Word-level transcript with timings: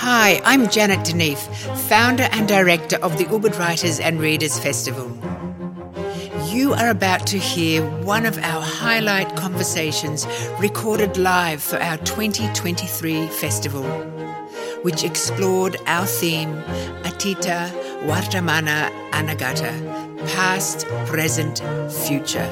Hi, 0.00 0.40
I'm 0.44 0.70
Janet 0.70 1.00
DeNeefe, 1.00 1.76
founder 1.88 2.28
and 2.30 2.46
director 2.46 2.98
of 3.02 3.18
the 3.18 3.24
Ubud 3.24 3.58
Writers 3.58 3.98
and 3.98 4.20
Readers 4.20 4.56
Festival. 4.56 5.10
You 6.46 6.72
are 6.74 6.90
about 6.90 7.26
to 7.26 7.36
hear 7.36 7.82
one 8.04 8.24
of 8.24 8.38
our 8.38 8.62
highlight 8.62 9.34
conversations 9.34 10.24
recorded 10.60 11.16
live 11.16 11.60
for 11.60 11.78
our 11.82 11.96
2023 11.96 13.26
festival, 13.26 13.82
which 14.82 15.02
explored 15.02 15.76
our 15.86 16.06
theme 16.06 16.54
Atita 17.02 17.68
Wartamana 18.04 18.92
Anagata 19.10 19.98
past, 20.28 20.86
present, 21.06 21.58
future. 22.06 22.48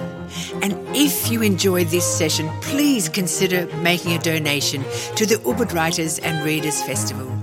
And 0.63 0.75
if 0.97 1.31
you 1.31 1.43
enjoyed 1.43 1.89
this 1.89 2.05
session, 2.05 2.49
please 2.61 3.09
consider 3.09 3.67
making 3.77 4.15
a 4.15 4.19
donation 4.19 4.83
to 5.15 5.27
the 5.27 5.37
Ubud 5.45 5.73
Writers 5.73 6.19
and 6.19 6.45
Readers 6.45 6.83
Festival. 6.83 7.36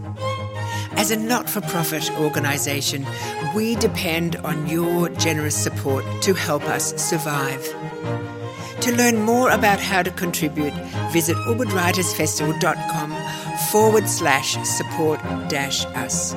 As 0.96 1.12
a 1.12 1.18
not 1.18 1.50
for 1.50 1.62
profit 1.62 2.12
organisation, 2.20 3.06
we 3.56 3.76
depend 3.76 4.36
on 4.38 4.68
your 4.68 5.10
generous 5.10 5.56
support 5.56 6.06
to 6.22 6.34
help 6.34 6.64
us 6.64 6.94
survive. 7.02 7.64
To 8.82 8.96
learn 8.96 9.22
more 9.22 9.50
about 9.50 9.80
how 9.80 10.04
to 10.04 10.12
contribute, 10.12 10.74
visit 11.12 11.36
ubudwritersfestival.com 11.48 13.12
forward 13.72 14.08
slash 14.08 14.58
support 14.68 15.20
dash 15.50 15.86
us. 15.86 16.34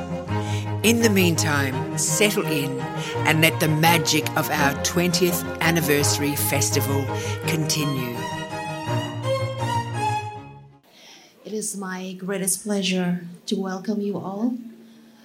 In 0.83 1.03
the 1.03 1.11
meantime, 1.11 1.99
settle 1.99 2.47
in 2.47 2.81
and 3.27 3.41
let 3.41 3.61
the 3.61 3.69
magic 3.69 4.29
of 4.37 4.49
our 4.51 4.73
20th 4.85 5.61
anniversary 5.61 6.35
festival 6.37 7.05
continue. 7.47 8.16
Is 11.57 11.75
my 11.75 12.13
greatest 12.13 12.65
pleasure 12.65 13.25
to 13.47 13.57
welcome 13.59 13.99
you 13.99 14.19
all 14.19 14.55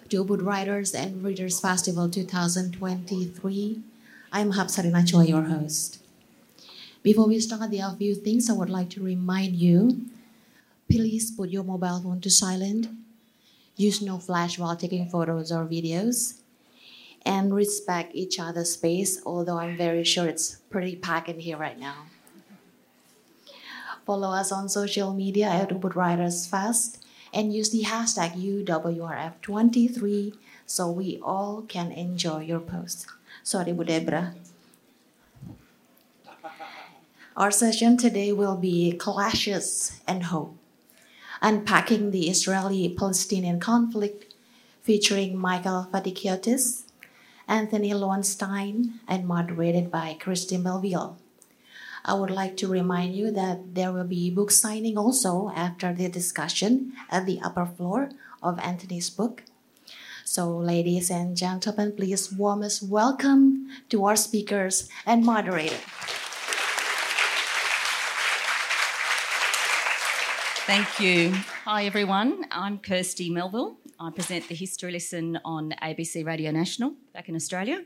to 0.08 0.24
Ubud 0.24 0.42
Writers 0.42 0.96
and 0.96 1.22
Readers 1.22 1.60
Festival 1.60 2.08
2023. 2.10 3.82
I'm 4.32 4.54
Hapsarina 4.54 5.06
Choi, 5.06 5.24
your 5.24 5.42
host. 5.42 6.00
Before 7.04 7.28
we 7.28 7.38
start, 7.42 7.70
there 7.70 7.84
are 7.84 7.94
a 7.94 7.98
few 7.98 8.16
things 8.16 8.50
I 8.50 8.54
would 8.54 8.70
like 8.70 8.90
to 8.92 9.04
remind 9.04 9.58
you. 9.58 10.06
Please 10.90 11.32
put 11.32 11.50
your 11.50 11.66
mobile 11.66 12.00
phone 12.00 12.22
to 12.22 12.30
silent 12.30 12.88
use 13.76 14.02
no 14.02 14.18
flash 14.18 14.58
while 14.58 14.78
taking 14.78 15.10
photos 15.10 15.52
or 15.52 15.66
videos, 15.66 16.40
and 17.26 17.54
respect 17.54 18.16
each 18.16 18.40
other's 18.40 18.72
space, 18.72 19.22
although 19.26 19.58
I'm 19.58 19.76
very 19.76 20.06
sure 20.06 20.28
it's 20.28 20.62
pretty 20.70 20.96
packed 20.96 21.28
in 21.28 21.42
here 21.42 21.58
right 21.58 21.78
now. 21.78 22.06
Follow 24.06 24.30
us 24.30 24.52
on 24.52 24.70
social 24.70 25.14
media 25.14 25.48
at 25.48 25.70
Ubud 25.70 25.96
Writers 25.96 26.48
Fest 26.48 27.04
and 27.34 27.54
use 27.54 27.70
the 27.70 27.84
hashtag 27.84 28.36
UWRF23 28.36 30.36
so 30.66 30.92
we 30.92 31.20
all 31.24 31.64
can 31.68 31.92
enjoy 31.92 32.42
your 32.42 32.60
post. 32.60 33.06
Sorry, 33.44 33.74
Bu 33.74 33.84
Debra. 33.84 34.34
Our 37.38 37.52
session 37.52 37.98
today 37.98 38.34
will 38.34 38.58
be 38.58 38.98
Clashes 38.98 40.00
and 40.08 40.24
Hope 40.24 40.58
unpacking 41.42 42.12
the 42.12 42.30
Israeli 42.30 42.88
Palestinian 42.88 43.60
conflict, 43.60 44.34
featuring 44.82 45.38
Michael 45.38 45.88
Vatikiotis, 45.92 46.84
Antony 47.48 47.92
Loewenstein, 47.92 49.00
and 49.08 49.28
moderated 49.28 49.90
by 49.90 50.16
Kirsti 50.20 50.62
Melville. 50.62 51.18
I 52.04 52.16
would 52.16 52.32
like 52.32 52.58
to 52.58 52.68
remind 52.68 53.16
you 53.16 53.30
that 53.32 53.76
there 53.76 53.92
will 53.92 54.06
be 54.06 54.32
book 54.32 54.50
signing 54.50 54.98
also 54.98 55.52
after 55.56 55.94
the 55.94 56.10
discussion 56.10 56.94
at 57.12 57.28
the 57.28 57.40
upper 57.44 57.68
floor 57.68 58.10
of 58.42 58.60
Antony's 58.60 59.12
book. 59.12 59.44
So, 60.26 60.50
ladies 60.58 61.12
and 61.12 61.38
gentlemen, 61.38 61.94
please 61.96 62.34
warmest 62.34 62.82
welcome 62.82 63.68
to 63.90 64.06
our 64.06 64.16
speakers 64.16 64.90
and 65.06 65.24
moderator. 65.24 65.78
Thank 70.66 71.00
you. 71.00 71.34
Hi, 71.66 71.86
everyone. 71.86 72.46
I'm 72.50 72.80
Kirsti 72.80 73.30
Melville. 73.30 73.78
I 74.00 74.10
present 74.10 74.48
the 74.48 74.56
History 74.56 74.92
Lesson 74.92 75.38
on 75.46 75.76
ABC 75.84 76.26
Radio 76.26 76.50
National 76.50 76.96
back 77.14 77.30
in 77.30 77.36
Australia. 77.36 77.84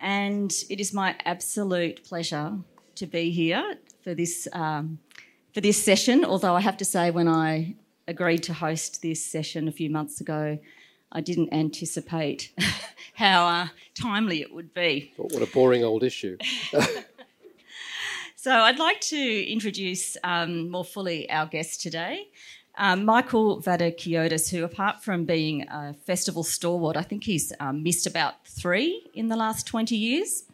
And 0.00 0.52
it 0.68 0.80
is 0.80 0.92
my 0.92 1.14
absolute 1.24 2.02
pleasure 2.02 2.58
to 2.96 3.06
be 3.06 3.30
here 3.30 3.76
for 4.02 4.14
this, 4.14 4.48
um, 4.52 4.98
for 5.54 5.60
this 5.60 5.82
session. 5.82 6.24
Although 6.24 6.54
I 6.54 6.60
have 6.60 6.76
to 6.78 6.84
say, 6.84 7.10
when 7.10 7.28
I 7.28 7.74
agreed 8.08 8.42
to 8.44 8.52
host 8.52 9.02
this 9.02 9.24
session 9.24 9.68
a 9.68 9.72
few 9.72 9.90
months 9.90 10.20
ago, 10.20 10.58
I 11.12 11.20
didn't 11.20 11.52
anticipate 11.52 12.52
how 13.14 13.46
uh, 13.46 13.68
timely 13.94 14.40
it 14.40 14.54
would 14.54 14.72
be. 14.72 15.12
What 15.16 15.42
a 15.42 15.46
boring 15.46 15.84
old 15.84 16.02
issue. 16.02 16.36
So 18.42 18.50
I'd 18.50 18.78
like 18.78 19.02
to 19.02 19.52
introduce 19.52 20.16
um, 20.24 20.70
more 20.70 20.82
fully 20.82 21.28
our 21.28 21.44
guest 21.44 21.82
today. 21.82 22.28
Um, 22.78 23.04
Michael 23.04 23.60
Vatikiotis, 23.60 24.48
who, 24.48 24.64
apart 24.64 25.04
from 25.04 25.26
being 25.26 25.68
a 25.68 25.92
festival 25.92 26.42
stalwart, 26.42 26.96
I 26.96 27.02
think 27.02 27.24
he's 27.24 27.52
um, 27.60 27.82
missed 27.82 28.06
about 28.06 28.46
three 28.46 29.06
in 29.12 29.28
the 29.28 29.36
last 29.36 29.66
20 29.66 29.94
years. 29.94 30.44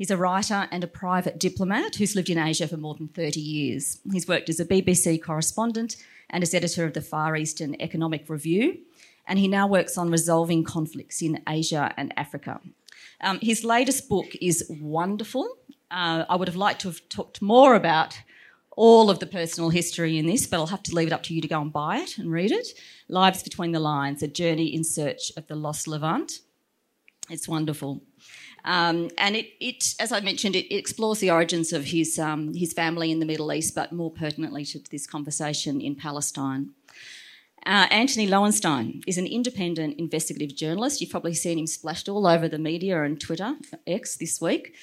He's 0.00 0.10
a 0.10 0.16
writer 0.16 0.66
and 0.70 0.82
a 0.82 0.86
private 0.86 1.38
diplomat 1.38 1.96
who's 1.96 2.16
lived 2.16 2.30
in 2.30 2.38
Asia 2.38 2.66
for 2.66 2.78
more 2.78 2.94
than 2.94 3.08
30 3.08 3.38
years. 3.38 3.98
He's 4.10 4.26
worked 4.26 4.48
as 4.48 4.58
a 4.58 4.64
BBC 4.64 5.22
correspondent 5.22 5.96
and 6.30 6.42
as 6.42 6.54
editor 6.54 6.86
of 6.86 6.94
the 6.94 7.02
Far 7.02 7.36
Eastern 7.36 7.78
Economic 7.78 8.30
Review, 8.30 8.78
and 9.26 9.38
he 9.38 9.46
now 9.46 9.66
works 9.66 9.98
on 9.98 10.10
resolving 10.10 10.64
conflicts 10.64 11.20
in 11.20 11.42
Asia 11.46 11.92
and 11.98 12.14
Africa. 12.16 12.62
Um, 13.20 13.40
his 13.42 13.62
latest 13.62 14.08
book 14.08 14.34
is 14.40 14.64
wonderful. 14.80 15.46
Uh, 15.90 16.24
I 16.30 16.34
would 16.34 16.48
have 16.48 16.56
liked 16.56 16.80
to 16.80 16.88
have 16.88 17.06
talked 17.10 17.42
more 17.42 17.74
about 17.74 18.18
all 18.78 19.10
of 19.10 19.18
the 19.18 19.26
personal 19.26 19.68
history 19.68 20.16
in 20.16 20.24
this, 20.24 20.46
but 20.46 20.56
I'll 20.60 20.66
have 20.68 20.82
to 20.84 20.94
leave 20.94 21.08
it 21.08 21.12
up 21.12 21.24
to 21.24 21.34
you 21.34 21.42
to 21.42 21.48
go 21.48 21.60
and 21.60 21.70
buy 21.70 21.98
it 21.98 22.16
and 22.16 22.32
read 22.32 22.52
it. 22.52 22.68
Lives 23.10 23.42
Between 23.42 23.72
the 23.72 23.80
Lines, 23.80 24.22
A 24.22 24.28
Journey 24.28 24.74
in 24.74 24.82
Search 24.82 25.30
of 25.36 25.46
the 25.46 25.56
Lost 25.56 25.86
Levant. 25.86 26.40
It's 27.28 27.46
wonderful. 27.46 28.02
Um, 28.64 29.10
and 29.18 29.36
it, 29.36 29.46
it, 29.60 29.94
as 29.98 30.12
I 30.12 30.20
mentioned, 30.20 30.56
it, 30.56 30.66
it 30.66 30.76
explores 30.76 31.18
the 31.18 31.30
origins 31.30 31.72
of 31.72 31.84
his, 31.84 32.18
um, 32.18 32.54
his 32.54 32.72
family 32.72 33.10
in 33.10 33.18
the 33.18 33.26
Middle 33.26 33.52
East, 33.52 33.74
but 33.74 33.92
more 33.92 34.10
pertinently 34.10 34.64
to 34.66 34.78
this 34.90 35.06
conversation 35.06 35.80
in 35.80 35.94
Palestine. 35.94 36.70
Uh, 37.66 37.86
Antony 37.90 38.26
Loewenstein 38.26 39.02
is 39.06 39.18
an 39.18 39.26
independent 39.26 39.98
investigative 39.98 40.56
journalist. 40.56 41.00
You've 41.00 41.10
probably 41.10 41.34
seen 41.34 41.58
him 41.58 41.66
splashed 41.66 42.08
all 42.08 42.26
over 42.26 42.48
the 42.48 42.58
media 42.58 43.02
and 43.02 43.20
Twitter, 43.20 43.56
X, 43.86 44.16
this 44.16 44.40
week. 44.40 44.74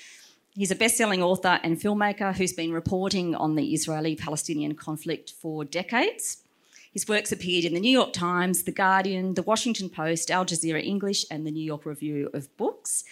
He's 0.52 0.72
a 0.72 0.76
best 0.76 0.98
selling 0.98 1.24
author 1.24 1.60
and 1.64 1.78
filmmaker 1.78 2.36
who's 2.36 2.54
been 2.54 2.72
reporting 2.72 3.36
on 3.36 3.56
the 3.56 3.74
Israeli 3.74 4.16
Palestinian 4.16 4.76
conflict 4.76 5.34
for 5.40 5.64
decades. 5.64 6.44
His 6.92 7.08
works 7.08 7.32
appeared 7.32 7.66
in 7.66 7.76
the 7.76 7.80
New 7.80 7.92
York 7.92 8.14
Times, 8.14 8.64
The 8.64 8.72
Guardian, 8.72 9.36
The 9.36 9.44
Washington 9.44 9.90
Post, 9.90 10.32
Al 10.32 10.46
Jazeera 10.46 10.84
English, 10.84 11.26
and 11.30 11.46
the 11.46 11.52
New 11.52 11.64
York 11.64 11.86
Review 11.86 12.30
of 12.34 12.56
Books. 12.58 13.04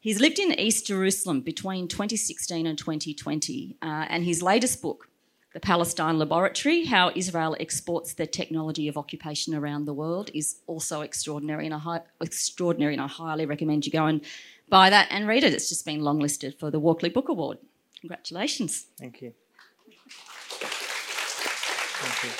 He's 0.00 0.20
lived 0.20 0.38
in 0.38 0.52
East 0.58 0.86
Jerusalem 0.86 1.40
between 1.40 1.88
2016 1.88 2.68
and 2.68 2.78
2020, 2.78 3.76
uh, 3.82 4.06
and 4.08 4.22
his 4.22 4.42
latest 4.42 4.80
book, 4.80 5.08
The 5.54 5.60
Palestine 5.60 6.20
Laboratory 6.20 6.84
How 6.84 7.10
Israel 7.16 7.56
Exports 7.58 8.14
the 8.14 8.24
Technology 8.24 8.86
of 8.86 8.96
Occupation 8.96 9.56
Around 9.56 9.86
the 9.86 9.92
World, 9.94 10.30
is 10.32 10.60
also 10.68 11.00
extraordinary, 11.00 11.66
and 11.66 11.74
I, 11.74 12.02
extraordinary, 12.20 12.92
and 12.94 13.02
I 13.02 13.08
highly 13.08 13.44
recommend 13.44 13.86
you 13.86 13.92
go 13.92 14.06
and 14.06 14.20
buy 14.68 14.88
that 14.88 15.08
and 15.10 15.26
read 15.26 15.42
it. 15.42 15.52
It's 15.52 15.68
just 15.68 15.84
been 15.84 16.00
longlisted 16.00 16.60
for 16.60 16.70
the 16.70 16.78
Walkley 16.78 17.08
Book 17.08 17.28
Award. 17.28 17.58
Congratulations. 18.00 18.86
Thank 19.00 19.20
you. 19.20 19.32
Thank 22.00 22.22
you. 22.22 22.30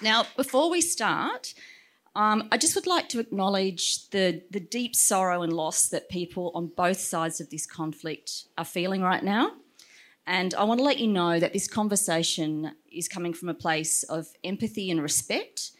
Now, 0.00 0.24
before 0.34 0.70
we 0.70 0.80
start, 0.80 1.52
um, 2.16 2.48
I 2.50 2.56
just 2.56 2.74
would 2.74 2.86
like 2.86 3.10
to 3.10 3.20
acknowledge 3.20 4.08
the, 4.08 4.42
the 4.50 4.58
deep 4.58 4.96
sorrow 4.96 5.42
and 5.42 5.52
loss 5.52 5.90
that 5.90 6.08
people 6.08 6.50
on 6.54 6.68
both 6.68 6.98
sides 6.98 7.42
of 7.42 7.50
this 7.50 7.66
conflict 7.66 8.46
are 8.56 8.64
feeling 8.64 9.02
right 9.02 9.22
now. 9.22 9.52
And 10.26 10.54
I 10.54 10.64
want 10.64 10.80
to 10.80 10.84
let 10.84 10.98
you 10.98 11.08
know 11.08 11.38
that 11.38 11.52
this 11.52 11.68
conversation 11.68 12.72
is 12.90 13.06
coming 13.06 13.34
from 13.34 13.50
a 13.50 13.54
place 13.54 14.02
of 14.04 14.28
empathy 14.42 14.90
and 14.90 15.00
respect, 15.02 15.72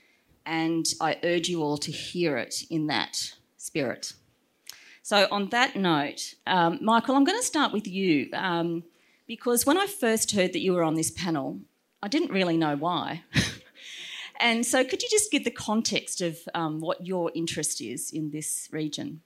and 0.45 0.87
I 1.01 1.19
urge 1.25 1.49
you 1.49 1.63
all 1.63 1.79
to 1.79 1.91
hear 1.91 2.37
it 2.37 2.63
in 2.69 2.87
that 2.89 3.33
spirit. 3.57 4.13
So, 5.03 5.27
on 5.31 5.49
that 5.49 5.75
note, 5.75 6.35
um, 6.47 6.79
Michael, 6.83 7.17
I'm 7.17 7.25
going 7.25 7.41
to 7.41 7.47
start 7.47 7.73
with 7.73 7.89
you 7.89 8.29
um, 8.35 8.85
because 9.27 9.65
when 9.65 9.79
I 9.79 9.87
first 9.87 10.33
heard 10.33 10.53
that 10.53 10.61
you 10.61 10.75
were 10.75 10.85
on 10.85 10.95
this 10.95 11.11
panel, 11.11 11.61
I 12.03 12.09
didn't 12.09 12.31
really 12.31 12.57
know 12.57 12.77
why. 12.77 13.25
and 14.41 14.65
so, 14.65 14.85
could 14.85 15.03
you 15.03 15.09
just 15.11 15.31
give 15.31 15.45
the 15.45 15.51
context 15.51 16.21
of 16.21 16.39
um, 16.55 16.81
what 16.81 17.07
your 17.07 17.31
interest 17.35 17.81
is 17.81 18.11
in 18.11 18.31
this 18.31 18.69
region? 18.73 19.21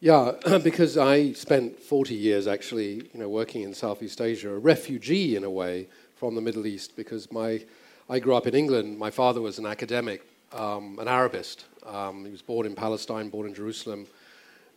Yeah, 0.00 0.32
because 0.62 0.96
I 0.96 1.32
spent 1.32 1.78
40 1.78 2.14
years 2.14 2.46
actually, 2.46 3.10
you 3.12 3.20
know, 3.20 3.28
working 3.28 3.62
in 3.62 3.74
Southeast 3.74 4.20
Asia, 4.20 4.54
a 4.54 4.58
refugee 4.58 5.34
in 5.36 5.44
a 5.44 5.50
way 5.50 5.88
from 6.14 6.34
the 6.34 6.40
Middle 6.40 6.66
East, 6.66 6.96
because 6.96 7.30
my 7.32 7.64
I 8.10 8.20
grew 8.20 8.34
up 8.34 8.46
in 8.46 8.54
England. 8.54 8.98
My 8.98 9.10
father 9.10 9.42
was 9.42 9.58
an 9.58 9.66
academic, 9.66 10.22
um, 10.52 10.98
an 10.98 11.08
Arabist. 11.08 11.66
Um, 11.84 12.24
he 12.24 12.30
was 12.30 12.40
born 12.40 12.64
in 12.64 12.74
Palestine, 12.74 13.28
born 13.28 13.46
in 13.46 13.54
Jerusalem, 13.54 14.06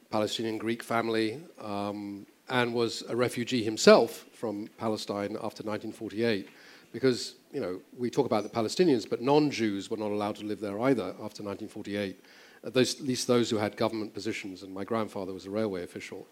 Palestinian 0.09 0.57
Greek 0.57 0.83
family, 0.83 1.41
um, 1.61 2.25
and 2.49 2.73
was 2.73 3.03
a 3.07 3.15
refugee 3.15 3.63
himself 3.63 4.25
from 4.33 4.67
Palestine 4.77 5.37
after 5.41 5.63
1948. 5.63 6.49
Because, 6.91 7.35
you 7.53 7.61
know, 7.61 7.79
we 7.97 8.09
talk 8.09 8.25
about 8.25 8.43
the 8.43 8.49
Palestinians, 8.49 9.09
but 9.09 9.21
non 9.21 9.49
Jews 9.49 9.89
were 9.89 9.97
not 9.97 10.11
allowed 10.11 10.35
to 10.37 10.45
live 10.45 10.59
there 10.59 10.79
either 10.81 11.03
after 11.03 11.43
1948, 11.43 12.19
at 12.63 12.75
least 12.75 13.27
those 13.27 13.49
who 13.49 13.57
had 13.57 13.75
government 13.77 14.13
positions, 14.13 14.63
and 14.63 14.73
my 14.73 14.83
grandfather 14.83 15.33
was 15.33 15.45
a 15.45 15.49
railway 15.49 15.83
official. 15.83 16.27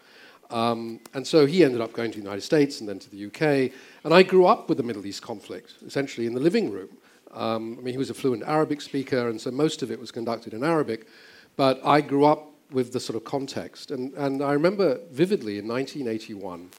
Um, 0.52 1.00
and 1.14 1.26
so 1.26 1.46
he 1.46 1.64
ended 1.64 1.82
up 1.82 1.94
going 1.94 2.12
to 2.12 2.18
the 2.18 2.24
United 2.24 2.42
States 2.42 2.80
and 2.80 2.90
then 2.90 3.00
to 3.00 3.10
the 3.10 3.26
UK. 3.28 3.72
And 4.04 4.14
I 4.14 4.24
grew 4.24 4.46
up 4.46 4.68
with 4.68 4.78
the 4.78 4.84
Middle 4.84 5.06
East 5.06 5.22
conflict, 5.22 5.76
essentially 5.86 6.26
in 6.26 6.34
the 6.34 6.40
living 6.40 6.72
room. 6.72 6.90
Um, 7.32 7.78
I 7.78 7.84
mean, 7.84 7.94
he 7.94 8.00
was 8.00 8.10
a 8.10 8.16
fluent 8.16 8.44
Arabic 8.44 8.82
speaker, 8.82 9.30
and 9.30 9.40
so 9.40 9.52
most 9.52 9.84
of 9.84 9.92
it 9.92 10.00
was 10.00 10.12
conducted 10.12 10.54
in 10.54 10.64
Arabic. 10.64 11.08
But 11.56 11.80
I 11.86 12.02
grew 12.02 12.26
up 12.26 12.52
with 12.72 12.94
the 12.94 13.00
sort 13.00 13.16
of 13.16 13.24
context. 13.24 13.92
And, 13.92 14.14
and 14.14 14.42
I 14.42 14.54
remember 14.54 15.00
vividly 15.12 15.60
in 15.60 15.68
1981, 15.68 16.70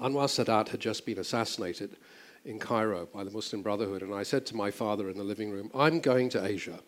Anwar 0.00 0.26
Sadat 0.26 0.68
had 0.68 0.80
just 0.80 1.04
been 1.04 1.18
assassinated 1.18 1.96
in 2.44 2.58
Cairo 2.58 3.06
by 3.12 3.24
the 3.24 3.30
Muslim 3.30 3.62
Brotherhood. 3.62 4.02
And 4.02 4.14
I 4.14 4.22
said 4.22 4.46
to 4.46 4.56
my 4.56 4.70
father 4.70 5.08
in 5.08 5.16
the 5.16 5.24
living 5.24 5.50
room, 5.50 5.70
I'm 5.74 6.00
going 6.00 6.28
to 6.30 6.44
Asia. 6.44 6.78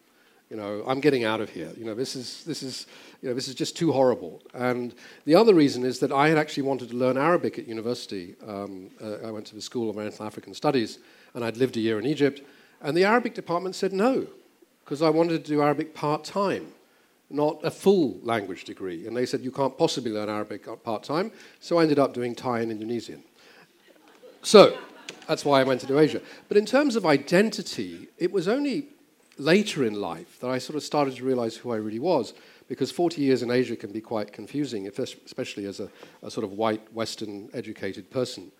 You 0.51 0.56
know, 0.59 0.85
I'm 0.87 1.01
getting 1.01 1.25
out 1.25 1.41
of 1.41 1.49
here. 1.49 1.73
You 1.77 1.85
know, 1.85 1.95
this 1.95 2.15
is, 2.15 2.45
this 2.45 2.62
is, 2.62 2.87
you 3.23 3.29
know, 3.29 3.35
this 3.35 3.49
is 3.49 3.55
just 3.55 3.77
too 3.77 3.93
horrible. 3.93 4.43
And 4.53 4.95
the 5.25 5.35
other 5.35 5.55
reason 5.55 5.85
is 5.85 5.99
that 6.01 6.12
I 6.12 6.29
had 6.29 6.39
actually 6.39 6.65
wanted 6.65 6.91
to 6.91 6.97
learn 6.97 7.17
Arabic 7.17 7.59
at 7.59 7.67
university. 7.67 8.37
Um, 8.47 8.91
uh, 9.03 9.27
I 9.27 9.31
went 9.31 9.47
to 9.47 9.55
the 9.55 9.62
School 9.62 9.89
of 9.89 9.97
Oriental 9.97 10.27
African 10.27 10.55
Studies, 10.55 10.99
and 11.33 11.45
I'd 11.45 11.56
lived 11.56 11.77
a 11.77 11.81
year 11.81 11.99
in 11.99 12.06
Egypt. 12.06 12.43
And 12.83 12.97
the 12.97 13.05
Arabic 13.05 13.35
department 13.35 13.75
said 13.75 13.93
no, 13.93 14.27
because 14.85 15.01
I 15.01 15.09
wanted 15.09 15.45
to 15.45 15.51
do 15.51 15.62
Arabic 15.62 15.95
part 15.95 16.25
time, 16.25 16.67
not 17.31 17.59
a 17.65 17.71
full 17.71 18.19
language 18.23 18.65
degree. 18.65 19.06
And 19.06 19.17
they 19.17 19.25
said, 19.25 19.41
you 19.41 19.51
can't 19.51 19.77
possibly 19.79 20.12
learn 20.12 20.29
Arabic 20.29 20.69
part 20.85 21.03
time. 21.03 21.33
So 21.59 21.79
I 21.79 21.83
ended 21.83 21.99
up 21.99 22.12
doing 22.12 22.35
Thai 22.35 22.61
and 22.61 22.71
Indonesian. 22.71 23.25
So 24.43 24.77
that's 25.26 25.44
why 25.44 25.61
I 25.61 25.65
went 25.65 25.81
to 25.82 25.99
Asia. 25.99 26.21
But 26.49 26.56
in 26.56 26.67
terms 26.67 26.97
of 26.97 27.06
identity, 27.06 28.09
it 28.19 28.32
was 28.32 28.49
only 28.49 28.88
later 29.38 29.85
in 29.85 29.94
life 29.94 30.38
that 30.41 30.49
I 30.49 30.59
sort 30.59 30.76
of 30.76 30.82
started 30.82 31.17
to 31.17 31.25
realize 31.25 31.56
who 31.56 31.73
I 31.73 31.76
really 31.76 31.99
was, 31.99 32.35
because 32.69 32.91
40 32.91 33.21
years 33.21 33.43
in 33.43 33.50
Asia 33.50 33.76
can 33.76 33.93
be 33.93 34.00
quite 34.00 34.32
confusing, 34.32 34.87
especially 34.87 35.67
as 35.67 35.81
a, 35.81 35.91
a 36.23 36.31
sort 36.31 36.44
of 36.44 36.53
white, 36.53 36.93
Western 36.93 37.49
educated 37.53 38.11
person. 38.11 38.50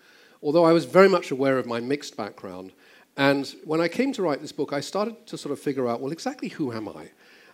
Although 0.43 0.65
I 0.65 0.73
was 0.73 0.85
very 0.85 1.09
much 1.09 1.31
aware 1.31 1.57
of 1.57 1.65
my 1.65 1.79
mixed 1.79 2.15
background, 2.17 2.71
and 3.17 3.55
when 3.63 3.79
I 3.79 3.87
came 3.87 4.11
to 4.13 4.21
write 4.21 4.41
this 4.41 4.51
book, 4.51 4.73
I 4.73 4.81
started 4.81 5.25
to 5.27 5.37
sort 5.37 5.53
of 5.53 5.59
figure 5.59 5.87
out 5.87 6.01
well, 6.01 6.11
exactly 6.11 6.49
who 6.49 6.73
am 6.73 6.89
I? 6.89 7.09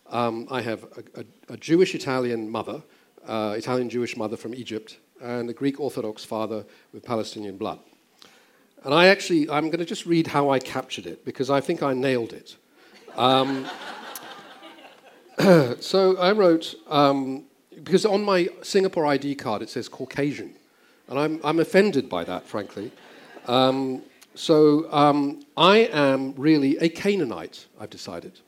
Um, 0.09 0.47
I 0.51 0.61
have 0.61 0.83
a, 0.83 1.21
a, 1.21 1.53
a 1.53 1.57
Jewish 1.57 1.95
Italian 1.95 2.49
mother, 2.49 2.81
uh, 3.25 3.53
Italian 3.55 3.89
Jewish 3.89 4.17
mother 4.17 4.35
from 4.35 4.53
Egypt, 4.55 4.97
and 5.21 5.49
a 5.49 5.53
Greek 5.53 5.79
Orthodox 5.79 6.25
father 6.25 6.65
with 6.91 7.03
Palestinian 7.03 7.57
blood. 7.57 7.79
And 8.83 8.93
I 8.93 9.07
actually, 9.07 9.49
I'm 9.49 9.65
going 9.65 9.79
to 9.79 9.85
just 9.85 10.05
read 10.05 10.27
how 10.27 10.49
I 10.49 10.59
captured 10.59 11.05
it 11.05 11.23
because 11.23 11.49
I 11.49 11.61
think 11.61 11.83
I 11.83 11.93
nailed 11.93 12.33
it. 12.33 12.55
Um, 13.15 13.65
so 15.79 16.17
I 16.17 16.31
wrote, 16.31 16.75
um, 16.87 17.45
because 17.83 18.05
on 18.05 18.23
my 18.23 18.49
Singapore 18.63 19.05
ID 19.05 19.35
card 19.35 19.61
it 19.61 19.69
says 19.69 19.87
Caucasian, 19.87 20.55
and 21.07 21.19
I'm, 21.19 21.39
I'm 21.43 21.59
offended 21.59 22.09
by 22.09 22.23
that, 22.23 22.47
frankly. 22.47 22.91
Um, 23.47 24.01
so 24.33 24.91
um, 24.91 25.43
I 25.57 25.89
am 25.91 26.33
really 26.35 26.77
a 26.77 26.89
Canaanite, 26.89 27.65
I've 27.79 27.89
decided. 27.89 28.39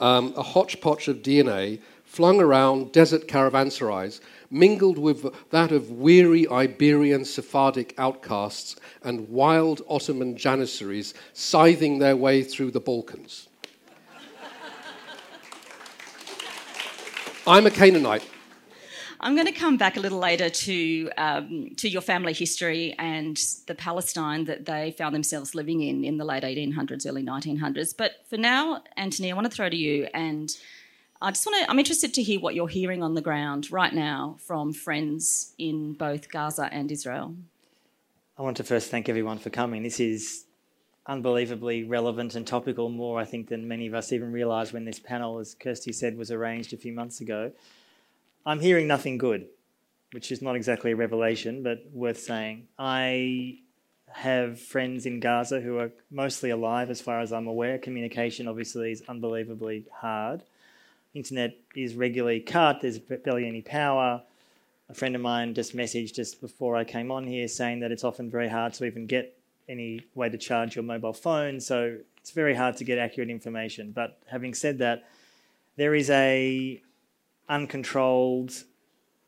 Um, 0.00 0.32
a 0.36 0.42
hodgepodge 0.42 1.08
of 1.08 1.18
DNA 1.18 1.80
flung 2.04 2.40
around 2.40 2.92
desert 2.92 3.26
caravanserais, 3.26 4.20
mingled 4.50 4.98
with 4.98 5.26
that 5.50 5.72
of 5.72 5.90
weary 5.90 6.46
Iberian 6.48 7.24
Sephardic 7.24 7.94
outcasts 7.98 8.76
and 9.02 9.28
wild 9.28 9.82
Ottoman 9.88 10.36
janissaries 10.36 11.14
scything 11.32 11.98
their 11.98 12.16
way 12.16 12.42
through 12.42 12.70
the 12.70 12.80
Balkans. 12.80 13.48
I'm 17.46 17.66
a 17.66 17.70
Canaanite. 17.70 18.28
I'm 19.20 19.34
going 19.34 19.46
to 19.46 19.52
come 19.52 19.76
back 19.76 19.96
a 19.96 20.00
little 20.00 20.18
later 20.18 20.50
to 20.50 21.10
um, 21.16 21.70
to 21.76 21.88
your 21.88 22.02
family 22.02 22.32
history 22.32 22.94
and 22.98 23.36
the 23.66 23.74
Palestine 23.74 24.44
that 24.44 24.66
they 24.66 24.90
found 24.92 25.14
themselves 25.14 25.54
living 25.54 25.80
in 25.80 26.04
in 26.04 26.18
the 26.18 26.24
late 26.24 26.42
1800s, 26.42 27.06
early 27.06 27.22
1900s. 27.22 27.94
But 27.96 28.12
for 28.28 28.36
now, 28.36 28.82
Anthony, 28.96 29.32
I 29.32 29.34
want 29.34 29.50
to 29.50 29.50
throw 29.50 29.68
to 29.68 29.76
you, 29.76 30.06
and 30.12 30.50
I 31.20 31.30
just 31.30 31.46
want 31.46 31.64
to. 31.64 31.70
I'm 31.70 31.78
interested 31.78 32.12
to 32.14 32.22
hear 32.22 32.40
what 32.40 32.54
you're 32.54 32.68
hearing 32.68 33.02
on 33.02 33.14
the 33.14 33.22
ground 33.22 33.70
right 33.72 33.92
now 33.92 34.36
from 34.40 34.72
friends 34.72 35.54
in 35.58 35.94
both 35.94 36.30
Gaza 36.30 36.68
and 36.70 36.92
Israel. 36.92 37.34
I 38.38 38.42
want 38.42 38.58
to 38.58 38.64
first 38.64 38.90
thank 38.90 39.08
everyone 39.08 39.38
for 39.38 39.48
coming. 39.48 39.82
This 39.82 39.98
is 39.98 40.44
unbelievably 41.06 41.84
relevant 41.84 42.34
and 42.34 42.46
topical, 42.46 42.90
more 42.90 43.18
I 43.18 43.24
think 43.24 43.48
than 43.48 43.66
many 43.66 43.86
of 43.86 43.94
us 43.94 44.12
even 44.12 44.30
realised 44.30 44.72
when 44.72 44.84
this 44.84 44.98
panel, 44.98 45.38
as 45.38 45.54
Kirsti 45.54 45.94
said, 45.94 46.18
was 46.18 46.30
arranged 46.30 46.74
a 46.74 46.76
few 46.76 46.92
months 46.92 47.20
ago. 47.20 47.52
I'm 48.44 48.60
hearing 48.60 48.86
nothing 48.86 49.16
good, 49.16 49.46
which 50.12 50.30
is 50.30 50.42
not 50.42 50.54
exactly 50.54 50.92
a 50.92 50.96
revelation, 50.96 51.62
but 51.62 51.84
worth 51.92 52.18
saying. 52.18 52.68
I 52.78 53.60
have 54.08 54.60
friends 54.60 55.06
in 55.06 55.20
Gaza 55.20 55.60
who 55.60 55.78
are 55.78 55.92
mostly 56.10 56.50
alive, 56.50 56.90
as 56.90 57.00
far 57.00 57.20
as 57.20 57.32
I'm 57.32 57.46
aware. 57.46 57.78
Communication 57.78 58.48
obviously 58.48 58.92
is 58.92 59.02
unbelievably 59.08 59.86
hard. 59.92 60.42
Internet 61.16 61.56
is 61.74 61.94
regularly 61.94 62.40
cut, 62.40 62.80
there's 62.82 62.98
barely 62.98 63.48
any 63.48 63.62
power. 63.62 64.22
A 64.88 64.94
friend 64.94 65.16
of 65.16 65.22
mine 65.22 65.54
just 65.54 65.74
messaged 65.74 66.14
just 66.14 66.40
before 66.40 66.76
I 66.76 66.84
came 66.84 67.10
on 67.10 67.26
here 67.26 67.48
saying 67.48 67.80
that 67.80 67.90
it's 67.90 68.04
often 68.04 68.30
very 68.30 68.48
hard 68.48 68.74
to 68.74 68.84
even 68.84 69.06
get 69.06 69.36
any 69.68 70.00
way 70.14 70.28
to 70.28 70.38
charge 70.38 70.76
your 70.76 70.84
mobile 70.84 71.12
phone, 71.12 71.58
so 71.58 71.96
it's 72.18 72.30
very 72.30 72.54
hard 72.54 72.76
to 72.76 72.84
get 72.84 72.98
accurate 72.98 73.30
information. 73.30 73.92
But 73.92 74.18
having 74.26 74.54
said 74.54 74.78
that, 74.78 75.04
there 75.76 75.94
is 75.94 76.10
a 76.10 76.80
uncontrolled, 77.48 78.64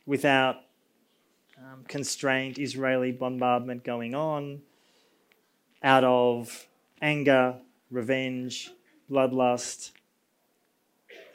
without 0.06 0.56
um, 1.58 1.84
constraint 1.88 2.58
Israeli 2.58 3.12
bombardment 3.12 3.82
going 3.84 4.14
on 4.14 4.62
out 5.82 6.04
of 6.04 6.66
anger, 7.00 7.56
revenge, 7.90 8.70
bloodlust, 9.10 9.92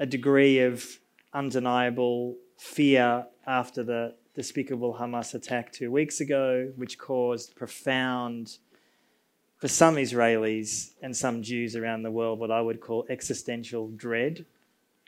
a 0.03 0.05
degree 0.05 0.59
of 0.59 0.99
undeniable 1.33 2.35
fear 2.57 3.25
after 3.47 3.81
the 3.83 4.13
despicable 4.35 4.93
Hamas 4.99 5.33
attack 5.33 5.71
two 5.71 5.91
weeks 5.91 6.19
ago, 6.19 6.71
which 6.75 6.97
caused 6.97 7.55
profound, 7.55 8.57
for 9.57 9.67
some 9.67 9.95
Israelis 9.95 10.91
and 11.01 11.15
some 11.15 11.41
Jews 11.41 11.75
around 11.75 12.03
the 12.03 12.11
world, 12.11 12.37
what 12.37 12.51
I 12.51 12.61
would 12.61 12.81
call 12.81 13.05
existential 13.09 13.87
dread 13.95 14.45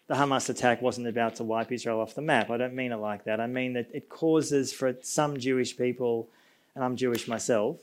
the 0.07 0.15
Hamas 0.15 0.49
attack 0.49 0.81
wasn't 0.81 1.07
about 1.07 1.35
to 1.35 1.43
wipe 1.43 1.71
Israel 1.71 1.99
off 1.99 2.13
the 2.13 2.21
map. 2.21 2.51
I 2.51 2.57
don't 2.57 2.75
mean 2.75 2.91
it 2.91 2.97
like 2.97 3.23
that. 3.23 3.39
I 3.39 3.47
mean 3.47 3.73
that 3.73 3.89
it 3.93 4.07
causes 4.07 4.71
for 4.71 4.95
some 5.01 5.37
Jewish 5.37 5.75
people, 5.75 6.29
and 6.75 6.83
I'm 6.83 6.95
Jewish 6.95 7.27
myself, 7.27 7.79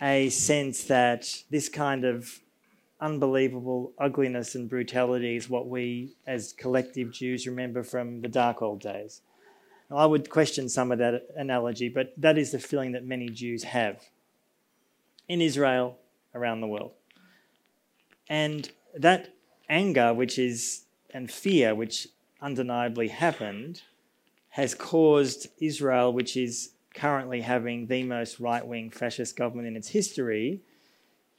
a 0.00 0.30
sense 0.30 0.84
that 0.84 1.42
this 1.50 1.68
kind 1.68 2.04
of 2.04 2.40
unbelievable 3.00 3.92
ugliness 3.98 4.54
and 4.54 4.68
brutality 4.68 5.36
is 5.36 5.48
what 5.48 5.68
we 5.68 6.14
as 6.26 6.52
collective 6.52 7.12
Jews 7.12 7.46
remember 7.46 7.82
from 7.82 8.20
the 8.20 8.28
dark 8.28 8.62
old 8.62 8.80
days. 8.80 9.20
Now, 9.90 9.96
I 9.96 10.06
would 10.06 10.30
question 10.30 10.68
some 10.68 10.92
of 10.92 10.98
that 10.98 11.28
analogy, 11.36 11.88
but 11.88 12.12
that 12.16 12.38
is 12.38 12.52
the 12.52 12.58
feeling 12.58 12.92
that 12.92 13.04
many 13.04 13.28
Jews 13.28 13.64
have 13.64 14.02
in 15.28 15.40
Israel, 15.40 15.98
around 16.34 16.60
the 16.60 16.66
world. 16.66 16.92
And 18.28 18.70
that 18.94 19.34
anger, 19.68 20.12
which 20.12 20.38
is 20.38 20.84
and 21.10 21.30
fear, 21.30 21.74
which 21.74 22.08
undeniably 22.40 23.08
happened, 23.08 23.82
has 24.50 24.74
caused 24.74 25.48
Israel, 25.60 26.12
which 26.12 26.36
is 26.36 26.72
currently 26.94 27.40
having 27.40 27.86
the 27.86 28.02
most 28.02 28.40
right 28.40 28.66
wing 28.66 28.90
fascist 28.90 29.36
government 29.36 29.68
in 29.68 29.76
its 29.76 29.88
history, 29.88 30.60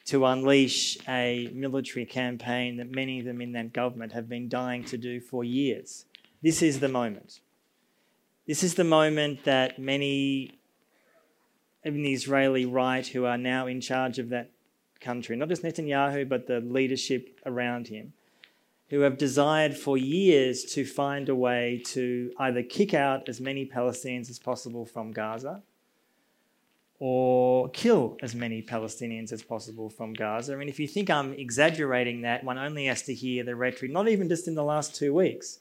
to 0.06 0.26
unleash 0.26 0.98
a 1.08 1.50
military 1.54 2.06
campaign 2.06 2.78
that 2.78 2.92
many 2.92 3.20
of 3.20 3.26
them 3.26 3.42
in 3.42 3.52
that 3.54 3.74
government 3.74 4.14
have 4.14 4.30
been 4.30 4.48
dying 4.48 4.84
to 4.86 4.98
do 4.98 5.20
for 5.20 5.44
years. 5.44 6.06
This 6.44 6.62
is 6.62 6.80
the 6.80 6.88
moment. 6.88 7.40
This 8.48 8.64
is 8.64 8.76
the 8.76 8.84
moment 8.84 9.44
that 9.46 9.80
many 9.80 10.60
in 11.84 12.02
the 12.04 12.14
Israeli 12.14 12.66
right 12.66 13.06
who 13.06 13.26
are 13.26 13.38
now 13.38 13.66
in 13.68 13.82
charge 13.82 14.20
of 14.20 14.30
that 14.30 14.52
country, 15.00 15.36
not 15.36 15.50
just 15.50 15.64
Netanyahu, 15.64 16.28
but 16.28 16.48
the 16.48 16.60
leadership 16.60 17.40
around 17.46 17.88
him, 17.88 18.14
who 18.90 19.02
have 19.02 19.18
desired 19.18 19.76
for 19.76 19.98
years 19.98 20.64
to 20.64 20.86
find 20.86 21.30
a 21.30 21.36
way 21.36 21.82
to 21.86 22.32
either 22.40 22.62
kick 22.62 22.94
out 22.94 23.28
as 23.28 23.42
many 23.42 23.66
Palestinians 23.66 24.30
as 24.30 24.38
possible 24.38 24.86
from 24.86 25.12
Gaza 25.12 25.64
or 27.00 27.70
kill 27.70 28.18
as 28.22 28.34
many 28.34 28.62
Palestinians 28.62 29.32
as 29.32 29.44
possible 29.44 29.90
from 29.90 30.14
Gaza. 30.14 30.58
And 30.58 30.70
if 30.70 30.80
you 30.80 30.88
think 30.88 31.10
I'm 31.10 31.34
exaggerating 31.34 32.22
that, 32.22 32.44
one 32.44 32.58
only 32.58 32.86
has 32.86 33.02
to 33.04 33.14
hear 33.14 33.44
the 33.44 33.56
rhetoric, 33.56 33.92
not 33.92 34.08
even 34.08 34.30
just 34.30 34.48
in 34.48 34.56
the 34.56 34.64
last 34.64 34.96
two 34.96 35.14
weeks. 35.14 35.60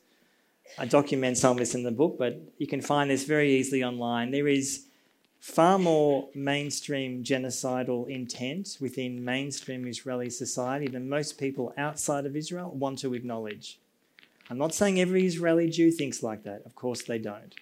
I 0.79 0.87
document 0.87 1.37
some 1.37 1.53
of 1.53 1.59
this 1.59 1.75
in 1.75 1.83
the 1.83 1.91
book, 1.91 2.17
but 2.19 2.41
you 2.59 2.67
can 2.67 2.81
find 2.81 3.11
this 3.11 3.25
very 3.25 3.55
easily 3.57 3.83
online. 3.83 4.31
There 4.31 4.49
is 4.49 4.87
far 5.41 5.79
more 5.79 6.29
mainstream 6.35 7.23
genocidal 7.23 8.09
intent 8.09 8.79
within 8.81 9.23
mainstream 9.23 9.87
Israeli 9.87 10.31
society 10.31 10.87
than 10.89 11.09
most 11.09 11.37
people 11.37 11.75
outside 11.77 12.25
of 12.25 12.35
Israel 12.35 12.71
want 12.71 12.99
to 13.01 13.13
acknowledge. 13.13 13.79
I'm 14.49 14.59
not 14.59 14.73
saying 14.73 15.01
every 15.01 15.27
Israeli 15.27 15.69
Jew 15.69 15.91
thinks 15.91 16.23
like 16.23 16.45
that, 16.45 16.63
of 16.65 16.75
course 16.75 17.03
they 17.03 17.19
don't. 17.19 17.55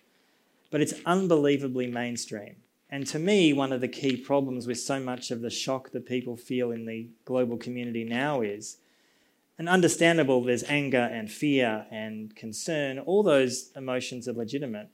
But 0.70 0.80
it's 0.80 0.94
unbelievably 1.04 1.88
mainstream. 1.88 2.56
And 2.92 3.06
to 3.06 3.18
me, 3.18 3.54
one 3.54 3.72
of 3.72 3.80
the 3.80 3.88
key 3.88 4.18
problems 4.18 4.66
with 4.66 4.78
so 4.78 5.00
much 5.00 5.30
of 5.30 5.40
the 5.40 5.48
shock 5.48 5.92
that 5.92 6.04
people 6.04 6.36
feel 6.36 6.70
in 6.70 6.84
the 6.84 7.08
global 7.24 7.56
community 7.56 8.04
now 8.04 8.42
is, 8.42 8.76
and 9.58 9.66
understandable, 9.66 10.44
there's 10.44 10.62
anger 10.64 11.08
and 11.10 11.32
fear 11.32 11.86
and 11.90 12.36
concern, 12.36 12.98
all 12.98 13.22
those 13.22 13.70
emotions 13.74 14.28
are 14.28 14.34
legitimate, 14.34 14.90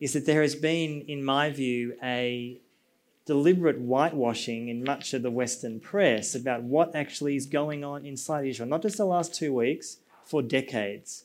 is 0.00 0.14
that 0.14 0.24
there 0.24 0.40
has 0.40 0.54
been, 0.54 1.02
in 1.02 1.22
my 1.22 1.50
view, 1.50 1.94
a 2.02 2.58
deliberate 3.26 3.78
whitewashing 3.78 4.70
in 4.70 4.82
much 4.82 5.12
of 5.12 5.22
the 5.22 5.30
Western 5.30 5.80
press 5.80 6.34
about 6.34 6.62
what 6.62 6.96
actually 6.96 7.36
is 7.36 7.44
going 7.44 7.84
on 7.84 8.06
inside 8.06 8.46
Israel, 8.46 8.70
not 8.70 8.80
just 8.80 8.96
the 8.96 9.04
last 9.04 9.34
two 9.34 9.52
weeks, 9.52 9.98
for 10.24 10.40
decades. 10.40 11.24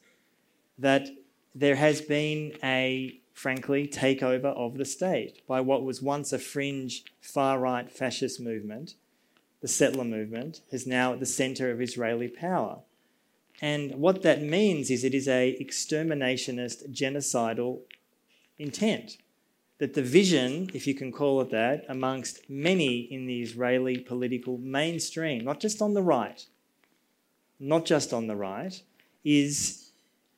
That 0.78 1.08
there 1.56 1.78
has 1.78 2.02
been 2.02 2.58
a 2.62 3.22
frankly, 3.40 3.88
takeover 3.88 4.54
of 4.58 4.78
the 4.78 4.84
state 4.84 5.48
by 5.48 5.62
what 5.62 5.82
was 5.82 6.02
once 6.02 6.34
a 6.34 6.38
fringe 6.38 7.06
far 7.22 7.58
right 7.58 7.90
fascist 7.90 8.38
movement, 8.38 8.96
the 9.62 9.68
settler 9.68 10.04
movement, 10.04 10.60
is 10.72 10.86
now 10.86 11.14
at 11.14 11.22
the 11.22 11.26
center 11.26 11.72
of 11.72 11.82
Israeli 11.82 12.28
power. 12.28 12.80
And 13.62 13.96
what 13.96 14.24
that 14.24 14.42
means 14.42 14.90
is 14.90 15.06
it 15.06 15.14
is 15.14 15.30
a 15.30 15.58
exterminationist, 15.58 16.92
genocidal 16.92 17.80
intent. 18.58 19.18
That 19.78 19.94
the 19.94 20.02
vision, 20.02 20.70
if 20.74 20.86
you 20.86 20.94
can 20.94 21.14
call 21.14 21.40
it 21.40 21.50
that, 21.52 21.86
amongst 21.88 22.50
many 22.50 22.98
in 23.10 23.26
the 23.26 23.42
Israeli 23.42 24.00
political 24.00 24.58
mainstream, 24.58 25.46
not 25.46 25.62
just 25.62 25.82
on 25.82 25.94
the 25.94 26.04
right, 26.04 26.46
not 27.58 27.86
just 27.86 28.12
on 28.12 28.28
the 28.28 28.36
right, 28.36 28.84
is 29.24 29.89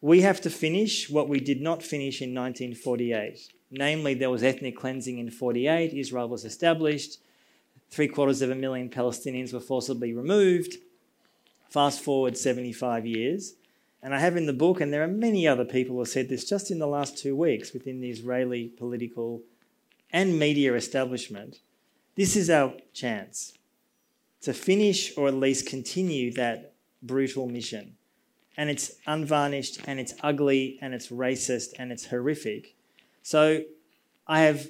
we 0.02 0.22
have 0.22 0.42
to 0.42 0.50
finish 0.50 1.10
what 1.10 1.30
we 1.30 1.40
did 1.40 1.62
not 1.62 1.84
finish 1.84 2.22
in 2.22 2.34
1948. 2.34 3.54
Namely, 3.70 4.16
there 4.16 4.32
was 4.32 4.44
ethnic 4.44 4.76
cleansing 4.76 5.20
in 5.20 5.30
48, 5.30 5.94
Israel 5.94 6.28
was 6.28 6.44
established, 6.44 7.20
three 7.90 8.08
quarters 8.08 8.42
of 8.42 8.50
a 8.50 8.56
million 8.56 8.90
Palestinians 8.90 9.54
were 9.54 9.60
forcibly 9.60 10.14
removed. 10.14 10.78
Fast 11.70 12.02
forward 12.02 12.38
75 12.38 13.06
years. 13.06 13.54
And 14.04 14.16
I 14.16 14.20
have 14.20 14.36
in 14.36 14.48
the 14.48 14.54
book, 14.54 14.82
and 14.82 14.92
there 14.92 15.04
are 15.04 15.08
many 15.08 15.48
other 15.48 15.64
people 15.64 15.96
who 15.96 16.02
have 16.02 16.10
said 16.10 16.28
this 16.28 16.50
just 16.50 16.72
in 16.72 16.80
the 16.80 16.88
last 16.88 17.18
two 17.18 17.36
weeks 17.36 17.72
within 17.72 18.02
the 18.02 18.10
Israeli 18.10 18.68
political 18.68 19.42
and 20.12 20.38
media 20.38 20.74
establishment. 20.74 21.60
This 22.16 22.36
is 22.36 22.50
our 22.50 22.74
chance 22.94 23.54
to 24.42 24.54
finish 24.54 25.16
or 25.16 25.28
at 25.28 25.36
least 25.36 25.68
continue 25.68 26.34
that 26.34 26.74
brutal 27.04 27.48
mission 27.48 27.96
and 28.58 28.70
it's 28.70 28.92
unvarnished 29.08 29.80
and 29.86 30.00
it's 30.00 30.14
ugly 30.22 30.78
and 30.82 30.94
it's 30.94 31.08
racist 31.08 31.74
and 31.80 31.92
it's 31.92 32.08
horrific. 32.08 32.76
So 33.24 33.62
I 34.28 34.42
have 34.42 34.68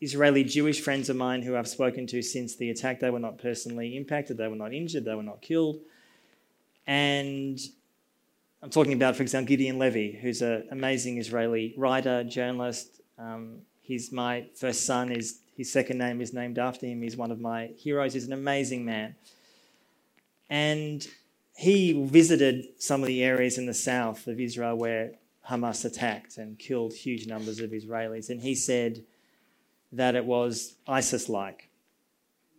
Israeli 0.00 0.44
Jewish 0.44 0.80
friends 0.80 1.08
of 1.08 1.16
mine 1.16 1.42
who 1.42 1.56
I've 1.56 1.68
spoken 1.68 2.06
to 2.08 2.22
since 2.22 2.56
the 2.56 2.70
attack. 2.70 3.00
They 3.00 3.10
were 3.10 3.18
not 3.18 3.38
personally 3.38 3.96
impacted, 3.96 4.36
they 4.36 4.48
were 4.48 4.56
not 4.56 4.72
injured, 4.72 5.04
they 5.04 5.14
were 5.14 5.22
not 5.22 5.40
killed. 5.40 5.80
And 6.86 7.58
I'm 8.62 8.70
talking 8.70 8.92
about, 8.92 9.16
for 9.16 9.22
example, 9.22 9.48
Gideon 9.48 9.78
Levy, 9.78 10.12
who's 10.12 10.42
an 10.42 10.68
amazing 10.70 11.18
Israeli 11.18 11.74
writer, 11.76 12.24
journalist. 12.24 13.00
Um, 13.18 13.58
he's 13.80 14.12
my 14.12 14.46
first 14.54 14.86
son. 14.86 15.10
Is 15.10 15.40
his 15.56 15.72
second 15.72 15.98
name 15.98 16.20
is 16.20 16.32
named 16.32 16.58
after 16.58 16.86
him. 16.86 17.02
He's 17.02 17.16
one 17.16 17.30
of 17.30 17.40
my 17.40 17.70
heroes. 17.76 18.12
He's 18.12 18.26
an 18.26 18.32
amazing 18.32 18.84
man. 18.84 19.16
And 20.48 21.06
he 21.56 22.04
visited 22.04 22.66
some 22.78 23.00
of 23.00 23.06
the 23.06 23.24
areas 23.24 23.56
in 23.56 23.64
the 23.64 23.72
south 23.72 24.26
of 24.26 24.38
Israel 24.38 24.76
where 24.76 25.12
Hamas 25.48 25.86
attacked 25.86 26.36
and 26.36 26.58
killed 26.58 26.92
huge 26.92 27.26
numbers 27.26 27.60
of 27.60 27.70
Israelis. 27.70 28.28
And 28.28 28.42
he 28.42 28.54
said 28.54 29.04
that 29.90 30.14
it 30.14 30.26
was 30.26 30.74
ISIS 30.86 31.30
like, 31.30 31.70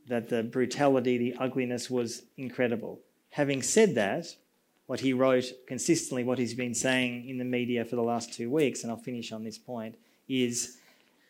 that 0.08 0.30
the 0.30 0.42
brutality, 0.42 1.20
the 1.20 1.36
ugliness 1.40 1.92
was 1.92 2.24
incredible. 2.38 3.00
Having 3.30 3.62
said 3.62 3.94
that, 3.96 4.36
what 4.88 5.02
he 5.02 5.14
wrote 5.14 5.46
consistently, 5.68 6.24
what 6.24 6.40
he's 6.40 6.56
been 6.56 6.74
saying 6.74 7.30
in 7.30 7.38
the 7.38 7.46
media 7.46 7.86
for 7.86 7.98
the 7.98 8.02
last 8.02 8.34
two 8.34 8.50
weeks, 8.50 8.82
and 8.82 8.92
I'll 8.92 8.98
finish 8.98 9.32
on 9.32 9.44
this 9.44 9.60
point, 9.60 9.96
is 10.28 10.80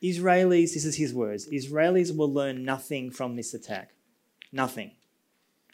Israelis, 0.01 0.73
this 0.73 0.85
is 0.85 0.95
his 0.95 1.13
words, 1.13 1.49
Israelis 1.49 2.15
will 2.15 2.31
learn 2.31 2.63
nothing 2.63 3.11
from 3.11 3.35
this 3.35 3.53
attack. 3.53 3.89
Nothing. 4.53 4.91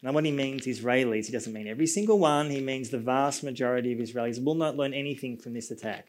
Now, 0.04 0.12
when 0.12 0.26
he 0.26 0.32
means 0.32 0.66
Israelis, 0.66 1.24
he 1.26 1.32
doesn't 1.32 1.54
mean 1.54 1.66
every 1.66 1.86
single 1.86 2.18
one. 2.18 2.50
He 2.50 2.60
means 2.60 2.90
the 2.90 2.98
vast 2.98 3.42
majority 3.42 3.90
of 3.94 3.98
Israelis 3.98 4.44
will 4.44 4.54
not 4.54 4.76
learn 4.76 4.92
anything 4.92 5.38
from 5.38 5.54
this 5.54 5.70
attack. 5.70 6.08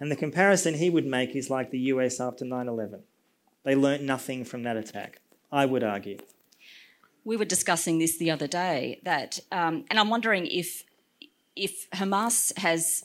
And 0.00 0.10
the 0.10 0.16
comparison 0.16 0.72
he 0.72 0.88
would 0.88 1.04
make 1.04 1.36
is 1.36 1.50
like 1.50 1.70
the 1.70 1.78
US 1.92 2.18
after 2.18 2.46
9 2.46 2.66
11. 2.66 3.02
They 3.62 3.74
learnt 3.74 4.02
nothing 4.02 4.46
from 4.46 4.62
that 4.62 4.78
attack, 4.78 5.20
I 5.52 5.66
would 5.66 5.84
argue. 5.84 6.16
We 7.24 7.36
were 7.36 7.44
discussing 7.44 7.98
this 7.98 8.16
the 8.16 8.30
other 8.30 8.46
day, 8.46 9.00
that, 9.04 9.38
um, 9.52 9.84
and 9.90 10.00
I'm 10.00 10.08
wondering 10.08 10.46
if, 10.46 10.84
if 11.54 11.90
Hamas 11.90 12.56
has 12.58 13.04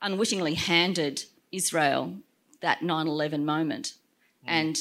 unwittingly 0.00 0.54
handed 0.54 1.24
Israel 1.50 2.14
that 2.60 2.82
9 2.82 3.08
11 3.08 3.44
moment 3.44 3.94
mm. 4.44 4.48
and 4.48 4.78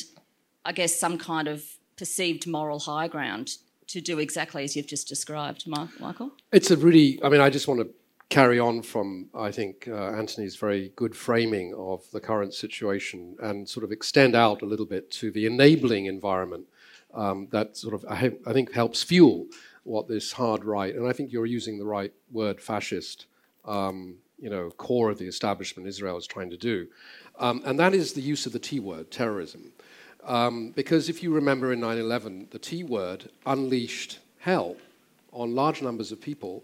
I 0.64 0.72
guess 0.72 0.96
some 0.96 1.18
kind 1.18 1.48
of 1.48 1.64
perceived 1.96 2.46
moral 2.46 2.80
high 2.82 3.08
ground 3.08 3.58
to 3.88 4.02
do 4.02 4.20
exactly 4.20 4.64
as 4.64 4.76
you've 4.76 4.88
just 4.88 5.08
described, 5.08 5.68
Michael? 5.68 6.32
It's 6.52 6.72
a 6.72 6.78
really, 6.78 7.20
I 7.24 7.30
mean, 7.30 7.42
I 7.42 7.50
just 7.50 7.68
want 7.68 7.80
to 7.82 7.90
carry 8.30 8.60
on 8.60 8.82
from, 8.82 9.30
I 9.34 9.52
think, 9.52 9.88
uh, 9.88 10.12
Antony's 10.12 10.56
very 10.58 10.92
good 10.96 11.16
framing 11.16 11.74
of 11.76 12.10
the 12.12 12.20
current 12.20 12.54
situation 12.54 13.38
and 13.42 13.68
sort 13.68 13.84
of 13.84 13.92
extend 13.92 14.36
out 14.36 14.62
a 14.62 14.66
little 14.66 14.86
bit 14.86 15.10
to 15.12 15.32
the 15.32 15.46
enabling 15.46 16.06
environment 16.08 16.66
um, 17.14 17.48
that 17.52 17.78
sort 17.78 17.94
of, 17.94 18.06
I, 18.10 18.34
I, 18.46 18.54
think, 18.54 18.74
helps 18.74 19.02
fuel 19.02 19.48
what 19.84 20.08
this 20.08 20.34
hard 20.34 20.66
right, 20.66 20.94
and 20.94 21.08
I 21.08 21.14
think 21.14 21.32
you're 21.32 21.46
using 21.46 21.78
the 21.78 21.86
right 21.86 22.14
word, 22.32 22.60
fascist, 22.62 23.28
um, 23.66 24.18
you 24.38 24.50
know, 24.50 24.70
core 24.72 25.10
of 25.10 25.18
the 25.18 25.26
establishment 25.26 25.88
Israel 25.88 26.18
is 26.18 26.28
trying 26.28 26.50
to 26.50 26.58
do. 26.58 26.88
Um, 27.40 27.62
and 27.66 27.80
that 27.80 27.94
is 27.94 28.14
the 28.14 28.22
use 28.22 28.46
of 28.46 28.52
the 28.52 28.60
T 28.60 28.80
word, 28.80 29.10
terrorism. 29.10 29.72
Um, 30.28 30.72
because 30.72 31.08
if 31.08 31.24
you 31.24 31.34
remember 31.34 31.72
in 31.72 31.80
9 31.80 31.98
11, 31.98 32.50
the 32.52 32.60
T 32.60 32.84
word 32.84 33.30
unleashed 33.46 34.20
hell 34.40 34.76
on 35.32 35.56
large 35.56 35.82
numbers 35.82 36.12
of 36.12 36.20
people 36.20 36.64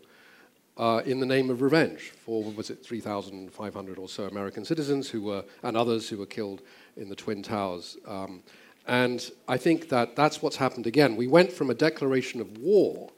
uh, 0.77 1.01
in 1.05 1.19
the 1.19 1.25
name 1.25 1.49
of 1.49 1.61
revenge 1.61 2.11
for, 2.25 2.43
was 2.43 2.69
it 2.69 2.85
3,500 2.85 3.97
or 3.97 4.09
so 4.09 4.25
American 4.25 4.65
citizens 4.65 5.09
who 5.09 5.21
were, 5.21 5.45
and 5.63 5.77
others 5.77 6.09
who 6.09 6.17
were 6.17 6.25
killed 6.25 6.61
in 6.97 7.07
the 7.07 7.15
Twin 7.15 7.41
Towers. 7.41 7.97
Um, 8.05 8.43
and 8.85 9.31
I 9.47 9.55
think 9.55 9.87
that 9.89 10.15
that's 10.15 10.41
what's 10.41 10.57
happened 10.57 10.85
again. 10.85 11.15
We 11.15 11.27
went 11.27 11.51
from 11.51 11.69
a 11.69 11.73
declaration 11.73 12.41
of 12.41 12.57
war, 12.57 13.11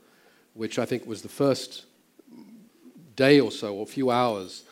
which 0.54 0.78
I 0.78 0.86
think 0.86 1.08
was 1.08 1.24
the 1.24 1.30
first 1.30 1.86
day 3.16 3.40
or 3.40 3.52
so, 3.52 3.74
or 3.74 3.88
few 3.88 4.12
hours 4.12 4.64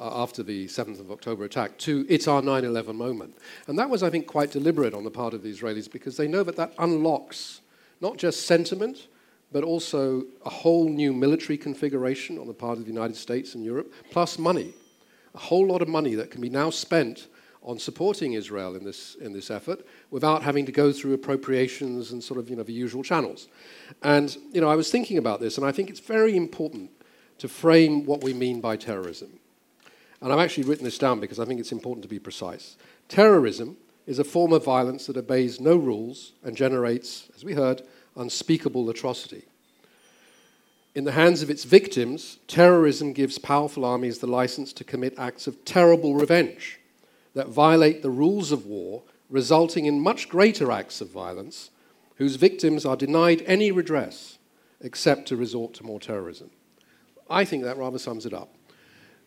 Uh, 0.00 0.22
after 0.22 0.42
the 0.42 0.64
7th 0.64 0.98
of 0.98 1.10
October 1.10 1.44
attack 1.44 1.76
to 1.76 2.06
it's 2.08 2.26
our 2.26 2.40
9 2.40 2.64
11 2.64 2.96
moment. 2.96 3.36
And 3.66 3.78
that 3.78 3.90
was, 3.90 4.02
I 4.02 4.08
think, 4.08 4.26
quite 4.26 4.50
deliberate 4.50 4.94
on 4.94 5.04
the 5.04 5.10
part 5.10 5.34
of 5.34 5.42
the 5.42 5.52
Israelis 5.52 5.92
because 5.92 6.16
they 6.16 6.26
know 6.26 6.42
that 6.42 6.56
that 6.56 6.72
unlocks 6.78 7.60
not 8.00 8.16
just 8.16 8.46
sentiment, 8.46 9.08
but 9.52 9.62
also 9.62 10.24
a 10.46 10.48
whole 10.48 10.88
new 10.88 11.12
military 11.12 11.58
configuration 11.58 12.38
on 12.38 12.46
the 12.46 12.54
part 12.54 12.78
of 12.78 12.84
the 12.84 12.90
United 12.90 13.14
States 13.14 13.54
and 13.54 13.62
Europe, 13.62 13.92
plus 14.10 14.38
money. 14.38 14.72
A 15.34 15.38
whole 15.38 15.66
lot 15.66 15.82
of 15.82 15.88
money 15.88 16.14
that 16.14 16.30
can 16.30 16.40
be 16.40 16.48
now 16.48 16.70
spent 16.70 17.28
on 17.62 17.78
supporting 17.78 18.32
Israel 18.32 18.76
in 18.76 18.84
this, 18.84 19.16
in 19.16 19.34
this 19.34 19.50
effort 19.50 19.84
without 20.10 20.42
having 20.42 20.64
to 20.64 20.72
go 20.72 20.92
through 20.92 21.12
appropriations 21.12 22.12
and 22.12 22.24
sort 22.24 22.40
of, 22.40 22.48
you 22.48 22.56
know, 22.56 22.62
the 22.62 22.72
usual 22.72 23.02
channels. 23.02 23.48
And, 24.02 24.34
you 24.50 24.62
know, 24.62 24.70
I 24.70 24.76
was 24.76 24.90
thinking 24.90 25.18
about 25.18 25.40
this, 25.40 25.58
and 25.58 25.66
I 25.66 25.72
think 25.72 25.90
it's 25.90 26.00
very 26.00 26.38
important 26.38 26.90
to 27.36 27.48
frame 27.48 28.06
what 28.06 28.24
we 28.24 28.32
mean 28.32 28.62
by 28.62 28.76
terrorism. 28.76 29.39
And 30.20 30.32
I've 30.32 30.38
actually 30.38 30.64
written 30.64 30.84
this 30.84 30.98
down 30.98 31.20
because 31.20 31.38
I 31.38 31.44
think 31.44 31.60
it's 31.60 31.72
important 31.72 32.02
to 32.02 32.08
be 32.08 32.18
precise. 32.18 32.76
Terrorism 33.08 33.76
is 34.06 34.18
a 34.18 34.24
form 34.24 34.52
of 34.52 34.64
violence 34.64 35.06
that 35.06 35.16
obeys 35.16 35.60
no 35.60 35.76
rules 35.76 36.32
and 36.42 36.56
generates, 36.56 37.28
as 37.34 37.44
we 37.44 37.54
heard, 37.54 37.82
unspeakable 38.16 38.88
atrocity. 38.90 39.44
In 40.94 41.04
the 41.04 41.12
hands 41.12 41.42
of 41.42 41.50
its 41.50 41.64
victims, 41.64 42.38
terrorism 42.48 43.12
gives 43.12 43.38
powerful 43.38 43.84
armies 43.84 44.18
the 44.18 44.26
license 44.26 44.72
to 44.74 44.84
commit 44.84 45.18
acts 45.18 45.46
of 45.46 45.64
terrible 45.64 46.14
revenge 46.14 46.80
that 47.34 47.48
violate 47.48 48.02
the 48.02 48.10
rules 48.10 48.50
of 48.50 48.66
war 48.66 49.02
resulting 49.28 49.86
in 49.86 50.00
much 50.00 50.28
greater 50.28 50.72
acts 50.72 51.00
of 51.00 51.08
violence 51.08 51.70
whose 52.16 52.34
victims 52.34 52.84
are 52.84 52.96
denied 52.96 53.42
any 53.46 53.70
redress 53.70 54.38
except 54.80 55.28
to 55.28 55.36
resort 55.36 55.72
to 55.74 55.84
more 55.84 56.00
terrorism. 56.00 56.50
I 57.30 57.44
think 57.44 57.62
that 57.62 57.76
rather 57.76 57.98
sums 57.98 58.26
it 58.26 58.34
up. 58.34 58.52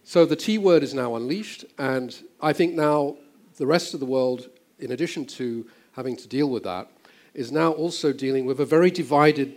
So 0.06 0.26
the 0.26 0.36
T 0.36 0.58
word 0.58 0.84
is 0.84 0.94
now 0.94 1.16
unleashed, 1.16 1.64
and 1.78 2.16
I 2.42 2.52
think 2.52 2.74
now 2.74 3.16
the 3.56 3.66
rest 3.66 3.94
of 3.94 4.02
the 4.02 4.06
world, 4.06 4.50
in 4.80 4.92
addition 4.92 5.26
to 5.28 5.66
having 5.94 6.18
to 6.18 6.28
deal 6.28 6.50
with 6.50 6.64
that, 6.64 6.90
is 7.34 7.52
now 7.52 7.72
also 7.72 8.12
dealing 8.12 8.46
with 8.46 8.60
a 8.60 8.66
very 8.66 8.92
divided 8.92 9.56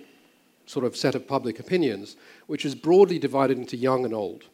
sort 0.67 0.85
of 0.85 0.97
set 0.97 1.17
of 1.17 1.27
public 1.27 1.59
opinions, 1.59 2.17
which 2.47 2.65
is 2.65 2.75
broadly 2.75 3.19
divided 3.19 3.59
into 3.59 3.77
young 3.77 4.05
and 4.05 4.15
old. 4.15 4.45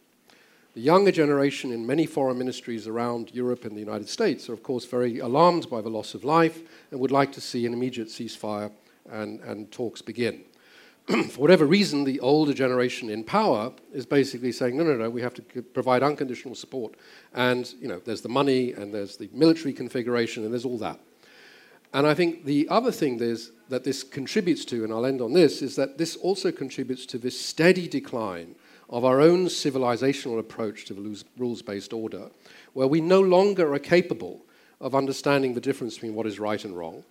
The 0.74 0.80
younger 0.80 1.12
generation 1.12 1.70
in 1.72 1.86
many 1.86 2.06
foreign 2.06 2.38
ministries 2.38 2.88
around 2.88 3.30
Europe 3.34 3.66
and 3.66 3.76
the 3.76 3.80
United 3.80 4.08
States 4.08 4.48
are, 4.48 4.54
of 4.54 4.62
course, 4.62 4.86
very 4.86 5.18
alarmed 5.18 5.68
by 5.68 5.82
the 5.82 5.90
loss 5.90 6.14
of 6.14 6.24
life 6.24 6.62
and 6.90 7.00
would 7.00 7.10
like 7.10 7.32
to 7.32 7.42
see 7.42 7.66
an 7.66 7.74
immediate 7.74 8.08
ceasefire 8.08 8.70
and, 9.10 9.40
and 9.40 9.70
talks 9.70 10.00
begin. 10.00 10.42
For 11.30 11.40
whatever 11.40 11.66
reason, 11.66 12.04
the 12.04 12.20
older 12.20 12.54
generation 12.54 13.10
in 13.10 13.24
power 13.24 13.72
is 13.92 14.06
basically 14.06 14.52
saying, 14.52 14.76
no, 14.76 14.84
no, 14.84 14.96
no, 14.96 15.10
we 15.10 15.22
have 15.22 15.34
to 15.34 15.62
provide 15.62 16.02
unconditional 16.02 16.54
support. 16.54 16.94
And, 17.34 17.72
you 17.80 17.88
know, 17.88 18.00
there's 18.04 18.22
the 18.22 18.28
money 18.28 18.72
and 18.72 18.94
there's 18.94 19.16
the 19.16 19.28
military 19.32 19.72
configuration 19.72 20.44
and 20.44 20.52
there's 20.52 20.64
all 20.64 20.78
that. 20.78 21.00
And 21.92 22.06
I 22.06 22.14
think 22.14 22.44
the 22.44 22.68
other 22.68 22.92
thing 22.92 23.20
is, 23.20 23.50
that 23.72 23.84
this 23.84 24.02
contributes 24.02 24.66
to, 24.66 24.84
and 24.84 24.92
I'll 24.92 25.06
end 25.06 25.22
on 25.22 25.32
this, 25.32 25.62
is 25.62 25.76
that 25.76 25.96
this 25.96 26.14
also 26.16 26.52
contributes 26.52 27.06
to 27.06 27.16
this 27.16 27.40
steady 27.40 27.88
decline 27.88 28.54
of 28.90 29.02
our 29.02 29.18
own 29.18 29.46
civilizational 29.46 30.38
approach 30.38 30.84
to 30.84 30.94
the 30.94 31.24
rules 31.38 31.62
based 31.62 31.94
order, 31.94 32.28
where 32.74 32.86
we 32.86 33.00
no 33.00 33.22
longer 33.22 33.72
are 33.72 33.78
capable 33.78 34.44
of 34.78 34.94
understanding 34.94 35.54
the 35.54 35.60
difference 35.60 35.94
between 35.94 36.14
what 36.14 36.26
is 36.26 36.38
right 36.38 36.66
and 36.66 36.76
wrong. 36.76 37.02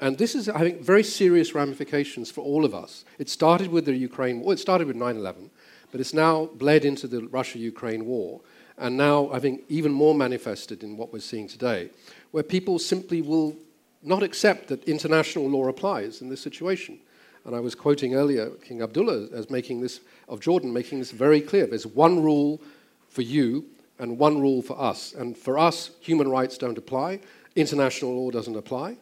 And 0.00 0.18
this 0.18 0.34
is, 0.34 0.46
think, 0.46 0.80
very 0.80 1.04
serious 1.04 1.54
ramifications 1.54 2.30
for 2.30 2.42
all 2.42 2.64
of 2.64 2.74
us. 2.74 3.04
It 3.18 3.30
started 3.30 3.68
with 3.68 3.84
the 3.84 3.94
Ukraine 3.94 4.40
war, 4.40 4.52
it 4.52 4.58
started 4.58 4.86
with 4.86 4.96
9 4.96 5.16
11, 5.16 5.50
but 5.92 6.00
it's 6.00 6.14
now 6.14 6.46
bled 6.54 6.84
into 6.84 7.06
the 7.06 7.22
Russia 7.28 7.58
Ukraine 7.58 8.04
war, 8.04 8.40
and 8.76 8.96
now, 8.96 9.30
I 9.32 9.38
think, 9.38 9.62
even 9.68 9.92
more 9.92 10.14
manifested 10.14 10.82
in 10.82 10.96
what 10.96 11.12
we're 11.12 11.20
seeing 11.20 11.46
today, 11.46 11.90
where 12.32 12.42
people 12.42 12.78
simply 12.78 13.22
will 13.22 13.56
not 14.02 14.22
accept 14.22 14.68
that 14.68 14.84
international 14.84 15.48
law 15.48 15.68
applies 15.68 16.20
in 16.20 16.28
this 16.28 16.40
situation. 16.40 16.98
And 17.44 17.54
I 17.54 17.60
was 17.60 17.74
quoting 17.74 18.14
earlier 18.14 18.50
King 18.50 18.82
Abdullah 18.82 19.28
as 19.32 19.50
making 19.50 19.80
this, 19.80 20.00
of 20.28 20.40
Jordan, 20.40 20.72
making 20.72 20.98
this 20.98 21.10
very 21.10 21.40
clear. 21.40 21.66
There's 21.66 21.86
one 21.86 22.22
rule 22.22 22.60
for 23.08 23.22
you 23.22 23.66
and 23.98 24.18
one 24.18 24.40
rule 24.40 24.60
for 24.60 24.80
us. 24.80 25.14
And 25.14 25.36
for 25.36 25.58
us, 25.58 25.90
human 26.00 26.28
rights 26.28 26.58
don't 26.58 26.78
apply, 26.78 27.20
international 27.54 28.16
law 28.16 28.30
doesn't 28.30 28.56
apply. 28.56 28.96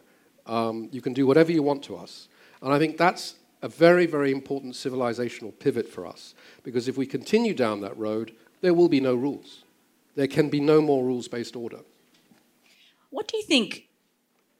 Um, 0.45 0.89
you 0.91 1.01
can 1.01 1.13
do 1.13 1.25
whatever 1.25 1.51
you 1.51 1.63
want 1.63 1.83
to 1.83 1.95
us. 1.95 2.27
And 2.61 2.73
I 2.73 2.79
think 2.79 2.97
that's 2.97 3.35
a 3.61 3.67
very, 3.67 4.05
very 4.05 4.31
important 4.31 4.73
civilizational 4.73 5.57
pivot 5.57 5.87
for 5.87 6.05
us. 6.05 6.33
Because 6.63 6.87
if 6.87 6.97
we 6.97 7.05
continue 7.05 7.53
down 7.53 7.81
that 7.81 7.97
road, 7.97 8.33
there 8.61 8.73
will 8.73 8.89
be 8.89 8.99
no 8.99 9.15
rules. 9.15 9.63
There 10.15 10.27
can 10.27 10.49
be 10.49 10.59
no 10.59 10.81
more 10.81 11.03
rules 11.03 11.27
based 11.27 11.55
order. 11.55 11.79
What 13.09 13.27
do 13.27 13.37
you 13.37 13.43
think 13.43 13.87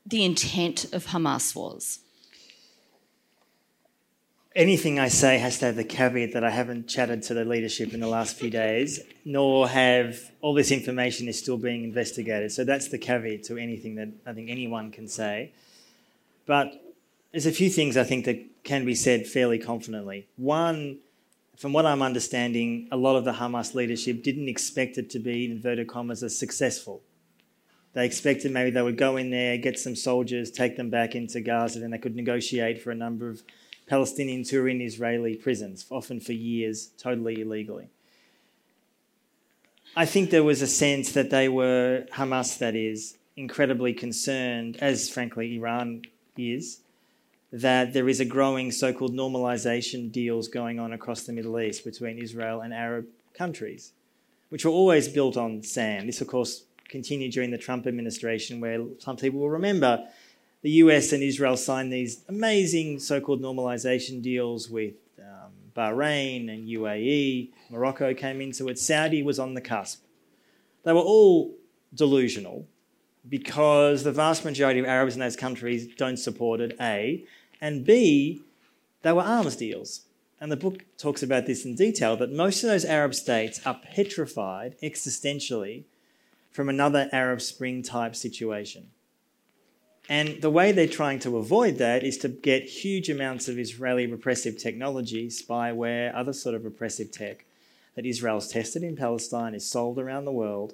the 0.06 0.24
intent 0.24 0.94
of 0.94 1.08
Hamas 1.08 1.56
was? 1.56 2.00
anything 4.56 5.00
I 5.00 5.08
say 5.08 5.38
has 5.40 5.60
to 5.60 5.66
have 5.66 5.76
the 5.76 5.84
caveat 5.84 6.34
that 6.34 6.44
I 6.44 6.50
haven't 6.50 6.88
chatted 6.88 7.24
to 7.24 7.34
the 7.34 7.46
leadership 7.46 7.94
in 7.94 8.00
the 8.00 8.08
last 8.08 8.38
few 8.38 8.50
days, 8.50 9.00
nor 9.26 9.68
have 9.68 10.20
all 10.42 10.54
this 10.54 10.72
information 10.72 11.28
is 11.28 11.40
still 11.40 11.58
being 11.58 11.84
investigated. 11.84 12.52
So 12.52 12.64
that's 12.64 12.90
the 12.90 12.98
caveat 12.98 13.44
to 13.46 13.58
anything 13.58 13.96
that 13.96 14.10
I 14.26 14.34
think 14.34 14.50
anyone 14.50 14.92
can 14.92 15.08
say. 15.08 15.52
But 16.46 16.82
there's 17.32 17.46
a 17.46 17.52
few 17.52 17.70
things 17.70 17.98
I 17.98 18.04
think 18.04 18.26
that 18.26 18.64
can 18.64 18.86
be 18.86 18.96
said 18.96 19.28
fairly 19.28 19.60
confidently. 19.60 20.28
One, 20.38 21.00
from 21.58 21.74
what 21.74 21.86
I'm 21.86 22.02
understanding, 22.02 22.88
a 22.92 22.98
lot 22.98 23.16
of 23.16 23.26
the 23.26 23.34
Hamas 23.34 23.74
leadership 23.74 24.24
didn't 24.24 24.50
expect 24.50 24.98
it 24.98 25.10
to 25.12 25.20
be, 25.20 25.46
in 25.46 25.52
inverted 25.52 25.88
commas, 25.88 26.24
as 26.24 26.38
successful. 26.38 27.02
They 27.94 28.06
expected 28.06 28.52
maybe 28.52 28.72
they 28.72 28.82
would 28.82 28.98
go 28.98 29.18
in 29.18 29.30
there, 29.30 29.58
get 29.58 29.78
some 29.80 29.96
soldiers, 29.96 30.50
take 30.50 30.78
them 30.78 30.90
back 30.90 31.14
into 31.14 31.42
Gaza, 31.42 31.84
and 31.84 31.94
they 31.94 32.00
could 32.00 32.16
negotiate 32.16 32.82
for 32.82 32.92
a 32.92 32.96
number 32.96 33.30
of 33.30 33.44
Palestinians 33.90 34.50
who 34.50 34.62
are 34.62 34.70
in 34.70 34.82
Israeli 34.82 35.36
prisons, 35.36 35.86
often 35.92 36.20
for 36.20 36.34
years, 36.34 36.88
totally 36.98 37.42
illegally. 37.42 37.90
I 39.96 40.06
think 40.06 40.32
there 40.32 40.44
was 40.44 40.64
a 40.64 40.68
sense 40.68 41.12
that 41.12 41.30
they 41.30 41.50
were, 41.50 42.06
Hamas 42.14 42.58
that 42.58 42.76
is, 42.76 43.18
incredibly 43.36 43.94
concerned, 43.94 44.78
as 44.82 45.10
frankly 45.10 45.56
Iran 45.56 46.02
is, 46.38 46.82
that 47.52 47.94
there 47.94 48.10
is 48.10 48.20
a 48.20 48.26
growing 48.26 48.72
so 48.72 48.92
called 48.92 49.14
normalization 49.14 50.12
deals 50.12 50.48
going 50.48 50.80
on 50.80 50.92
across 50.92 51.24
the 51.24 51.34
Middle 51.34 51.60
East 51.60 51.84
between 51.84 52.18
Israel 52.18 52.62
and 52.62 52.74
Arab 52.74 53.06
countries, 53.34 53.94
which 54.50 54.66
were 54.66 54.72
always 54.72 55.08
built 55.08 55.38
on 55.38 55.62
sand. 55.62 56.10
This, 56.10 56.22
of 56.22 56.28
course, 56.28 56.64
continued 56.90 57.32
during 57.32 57.52
the 57.52 57.58
Trump 57.58 57.86
administration, 57.86 58.60
where 58.60 58.84
some 59.00 59.18
people 59.18 59.40
will 59.40 59.50
remember 59.52 60.08
the 60.64 60.72
US 60.72 61.12
and 61.12 61.22
Israel 61.22 61.58
signed 61.58 61.92
these 61.92 62.24
amazing 62.30 63.00
so 63.00 63.20
called 63.20 63.42
normalization 63.42 64.22
deals 64.22 64.70
with 64.70 64.94
um, 65.20 65.52
Bahrain 65.76 66.52
and 66.52 66.68
UAE. 66.68 67.50
Morocco 67.70 68.14
came 68.14 68.42
into 68.42 68.70
it. 68.70 68.80
Saudi 68.80 69.22
was 69.22 69.40
on 69.40 69.54
the 69.54 69.62
cusp. 69.62 70.04
They 70.84 70.94
were 70.94 71.02
all 71.02 71.54
delusional 71.94 72.66
because 73.28 74.04
the 74.04 74.12
vast 74.12 74.44
majority 74.44 74.80
of 74.80 74.86
Arabs 74.86 75.14
in 75.14 75.20
those 75.20 75.36
countries 75.36 75.88
don't 75.96 76.18
support 76.18 76.60
it, 76.60 76.76
A. 76.80 77.26
And 77.62 77.86
B, 77.86 78.42
they 79.02 79.14
were 79.14 79.22
arms 79.22 79.56
deals. 79.56 80.06
And 80.42 80.52
the 80.52 80.58
book 80.58 80.84
talks 80.98 81.24
about 81.24 81.46
this 81.46 81.64
in 81.64 81.76
detail 81.76 82.18
that 82.18 82.32
most 82.32 82.64
of 82.64 82.70
those 82.70 82.84
Arab 82.84 83.16
states 83.16 83.62
are 83.66 83.80
petrified 83.94 84.76
existentially 84.84 85.86
from 86.52 86.68
another 86.68 87.10
Arab 87.14 87.42
Spring 87.42 87.82
type 87.82 88.16
situation. 88.16 88.88
And 90.10 90.42
the 90.42 90.50
way 90.50 90.74
they're 90.74 90.88
trying 90.88 91.20
to 91.20 91.38
avoid 91.38 91.78
that 91.78 92.04
is 92.04 92.18
to 92.20 92.28
get 92.28 92.64
huge 92.64 93.10
amounts 93.10 93.48
of 93.48 93.58
Israeli 93.58 94.06
repressive 94.06 94.58
technology, 94.58 95.30
spyware, 95.30 96.14
other 96.14 96.34
sort 96.34 96.56
of 96.56 96.66
repressive 96.66 97.12
tech 97.12 97.46
that 97.96 98.06
Israel's 98.06 98.50
tested 98.50 98.84
in 98.84 98.98
Palestine, 98.98 99.56
is 99.56 99.70
sold 99.70 99.98
around 99.98 100.26
the 100.26 100.32
world. 100.32 100.74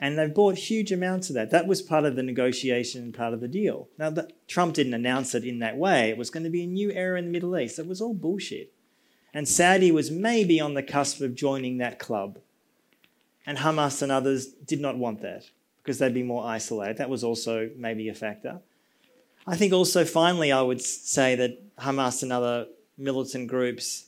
And 0.00 0.16
they've 0.16 0.32
bought 0.32 0.56
huge 0.56 0.92
amounts 0.92 1.28
of 1.28 1.34
that. 1.34 1.50
That 1.50 1.66
was 1.66 1.82
part 1.82 2.04
of 2.04 2.14
the 2.14 2.22
negotiation 2.22 3.12
part 3.12 3.34
of 3.34 3.40
the 3.40 3.48
deal. 3.48 3.88
Now, 3.98 4.10
the, 4.10 4.30
Trump 4.46 4.74
didn't 4.74 4.94
announce 4.94 5.34
it 5.34 5.44
in 5.44 5.58
that 5.58 5.76
way. 5.76 6.10
It 6.10 6.16
was 6.16 6.30
going 6.30 6.44
to 6.44 6.50
be 6.50 6.62
a 6.62 6.68
new 6.68 6.92
era 6.92 7.18
in 7.18 7.26
the 7.26 7.30
Middle 7.32 7.58
East. 7.58 7.78
It 7.78 7.86
was 7.86 8.00
all 8.00 8.14
bullshit. 8.14 8.72
And 9.34 9.48
Saudi 9.48 9.90
was 9.90 10.10
maybe 10.10 10.60
on 10.60 10.74
the 10.74 10.82
cusp 10.82 11.20
of 11.20 11.34
joining 11.34 11.78
that 11.78 11.98
club. 11.98 12.38
And 13.44 13.58
Hamas 13.58 14.02
and 14.02 14.12
others 14.12 14.46
did 14.46 14.80
not 14.80 14.96
want 14.96 15.20
that 15.22 15.50
because 15.82 15.98
they'd 15.98 16.14
be 16.14 16.22
more 16.22 16.46
isolated. 16.46 16.98
That 16.98 17.10
was 17.10 17.24
also 17.24 17.70
maybe 17.76 18.08
a 18.08 18.14
factor. 18.14 18.60
I 19.46 19.56
think 19.56 19.72
also, 19.72 20.04
finally, 20.04 20.52
I 20.52 20.60
would 20.60 20.82
say 20.82 21.34
that 21.36 21.76
Hamas 21.78 22.22
and 22.22 22.32
other 22.32 22.66
militant 22.98 23.48
groups 23.48 24.06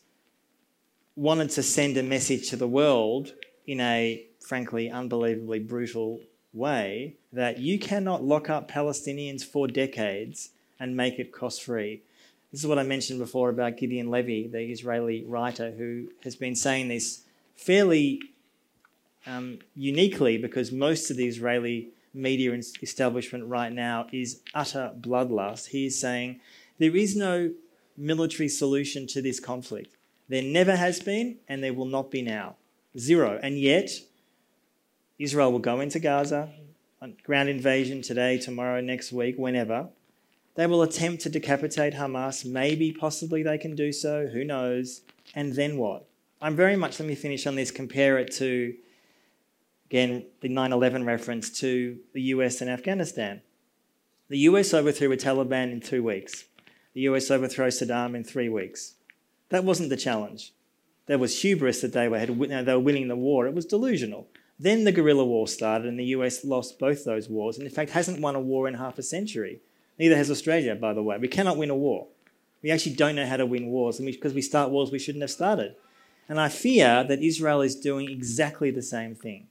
wanted 1.16 1.50
to 1.50 1.62
send 1.62 1.96
a 1.96 2.03
message 2.03 2.50
to 2.50 2.57
the 2.57 2.68
world 2.68 3.33
in 3.66 3.81
a, 3.81 4.26
frankly, 4.50 4.90
unbelievably 4.90 5.60
brutal 5.60 6.18
way 6.52 7.14
that 7.32 7.58
you 7.58 7.78
cannot 7.78 8.24
lock 8.24 8.50
up 8.50 8.68
Palestinians 8.68 9.44
for 9.44 9.68
decades 9.68 10.50
and 10.80 10.96
make 10.96 11.20
it 11.20 11.30
cost 11.30 11.62
free. 11.62 12.02
This 12.50 12.60
is 12.60 12.66
what 12.66 12.76
I 12.76 12.82
mentioned 12.82 13.20
before 13.20 13.50
about 13.50 13.76
Gideon 13.76 14.10
Levy, 14.10 14.48
the 14.48 14.58
Israeli 14.58 15.22
writer, 15.24 15.70
who 15.70 16.08
has 16.24 16.34
been 16.34 16.56
saying 16.56 16.88
this 16.88 17.22
fairly 17.54 18.20
um, 19.24 19.60
uniquely 19.76 20.36
because 20.36 20.72
most 20.72 21.12
of 21.12 21.16
the 21.16 21.28
Israeli 21.28 21.90
media 22.12 22.52
establishment 22.82 23.44
right 23.46 23.72
now 23.72 24.08
is 24.10 24.40
utter 24.52 24.92
bloodlust. 25.00 25.68
He 25.68 25.86
is 25.86 26.00
saying 26.00 26.40
there 26.80 26.96
is 26.96 27.14
no 27.14 27.52
military 27.96 28.48
solution 28.48 29.06
to 29.12 29.22
this 29.22 29.38
conflict. 29.38 29.94
There 30.28 30.42
never 30.42 30.74
has 30.74 30.98
been, 30.98 31.36
and 31.48 31.62
there 31.62 31.72
will 31.72 31.92
not 31.98 32.10
be 32.10 32.22
now. 32.22 32.56
Zero. 32.98 33.38
And 33.40 33.56
yet, 33.56 33.90
Israel 35.20 35.52
will 35.52 35.61
go 35.61 35.80
into 35.80 36.00
Gaza, 36.00 36.48
ground 37.22 37.48
invasion 37.48 38.02
today, 38.02 38.38
tomorrow, 38.38 38.80
next 38.80 39.12
week, 39.12 39.37
whenever. 39.37 39.88
They 40.56 40.66
will 40.66 40.83
attempt 40.83 41.22
to 41.22 41.30
decapitate 41.30 41.94
Hamas. 41.94 42.44
Maybe, 42.44 42.90
possibly, 42.90 43.42
they 43.42 43.59
can 43.59 43.76
do 43.76 43.92
so. 43.92 44.26
Who 44.26 44.44
knows? 44.44 45.02
And 45.35 45.54
then 45.54 45.76
what? 45.76 46.06
I'm 46.42 46.56
very 46.56 46.74
much, 46.74 46.98
let 46.98 47.09
me 47.09 47.14
finish 47.14 47.46
on 47.46 47.54
this, 47.54 47.70
compare 47.70 48.18
it 48.18 48.33
to 48.37 48.74
Again, 49.90 50.26
the 50.40 50.48
9 50.48 50.72
11 50.72 51.04
reference 51.04 51.50
to 51.59 51.98
the 52.12 52.22
US 52.35 52.61
and 52.61 52.70
Afghanistan. 52.70 53.42
The 54.28 54.38
US 54.38 54.72
overthrew 54.72 55.09
the 55.09 55.16
Taliban 55.16 55.72
in 55.72 55.80
two 55.80 56.04
weeks. 56.04 56.44
The 56.94 57.00
US 57.02 57.28
overthrew 57.28 57.66
Saddam 57.66 58.14
in 58.14 58.22
three 58.22 58.48
weeks. 58.48 58.94
That 59.48 59.64
wasn't 59.64 59.90
the 59.90 59.96
challenge. 59.96 60.52
There 61.06 61.18
was 61.18 61.42
hubris 61.42 61.80
that 61.80 61.92
they 61.92 62.06
were, 62.06 62.20
had, 62.20 62.38
they 62.38 62.72
were 62.72 62.78
winning 62.78 63.09
the 63.09 63.16
war. 63.16 63.48
It 63.48 63.54
was 63.54 63.66
delusional. 63.66 64.28
Then 64.62 64.85
the 64.85 64.92
guerrilla 64.92 65.25
war 65.25 65.49
started, 65.49 65.88
and 65.88 65.99
the 65.99 66.12
US 66.16 66.44
lost 66.44 66.79
both 66.79 67.03
those 67.05 67.31
wars, 67.31 67.57
and 67.57 67.66
in 67.66 67.73
fact 67.73 67.92
hasn't 67.92 68.20
won 68.20 68.37
a 68.37 68.40
war 68.40 68.68
in 68.68 68.75
half 68.75 68.99
a 68.99 69.03
century. 69.03 69.62
Neither 69.99 70.16
has 70.16 70.31
Australia, 70.31 70.75
by 70.75 70.92
the 70.92 71.03
way. 71.03 71.16
We 71.16 71.29
cannot 71.29 71.57
win 71.57 71.70
a 71.70 71.75
war. 71.75 72.09
We 72.62 72.70
actually 72.70 72.94
don't 72.94 73.16
know 73.16 73.25
how 73.25 73.38
to 73.38 73.46
win 73.46 73.68
wars, 73.68 73.99
and 73.99 74.07
because 74.07 74.35
we 74.35 74.42
start 74.42 74.70
wars 74.70 74.90
we 74.90 74.99
shouldn't 74.99 75.23
have 75.23 75.31
started. 75.31 75.77
And 76.29 76.38
I 76.38 76.51
fear 76.51 77.03
that 77.05 77.23
Israel 77.23 77.62
is 77.62 77.75
doing 77.75 78.11
exactly 78.11 78.70
the 78.70 78.83
same 78.83 79.14
thing. 79.14 79.46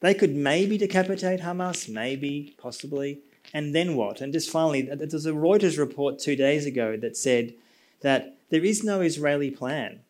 They 0.00 0.12
could 0.12 0.36
maybe 0.36 0.76
decapitate 0.76 1.40
Hamas, 1.40 1.88
maybe, 1.88 2.54
possibly, 2.58 3.20
and 3.54 3.74
then 3.74 3.96
what? 3.96 4.20
And 4.20 4.34
just 4.34 4.50
finally, 4.50 4.82
there's 4.82 5.24
a 5.24 5.32
Reuters 5.32 5.78
report 5.78 6.18
two 6.18 6.36
days 6.36 6.66
ago 6.66 6.98
that 6.98 7.16
said 7.16 7.54
that 8.02 8.36
there 8.50 8.64
is 8.64 8.84
no 8.84 9.00
Israeli 9.00 9.50
plan. 9.50 10.00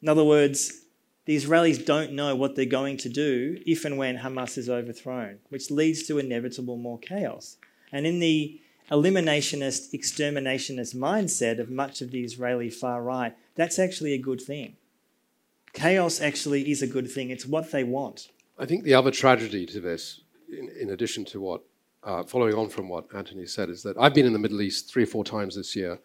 In 0.00 0.08
other 0.08 0.24
words, 0.24 0.82
the 1.28 1.36
Israelis 1.36 1.84
don't 1.84 2.12
know 2.12 2.34
what 2.34 2.56
they're 2.56 2.64
going 2.64 2.96
to 2.96 3.10
do 3.10 3.60
if 3.66 3.84
and 3.84 3.98
when 3.98 4.16
Hamas 4.16 4.56
is 4.56 4.70
overthrown, 4.70 5.40
which 5.50 5.70
leads 5.70 6.04
to 6.04 6.18
inevitable 6.18 6.78
more 6.78 6.98
chaos. 6.98 7.58
And 7.92 8.06
in 8.06 8.18
the 8.18 8.58
eliminationist, 8.90 9.92
exterminationist 9.92 10.96
mindset 10.96 11.60
of 11.60 11.68
much 11.68 12.00
of 12.00 12.12
the 12.12 12.24
Israeli 12.24 12.70
far 12.70 13.02
right, 13.02 13.36
that's 13.56 13.78
actually 13.78 14.14
a 14.14 14.18
good 14.18 14.40
thing. 14.40 14.76
Chaos 15.74 16.18
actually 16.18 16.70
is 16.70 16.80
a 16.80 16.86
good 16.86 17.10
thing. 17.10 17.28
It's 17.28 17.44
what 17.44 17.72
they 17.72 17.84
want. 17.84 18.28
I 18.58 18.64
think 18.64 18.84
the 18.84 18.94
other 18.94 19.10
tragedy 19.10 19.66
to 19.66 19.80
this, 19.80 20.22
in, 20.50 20.70
in 20.80 20.90
addition 20.92 21.26
to 21.26 21.42
what, 21.42 21.60
uh, 22.04 22.22
following 22.22 22.54
on 22.54 22.70
from 22.70 22.88
what 22.88 23.04
Antony 23.14 23.44
said, 23.44 23.68
is 23.68 23.82
that 23.82 23.98
I've 23.98 24.14
been 24.14 24.24
in 24.24 24.32
the 24.32 24.38
Middle 24.38 24.62
East 24.62 24.90
three 24.90 25.02
or 25.02 25.06
four 25.06 25.24
times 25.24 25.56
this 25.56 25.76
year, 25.76 25.98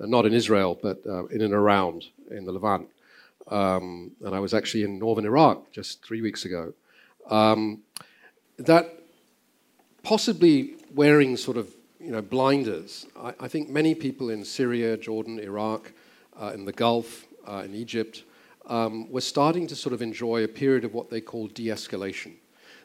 uh, 0.00 0.06
not 0.06 0.24
in 0.24 0.32
Israel, 0.32 0.78
but 0.80 1.04
uh, 1.04 1.26
in 1.26 1.42
and 1.42 1.52
around 1.52 2.04
in 2.30 2.44
the 2.44 2.52
Levant. 2.52 2.88
Um, 3.50 4.12
and 4.24 4.34
I 4.34 4.40
was 4.40 4.54
actually 4.54 4.84
in 4.84 4.98
northern 4.98 5.24
Iraq 5.24 5.72
just 5.72 6.04
three 6.04 6.20
weeks 6.20 6.44
ago. 6.44 6.74
Um, 7.30 7.82
that 8.58 9.02
possibly 10.02 10.74
wearing 10.94 11.36
sort 11.36 11.56
of 11.56 11.74
you 12.00 12.10
know 12.10 12.22
blinders. 12.22 13.06
I, 13.16 13.34
I 13.40 13.48
think 13.48 13.68
many 13.68 13.94
people 13.94 14.30
in 14.30 14.44
Syria, 14.44 14.96
Jordan, 14.96 15.38
Iraq, 15.38 15.92
uh, 16.40 16.52
in 16.54 16.64
the 16.64 16.72
Gulf, 16.72 17.26
uh, 17.46 17.62
in 17.64 17.74
Egypt, 17.74 18.24
um, 18.66 19.10
were 19.10 19.20
starting 19.20 19.66
to 19.66 19.76
sort 19.76 19.92
of 19.92 20.02
enjoy 20.02 20.44
a 20.44 20.48
period 20.48 20.84
of 20.84 20.94
what 20.94 21.10
they 21.10 21.20
call 21.20 21.48
de-escalation. 21.48 22.34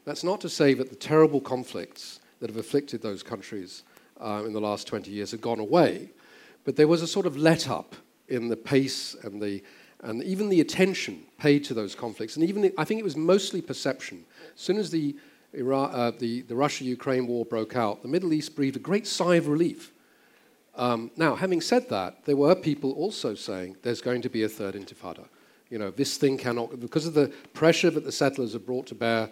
That's 0.05 0.23
not 0.23 0.41
to 0.41 0.49
say 0.49 0.73
that 0.73 0.89
the 0.89 0.95
terrible 0.95 1.39
conflicts 1.39 2.19
that 2.39 2.49
have 2.49 2.57
afflicted 2.57 3.01
those 3.01 3.23
countries 3.23 3.83
uh, 4.19 4.43
in 4.45 4.53
the 4.53 4.61
last 4.61 4.87
20 4.87 5.11
years 5.11 5.31
have 5.31 5.41
gone 5.41 5.59
away, 5.59 6.09
but 6.65 6.75
there 6.75 6.87
was 6.87 7.01
a 7.01 7.07
sort 7.07 7.25
of 7.25 7.37
let 7.37 7.69
up 7.69 7.95
in 8.27 8.47
the 8.47 8.57
pace 8.57 9.15
and 9.23 9.41
the 9.41 9.63
and 10.03 10.23
even 10.23 10.49
the 10.49 10.61
attention 10.61 11.23
paid 11.39 11.63
to 11.65 11.73
those 11.73 11.95
conflicts, 11.95 12.35
and 12.35 12.47
even 12.47 12.61
the, 12.61 12.73
I 12.77 12.83
think 12.83 12.99
it 12.99 13.03
was 13.03 13.17
mostly 13.17 13.61
perception. 13.61 14.25
As 14.55 14.61
soon 14.61 14.77
as 14.77 14.91
the, 14.91 15.15
uh, 15.55 16.11
the, 16.19 16.41
the 16.41 16.55
Russia-Ukraine 16.55 17.25
war 17.25 17.45
broke 17.45 17.75
out, 17.75 18.01
the 18.01 18.07
Middle 18.07 18.33
East 18.33 18.55
breathed 18.55 18.75
a 18.75 18.79
great 18.79 19.07
sigh 19.07 19.35
of 19.35 19.47
relief. 19.47 19.91
Um, 20.75 21.11
now, 21.15 21.35
having 21.35 21.61
said 21.61 21.89
that, 21.89 22.25
there 22.25 22.35
were 22.35 22.55
people 22.55 22.91
also 22.91 23.35
saying 23.35 23.77
there's 23.81 24.01
going 24.01 24.21
to 24.23 24.29
be 24.29 24.43
a 24.43 24.49
third 24.49 24.75
intifada. 24.75 25.25
You 25.69 25.79
know, 25.79 25.91
this 25.91 26.17
thing 26.17 26.37
cannot, 26.37 26.79
because 26.79 27.05
of 27.05 27.13
the 27.13 27.31
pressure 27.53 27.89
that 27.91 28.03
the 28.03 28.11
settlers 28.11 28.53
have 28.53 28.65
brought 28.65 28.87
to 28.87 28.95
bear 28.95 29.29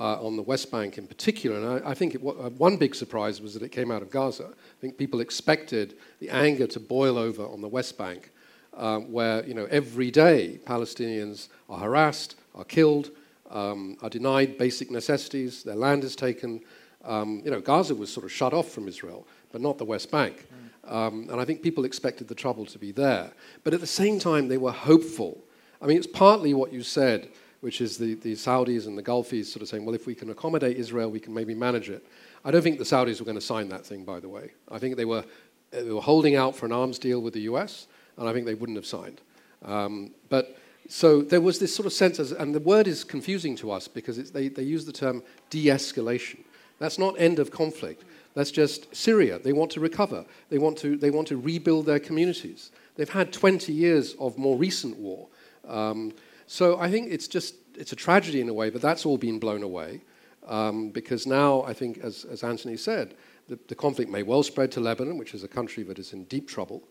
uh, 0.00 0.24
on 0.24 0.36
the 0.36 0.42
West 0.42 0.70
Bank 0.70 0.98
in 0.98 1.06
particular. 1.06 1.56
And 1.56 1.84
I, 1.84 1.90
I 1.90 1.94
think 1.94 2.14
it, 2.14 2.22
uh, 2.24 2.50
one 2.50 2.76
big 2.76 2.94
surprise 2.94 3.40
was 3.40 3.54
that 3.54 3.62
it 3.62 3.70
came 3.70 3.90
out 3.90 4.02
of 4.02 4.10
Gaza. 4.10 4.46
I 4.46 4.80
think 4.80 4.96
people 4.96 5.20
expected 5.20 5.96
the 6.18 6.30
anger 6.30 6.66
to 6.68 6.80
boil 6.80 7.18
over 7.18 7.44
on 7.44 7.60
the 7.60 7.68
West 7.68 7.98
Bank 7.98 8.30
um, 8.76 9.12
where 9.12 9.44
you 9.46 9.54
know, 9.54 9.66
every 9.70 10.10
day 10.10 10.60
Palestinians 10.64 11.48
are 11.68 11.78
harassed, 11.78 12.36
are 12.54 12.64
killed, 12.64 13.10
um, 13.50 13.96
are 14.02 14.10
denied 14.10 14.58
basic 14.58 14.90
necessities, 14.90 15.62
their 15.62 15.76
land 15.76 16.04
is 16.04 16.16
taken. 16.16 16.60
Um, 17.04 17.42
you 17.44 17.50
know, 17.50 17.60
Gaza 17.60 17.94
was 17.94 18.12
sort 18.12 18.24
of 18.24 18.32
shut 18.32 18.54
off 18.54 18.70
from 18.70 18.86
Israel, 18.86 19.26
but 19.50 19.60
not 19.60 19.76
the 19.78 19.84
West 19.84 20.10
Bank. 20.10 20.46
Um, 20.84 21.28
and 21.30 21.40
I 21.40 21.44
think 21.44 21.62
people 21.62 21.84
expected 21.84 22.28
the 22.28 22.34
trouble 22.34 22.66
to 22.66 22.78
be 22.78 22.92
there. 22.92 23.32
But 23.64 23.74
at 23.74 23.80
the 23.80 23.86
same 23.86 24.18
time, 24.18 24.48
they 24.48 24.58
were 24.58 24.72
hopeful. 24.72 25.42
I 25.80 25.86
mean, 25.86 25.96
it's 25.96 26.06
partly 26.06 26.54
what 26.54 26.72
you 26.72 26.82
said, 26.82 27.28
which 27.60 27.80
is 27.80 27.98
the, 27.98 28.14
the 28.14 28.32
Saudis 28.32 28.86
and 28.86 28.96
the 28.96 29.02
Gulfies 29.02 29.46
sort 29.46 29.62
of 29.62 29.68
saying, 29.68 29.84
well, 29.84 29.94
if 29.94 30.06
we 30.06 30.14
can 30.14 30.30
accommodate 30.30 30.76
Israel, 30.76 31.10
we 31.10 31.20
can 31.20 31.34
maybe 31.34 31.54
manage 31.54 31.90
it. 31.90 32.04
I 32.44 32.50
don't 32.50 32.62
think 32.62 32.78
the 32.78 32.84
Saudis 32.84 33.20
were 33.20 33.24
going 33.24 33.36
to 33.36 33.40
sign 33.40 33.68
that 33.68 33.86
thing, 33.86 34.04
by 34.04 34.18
the 34.18 34.28
way. 34.28 34.52
I 34.70 34.78
think 34.78 34.96
they 34.96 35.04
were, 35.04 35.24
they 35.70 35.90
were 35.90 36.00
holding 36.00 36.34
out 36.34 36.56
for 36.56 36.66
an 36.66 36.72
arms 36.72 36.98
deal 36.98 37.20
with 37.20 37.34
the 37.34 37.42
US 37.42 37.86
and 38.16 38.28
I 38.28 38.32
think 38.32 38.46
they 38.46 38.54
wouldn't 38.54 38.76
have 38.76 38.86
signed. 38.86 39.20
Um, 39.64 40.12
but 40.28 40.56
so 40.88 41.22
there 41.22 41.40
was 41.40 41.58
this 41.58 41.74
sort 41.74 41.86
of 41.86 41.92
sense, 41.92 42.18
as, 42.18 42.32
and 42.32 42.54
the 42.54 42.60
word 42.60 42.86
is 42.86 43.04
confusing 43.04 43.56
to 43.56 43.70
us 43.70 43.88
because 43.88 44.30
they, 44.32 44.48
they 44.48 44.62
use 44.62 44.84
the 44.84 44.92
term 44.92 45.22
de 45.50 45.66
escalation. 45.66 46.40
That's 46.78 46.98
not 46.98 47.14
end 47.18 47.38
of 47.38 47.50
conflict. 47.50 48.04
That's 48.34 48.50
just 48.50 48.94
Syria. 48.94 49.38
They 49.38 49.52
want 49.52 49.70
to 49.72 49.80
recover. 49.80 50.24
They 50.48 50.58
want 50.58 50.78
to, 50.78 50.96
they 50.96 51.10
want 51.10 51.28
to 51.28 51.36
rebuild 51.36 51.86
their 51.86 52.00
communities. 52.00 52.70
They've 52.96 53.08
had 53.08 53.32
20 53.32 53.72
years 53.72 54.14
of 54.18 54.36
more 54.36 54.56
recent 54.56 54.98
war. 54.98 55.28
Um, 55.66 56.12
so 56.46 56.78
I 56.78 56.90
think 56.90 57.10
it's 57.10 57.28
just 57.28 57.54
it's 57.74 57.92
a 57.92 57.96
tragedy 57.96 58.40
in 58.40 58.48
a 58.48 58.54
way, 58.54 58.70
but 58.70 58.82
that's 58.82 59.06
all 59.06 59.16
been 59.16 59.38
blown 59.38 59.62
away 59.62 60.02
um, 60.46 60.90
because 60.90 61.26
now 61.26 61.62
I 61.62 61.72
think, 61.72 61.98
as, 61.98 62.24
as 62.24 62.42
Antony 62.42 62.76
said, 62.76 63.14
the, 63.48 63.58
the 63.68 63.74
conflict 63.74 64.10
may 64.10 64.22
well 64.22 64.42
spread 64.42 64.70
to 64.72 64.80
Lebanon, 64.80 65.18
which 65.18 65.34
is 65.34 65.44
a 65.44 65.48
country 65.48 65.82
that 65.84 65.98
is 65.98 66.12
in 66.12 66.24
deep 66.24 66.48
trouble. 66.48 66.82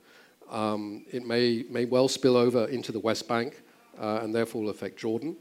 Um, 0.52 1.06
it 1.10 1.26
may, 1.26 1.66
may 1.70 1.86
well 1.86 2.08
spill 2.08 2.36
over 2.36 2.66
into 2.66 2.92
the 2.92 3.00
West 3.00 3.28
Bank 3.28 3.62
uh, 4.00 4.20
and 4.22 4.36
therefore 4.36 4.70
affect 4.70 4.98
Jordan. 4.98 5.38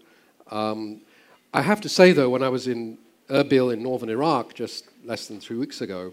Um, 0.51 1.01
I 1.53 1.63
have 1.63 1.81
to 1.83 1.89
say, 1.89 2.13
though, 2.13 2.31
when 2.31 2.43
I 2.43 2.49
was 2.49 2.69
in 2.69 2.97
Erbil 3.29 3.73
in 3.73 3.83
northern 3.83 4.09
Iraq 4.09 4.55
just 4.55 4.87
less 5.05 5.27
than 5.27 5.41
three 5.41 5.57
weeks 5.57 5.81
ago, 5.81 6.13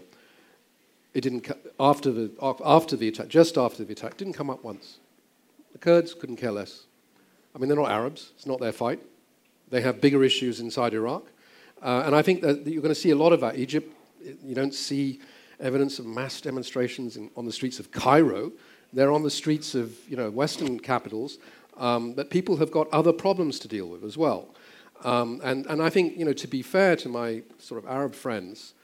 it 1.14 1.20
didn't 1.20 1.48
after 1.80 2.12
the 2.12 2.30
after 2.64 2.96
the 2.96 3.08
attack, 3.08 3.28
just 3.28 3.56
after 3.56 3.84
the 3.84 3.92
attack, 3.92 4.16
didn't 4.16 4.34
come 4.34 4.50
up 4.50 4.62
once. 4.62 4.98
The 5.72 5.78
Kurds 5.78 6.14
couldn't 6.14 6.36
care 6.36 6.52
less. 6.52 6.84
I 7.54 7.58
mean, 7.58 7.68
they're 7.68 7.78
not 7.78 7.90
Arabs; 7.90 8.32
it's 8.36 8.46
not 8.46 8.60
their 8.60 8.72
fight. 8.72 9.00
They 9.70 9.80
have 9.80 10.00
bigger 10.00 10.22
issues 10.22 10.60
inside 10.60 10.94
Iraq, 10.94 11.24
uh, 11.82 12.02
and 12.04 12.14
I 12.14 12.22
think 12.22 12.42
that 12.42 12.66
you're 12.66 12.82
going 12.82 12.94
to 12.94 13.00
see 13.00 13.10
a 13.10 13.16
lot 13.16 13.32
of 13.32 13.40
that. 13.40 13.56
Egypt, 13.56 13.92
you 14.44 14.54
don't 14.54 14.74
see 14.74 15.20
evidence 15.60 15.98
of 15.98 16.06
mass 16.06 16.40
demonstrations 16.40 17.16
in, 17.16 17.30
on 17.36 17.44
the 17.44 17.52
streets 17.52 17.80
of 17.80 17.90
Cairo, 17.90 18.52
they're 18.92 19.12
on 19.12 19.22
the 19.22 19.30
streets 19.30 19.74
of 19.74 19.96
you 20.08 20.16
know, 20.16 20.30
Western 20.30 20.78
capitals, 20.78 21.38
um, 21.76 22.12
but 22.12 22.30
people 22.30 22.56
have 22.56 22.70
got 22.70 22.88
other 22.92 23.12
problems 23.12 23.58
to 23.60 23.68
deal 23.68 23.86
with 23.88 24.04
as 24.04 24.16
well. 24.16 24.54
Um, 25.04 25.40
and, 25.44 25.66
and 25.66 25.80
I 25.80 25.90
think, 25.90 26.18
you 26.18 26.24
know, 26.24 26.32
to 26.32 26.48
be 26.48 26.62
fair 26.62 26.96
to 26.96 27.08
my 27.08 27.42
sort 27.58 27.82
of 27.82 27.88
Arab 27.88 28.14
friends, 28.14 28.74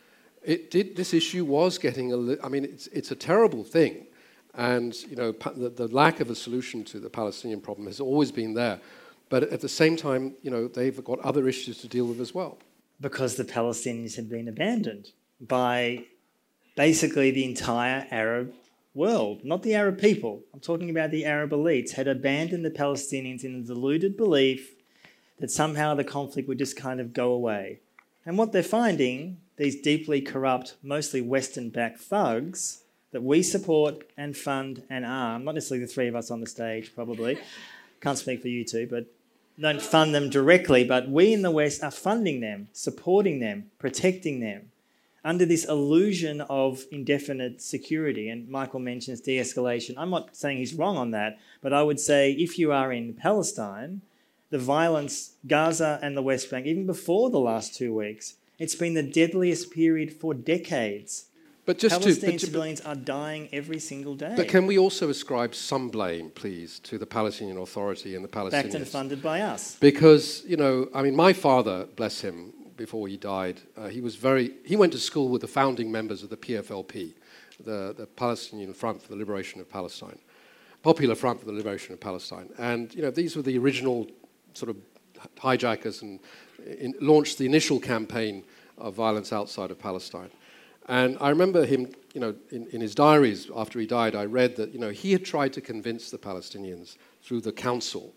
it 0.45 0.71
did, 0.71 0.95
this 0.95 1.13
issue 1.13 1.45
was 1.45 1.79
getting 1.79 2.13
a 2.13 2.17
li- 2.17 2.39
I 2.45 2.49
mean, 2.49 2.65
it's, 2.65 2.87
it's 2.89 3.11
a 3.11 3.17
terrible 3.17 3.65
thing. 3.65 4.07
And, 4.55 4.95
you 5.11 5.17
know, 5.17 5.33
pa- 5.33 5.51
the, 5.57 5.71
the 5.71 5.89
lack 5.89 6.21
of 6.21 6.31
a 6.31 6.35
solution 6.35 6.85
to 6.85 7.01
the 7.01 7.11
Palestinian 7.11 7.61
problem 7.61 7.89
has 7.89 7.99
always 7.99 8.31
been 8.31 8.55
there. 8.55 8.81
But 9.29 9.45
at 9.45 9.61
the 9.61 9.69
same 9.69 9.97
time, 9.97 10.35
you 10.43 10.51
know, 10.51 10.69
they've 10.69 11.03
got 11.03 11.19
other 11.21 11.49
issues 11.49 11.79
to 11.79 11.89
deal 11.89 12.07
with 12.07 12.21
as 12.21 12.33
well. 12.33 12.59
Because 13.01 13.35
the 13.35 13.45
Palestinians 13.45 14.15
had 14.15 14.29
been 14.29 14.47
abandoned 14.47 15.11
by 15.41 16.05
basically 16.77 17.33
the 17.33 17.45
entire 17.45 18.07
Arab 18.11 18.53
world, 18.95 19.45
not 19.45 19.63
the 19.63 19.75
Arab 19.75 20.01
people, 20.01 20.43
I'm 20.53 20.61
talking 20.61 20.89
about 20.89 21.11
the 21.11 21.25
Arab 21.25 21.51
elites, 21.51 21.93
had 21.93 22.09
abandoned 22.09 22.65
the 22.65 22.71
Palestinians 22.71 23.45
in 23.45 23.61
the 23.61 23.75
deluded 23.75 24.17
belief 24.17 24.75
that 25.41 25.51
somehow 25.51 25.95
the 25.95 26.05
conflict 26.05 26.49
would 26.49 26.59
just 26.59 26.77
kind 26.77 27.01
of 27.01 27.13
go 27.13 27.33
away. 27.33 27.81
And 28.25 28.39
what 28.39 28.53
they're 28.53 28.63
finding, 28.63 29.39
these 29.57 29.81
deeply 29.81 30.21
corrupt, 30.21 30.77
mostly 30.83 31.21
Western 31.21 31.71
backed 31.71 32.01
thugs 32.01 32.83
that 33.11 33.23
we 33.23 33.43
support 33.43 34.05
and 34.17 34.37
fund 34.37 34.85
and 34.89 35.05
arm, 35.05 35.45
not 35.45 35.55
necessarily 35.55 35.85
the 35.87 35.93
three 35.93 36.09
of 36.09 36.17
us 36.17 36.31
on 36.31 36.41
the 36.41 36.47
stage, 36.47 36.95
probably, 36.95 37.39
can't 38.01 38.19
speak 38.19 38.43
for 38.43 38.49
you 38.49 38.65
two, 38.65 38.87
but 38.89 39.07
don't 39.61 39.83
fund 39.83 40.15
them 40.15 40.31
directly, 40.31 40.85
but 40.85 41.09
we 41.09 41.33
in 41.33 41.43
the 41.43 41.51
West 41.51 41.83
are 41.83 41.91
funding 41.91 42.41
them, 42.41 42.69
supporting 42.73 43.39
them, 43.41 43.71
protecting 43.79 44.41
them 44.41 44.71
under 45.25 45.47
this 45.47 45.65
illusion 45.65 46.43
of 46.43 46.85
indefinite 46.91 47.63
security. 47.63 48.29
And 48.29 48.49
Michael 48.49 48.81
mentions 48.81 49.21
de 49.21 49.39
escalation. 49.39 49.95
I'm 49.97 50.11
not 50.11 50.37
saying 50.37 50.59
he's 50.59 50.75
wrong 50.75 50.97
on 50.97 51.13
that, 51.13 51.39
but 51.63 51.73
I 51.73 51.83
would 51.83 51.99
say 51.99 52.33
if 52.33 52.59
you 52.59 52.73
are 52.73 52.93
in 52.93 53.15
Palestine, 53.15 54.03
the 54.51 54.59
violence, 54.59 55.33
Gaza 55.47 55.99
and 56.03 56.17
the 56.17 56.23
West 56.23 56.51
Bank, 56.51 56.67
even 56.67 56.87
before 56.87 57.31
the 57.31 57.41
last 57.41 57.75
two 57.75 57.95
weeks, 57.95 58.35
it's 58.59 58.75
been 58.75 58.95
the 58.95 59.03
deadliest 59.03 59.73
period 59.73 60.13
for 60.13 60.35
decades. 60.35 61.27
But 61.67 61.79
just 61.79 61.99
Palestinian 61.99 62.39
to, 62.39 62.45
but, 62.45 62.47
civilians 62.47 62.81
are 62.83 62.95
dying 62.95 63.49
every 63.51 63.79
single 63.81 64.15
day. 64.15 64.35
But 64.37 64.49
can 64.49 64.67
we 64.67 64.77
also 64.77 65.09
ascribe 65.09 65.55
some 65.55 65.89
blame, 65.89 66.29
please, 66.29 66.79
to 66.81 66.99
the 66.99 67.07
Palestinian 67.07 67.57
Authority 67.57 68.15
and 68.15 68.23
the 68.23 68.29
Palestinians? 68.29 68.51
Backed 68.51 68.75
and 68.75 68.87
funded 68.87 69.23
by 69.23 69.41
us. 69.41 69.77
Because, 69.81 70.45
you 70.47 70.59
know, 70.59 70.89
I 70.95 71.01
mean, 71.01 71.17
my 71.17 71.33
father, 71.33 71.87
bless 71.97 72.21
him, 72.21 72.53
before 72.77 73.09
he 73.09 73.17
died, 73.17 73.61
uh, 73.77 73.89
he 73.89 74.01
was 74.01 74.17
very. 74.17 74.53
He 74.65 74.77
went 74.77 74.93
to 74.93 74.99
school 74.99 75.29
with 75.29 75.41
the 75.41 75.49
founding 75.49 75.91
members 75.91 76.23
of 76.23 76.31
the 76.31 76.37
PFLP, 76.37 77.13
the, 77.65 77.95
the 77.97 78.07
Palestinian 78.17 78.75
Front 78.75 79.03
for 79.03 79.09
the 79.09 79.17
Liberation 79.17 79.61
of 79.61 79.69
Palestine, 79.69 80.19
Popular 80.83 81.15
Front 81.15 81.41
for 81.41 81.47
the 81.47 81.53
Liberation 81.53 81.93
of 81.93 82.01
Palestine, 82.01 82.51
and 82.59 82.95
you 82.95 83.03
know 83.03 83.11
these 83.11 83.37
were 83.37 83.43
the 83.43 83.59
original 83.59 84.09
sort 84.55 84.71
of 84.71 84.77
hijackers 85.39 86.03
and 86.03 86.21
in, 86.67 86.95
launched 87.01 87.39
the 87.39 87.47
initial 87.47 87.81
campaign 87.81 88.45
of 88.79 88.95
violence 88.95 89.33
outside 89.33 89.71
of 89.71 89.79
Palestine. 89.79 90.31
And 90.87 91.17
I 91.21 91.31
remember 91.31 91.65
him, 91.65 91.93
you 92.13 92.21
know, 92.21 92.35
in, 92.51 92.67
in 92.69 92.81
his 92.81 92.95
diaries 92.95 93.51
after 93.57 93.81
he 93.81 93.87
died, 93.87 94.15
I 94.15 94.27
read 94.27 94.57
that, 94.57 94.73
you 94.73 94.79
know, 94.79 94.91
he 94.91 95.13
had 95.13 95.25
tried 95.25 95.53
to 95.55 95.61
convince 95.61 96.11
the 96.11 96.19
Palestinians 96.19 96.97
through 97.23 97.41
the 97.41 97.53
council 97.53 98.13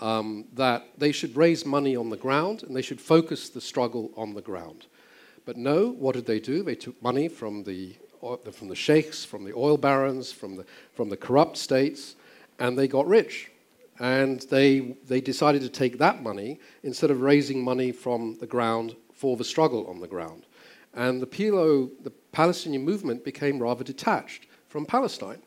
um, 0.00 0.44
that 0.54 0.86
they 0.98 1.12
should 1.12 1.36
raise 1.36 1.64
money 1.64 1.96
on 1.96 2.10
the 2.10 2.16
ground 2.16 2.62
and 2.62 2.74
they 2.74 2.82
should 2.82 3.00
focus 3.00 3.48
the 3.48 3.60
struggle 3.60 4.10
on 4.16 4.34
the 4.34 4.42
ground. 4.42 4.86
But 5.44 5.56
no, 5.56 5.88
what 5.90 6.14
did 6.14 6.26
they 6.26 6.40
do? 6.40 6.62
They 6.62 6.74
took 6.74 7.00
money 7.02 7.28
from 7.28 7.62
the, 7.62 7.94
from 8.52 8.68
the 8.68 8.74
sheikhs, 8.74 9.24
from 9.24 9.44
the 9.44 9.54
oil 9.54 9.76
barons, 9.76 10.32
from 10.32 10.56
the, 10.56 10.66
from 10.94 11.08
the 11.08 11.16
corrupt 11.16 11.56
states, 11.56 12.16
and 12.58 12.76
they 12.76 12.88
got 12.88 13.06
rich. 13.06 13.50
And 13.98 14.40
they, 14.50 14.96
they 15.06 15.20
decided 15.20 15.62
to 15.62 15.68
take 15.68 15.98
that 15.98 16.22
money 16.22 16.58
instead 16.82 17.10
of 17.10 17.22
raising 17.22 17.62
money 17.62 17.92
from 17.92 18.36
the 18.40 18.46
ground 18.46 18.96
for 19.14 19.36
the 19.36 19.44
struggle 19.44 19.86
on 19.86 20.00
the 20.00 20.06
ground. 20.06 20.44
And 20.92 21.22
the 21.22 21.26
PLO, 21.26 21.90
the 22.02 22.10
Palestinian 22.32 22.84
movement, 22.84 23.24
became 23.24 23.58
rather 23.58 23.84
detached 23.84 24.46
from 24.68 24.84
Palestine. 24.84 25.40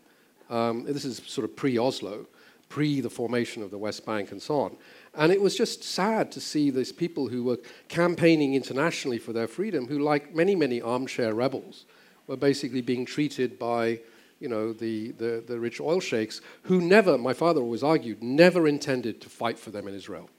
Um, 0.50 0.86
this 0.86 1.06
is 1.06 1.22
sort 1.28 1.46
of 1.46 1.56
pre 1.56 1.78
Oslo 1.78 2.26
pre 2.70 3.02
the 3.02 3.10
formation 3.10 3.62
of 3.62 3.72
the 3.72 3.78
West 3.78 4.06
Bank 4.06 4.32
and 4.32 4.42
so 4.42 4.60
on. 4.60 4.78
And 5.16 5.32
it 5.32 5.42
was 5.42 5.56
just 5.56 5.84
sad 5.84 6.32
to 6.34 6.40
see 6.40 6.70
these 6.70 6.92
people 6.92 7.28
who 7.28 7.44
were 7.44 7.60
campaigning 7.88 8.54
internationally 8.54 9.18
for 9.18 9.34
their 9.34 9.48
freedom, 9.48 9.88
who, 9.88 10.00
like 10.00 10.34
many, 10.34 10.56
many 10.56 10.82
armchair 10.82 11.34
rebels, 11.34 11.86
were 12.28 12.38
basically 12.38 12.82
being 12.82 13.06
treated 13.06 13.58
by 13.58 14.00
you 14.40 14.48
know, 14.48 14.72
the, 14.72 15.12
the, 15.12 15.44
the 15.46 15.60
rich 15.60 15.82
oil 15.82 16.00
sheikhs, 16.00 16.42
who 16.64 16.80
never, 16.80 17.18
my 17.18 17.34
father 17.34 17.62
always 17.62 17.84
argued, 17.84 18.24
never 18.24 18.68
intended 18.68 19.20
to 19.22 19.30
fight 19.30 19.60
for 19.60 19.72
them 19.72 19.88
in 19.88 19.94
Israel. 19.94 20.30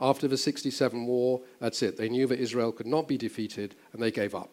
After 0.00 0.26
the 0.26 0.36
67 0.36 1.06
war, 1.06 1.40
that's 1.60 1.82
it. 1.82 1.96
They 1.96 2.08
knew 2.08 2.26
that 2.26 2.40
Israel 2.40 2.72
could 2.72 2.86
not 2.86 3.06
be 3.06 3.16
defeated, 3.16 3.76
and 3.92 4.02
they 4.02 4.10
gave 4.10 4.34
up. 4.34 4.50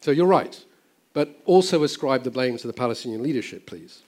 So 0.00 0.12
you're 0.12 0.26
right. 0.26 0.64
But 1.14 1.40
also 1.46 1.82
ascribe 1.82 2.22
the 2.22 2.30
blame 2.30 2.56
to 2.58 2.66
the 2.68 2.72
Palestinian 2.72 3.22
leadership, 3.22 3.66
please. 3.66 4.02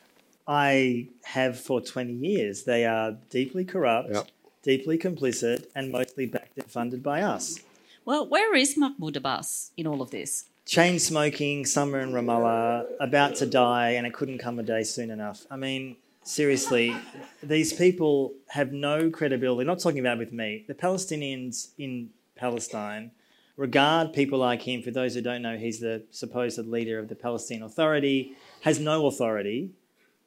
I 0.46 1.08
have 1.24 1.58
for 1.58 1.80
20 1.80 2.12
years. 2.12 2.64
They 2.64 2.84
are 2.84 3.16
deeply 3.28 3.64
corrupt, 3.64 4.10
yep. 4.12 4.28
deeply 4.62 4.98
complicit, 4.98 5.66
and 5.74 5.92
mostly 5.92 6.26
backed 6.26 6.58
and 6.58 6.70
funded 6.70 7.02
by 7.02 7.22
us. 7.22 7.60
Well, 8.04 8.28
where 8.28 8.54
is 8.54 8.76
Mahmoud 8.76 9.16
Abbas 9.16 9.72
in 9.76 9.86
all 9.86 10.02
of 10.02 10.10
this? 10.10 10.46
Chain 10.66 10.98
smoking, 10.98 11.66
summer 11.66 12.00
in 12.00 12.12
Ramallah, 12.12 12.86
about 13.00 13.36
to 13.36 13.46
die, 13.46 13.90
and 13.90 14.06
it 14.06 14.14
couldn't 14.14 14.38
come 14.38 14.58
a 14.58 14.62
day 14.62 14.82
soon 14.82 15.10
enough. 15.10 15.46
I 15.50 15.56
mean, 15.56 15.96
seriously, 16.22 16.96
these 17.42 17.72
people 17.72 18.34
have 18.48 18.72
no 18.72 19.10
credibility. 19.10 19.66
Not 19.66 19.80
talking 19.80 20.00
about 20.00 20.18
with 20.18 20.32
me. 20.32 20.64
The 20.68 20.74
Palestinians 20.74 21.68
in 21.78 22.10
Palestine 22.36 23.10
regard 23.56 24.12
people 24.12 24.38
like 24.38 24.62
him, 24.62 24.82
for 24.82 24.90
those 24.90 25.14
who 25.14 25.20
don't 25.20 25.42
know, 25.42 25.56
he's 25.56 25.80
the 25.80 26.02
supposed 26.10 26.58
leader 26.66 26.98
of 26.98 27.08
the 27.08 27.14
Palestinian 27.14 27.66
Authority, 27.66 28.34
has 28.62 28.78
no 28.78 29.06
authority 29.06 29.70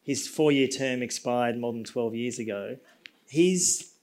his 0.03 0.27
four 0.27 0.51
year 0.51 0.67
term 0.67 1.01
expired 1.01 1.57
more 1.57 1.73
than 1.73 1.83
12 1.83 2.15
years 2.15 2.39
ago. 2.39 2.77
He's 3.27 3.93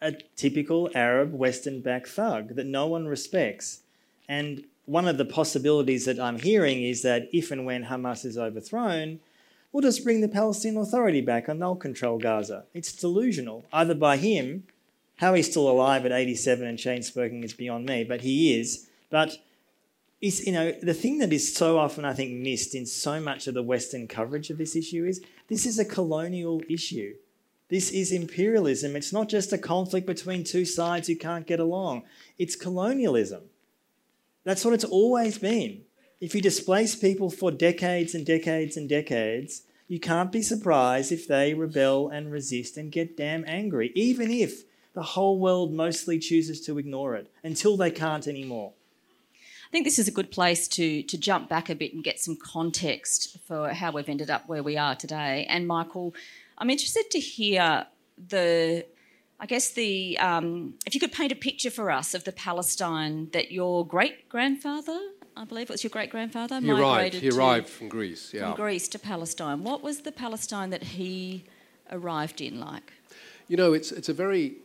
a 0.00 0.12
typical 0.36 0.90
Arab 0.94 1.32
Western 1.32 1.80
back 1.80 2.06
thug 2.06 2.54
that 2.56 2.66
no 2.66 2.86
one 2.86 3.06
respects. 3.06 3.80
And 4.28 4.64
one 4.84 5.08
of 5.08 5.18
the 5.18 5.24
possibilities 5.24 6.04
that 6.06 6.18
I'm 6.18 6.38
hearing 6.38 6.82
is 6.82 7.02
that 7.02 7.28
if 7.32 7.50
and 7.50 7.66
when 7.66 7.84
Hamas 7.84 8.24
is 8.24 8.38
overthrown, 8.38 9.20
we'll 9.72 9.82
just 9.82 10.04
bring 10.04 10.20
the 10.20 10.28
Palestinian 10.28 10.82
Authority 10.82 11.20
back 11.20 11.48
and 11.48 11.60
they'll 11.60 11.76
control 11.76 12.18
Gaza. 12.18 12.64
It's 12.74 12.92
delusional, 12.92 13.64
either 13.72 13.94
by 13.94 14.16
him, 14.16 14.64
how 15.16 15.34
he's 15.34 15.50
still 15.50 15.68
alive 15.68 16.06
at 16.06 16.12
87 16.12 16.66
and 16.66 16.78
chain 16.78 17.02
smoking 17.02 17.42
is 17.42 17.52
beyond 17.52 17.86
me, 17.86 18.04
but 18.04 18.20
he 18.20 18.58
is. 18.58 18.88
But 19.10 19.38
is, 20.20 20.44
you 20.46 20.52
know, 20.52 20.72
the 20.82 20.94
thing 20.94 21.18
that 21.18 21.32
is 21.32 21.54
so 21.54 21.78
often, 21.78 22.04
I 22.04 22.12
think, 22.12 22.32
missed 22.32 22.74
in 22.74 22.86
so 22.86 23.20
much 23.20 23.46
of 23.46 23.54
the 23.54 23.62
Western 23.62 24.08
coverage 24.08 24.50
of 24.50 24.58
this 24.58 24.74
issue 24.74 25.04
is 25.04 25.22
this 25.48 25.64
is 25.64 25.78
a 25.78 25.84
colonial 25.84 26.62
issue. 26.68 27.14
This 27.68 27.90
is 27.90 28.12
imperialism. 28.12 28.96
It's 28.96 29.12
not 29.12 29.28
just 29.28 29.52
a 29.52 29.58
conflict 29.58 30.06
between 30.06 30.42
two 30.42 30.64
sides 30.64 31.06
who 31.06 31.16
can't 31.16 31.46
get 31.46 31.60
along, 31.60 32.04
it's 32.38 32.56
colonialism. 32.56 33.42
That's 34.44 34.64
what 34.64 34.74
it's 34.74 34.84
always 34.84 35.38
been. 35.38 35.82
If 36.20 36.34
you 36.34 36.40
displace 36.40 36.96
people 36.96 37.30
for 37.30 37.50
decades 37.50 38.14
and 38.14 38.26
decades 38.26 38.76
and 38.76 38.88
decades, 38.88 39.62
you 39.86 40.00
can't 40.00 40.32
be 40.32 40.42
surprised 40.42 41.12
if 41.12 41.28
they 41.28 41.54
rebel 41.54 42.08
and 42.08 42.32
resist 42.32 42.76
and 42.76 42.90
get 42.90 43.16
damn 43.16 43.44
angry, 43.46 43.92
even 43.94 44.30
if 44.30 44.64
the 44.94 45.02
whole 45.02 45.38
world 45.38 45.72
mostly 45.72 46.18
chooses 46.18 46.60
to 46.62 46.78
ignore 46.78 47.14
it 47.14 47.30
until 47.44 47.76
they 47.76 47.90
can't 47.90 48.26
anymore. 48.26 48.72
I 49.68 49.70
think 49.70 49.84
this 49.84 49.98
is 49.98 50.08
a 50.08 50.10
good 50.10 50.30
place 50.30 50.66
to, 50.68 51.02
to 51.02 51.18
jump 51.18 51.50
back 51.50 51.68
a 51.68 51.74
bit 51.74 51.92
and 51.92 52.02
get 52.02 52.18
some 52.18 52.36
context 52.36 53.36
for 53.46 53.68
how 53.68 53.92
we've 53.92 54.08
ended 54.08 54.30
up 54.30 54.48
where 54.48 54.62
we 54.62 54.78
are 54.78 54.94
today. 54.94 55.44
And 55.46 55.66
Michael, 55.66 56.14
I'm 56.56 56.70
interested 56.70 57.10
to 57.10 57.20
hear 57.20 57.86
the, 58.16 58.86
I 59.38 59.44
guess 59.44 59.72
the, 59.72 60.18
um, 60.20 60.72
if 60.86 60.94
you 60.94 61.00
could 61.00 61.12
paint 61.12 61.32
a 61.32 61.36
picture 61.36 61.70
for 61.70 61.90
us 61.90 62.14
of 62.14 62.24
the 62.24 62.32
Palestine 62.32 63.28
that 63.34 63.52
your 63.52 63.86
great 63.86 64.30
grandfather, 64.30 64.98
I 65.36 65.44
believe 65.44 65.68
it 65.68 65.72
was 65.74 65.84
your 65.84 65.90
great 65.90 66.08
grandfather, 66.08 66.60
he 66.60 66.70
arrived. 66.70 67.16
He 67.16 67.28
arrived 67.28 67.68
from 67.68 67.90
Greece. 67.90 68.32
Yeah, 68.32 68.46
from 68.46 68.56
Greece 68.56 68.88
to 68.88 68.98
Palestine. 68.98 69.64
What 69.64 69.82
was 69.82 70.00
the 70.00 70.12
Palestine 70.12 70.70
that 70.70 70.82
he 70.82 71.44
arrived 71.92 72.40
in 72.40 72.58
like? 72.58 72.92
You 73.46 73.56
know, 73.56 73.72
it's 73.72 73.92
it's 73.92 74.08
a 74.08 74.12
very 74.12 74.56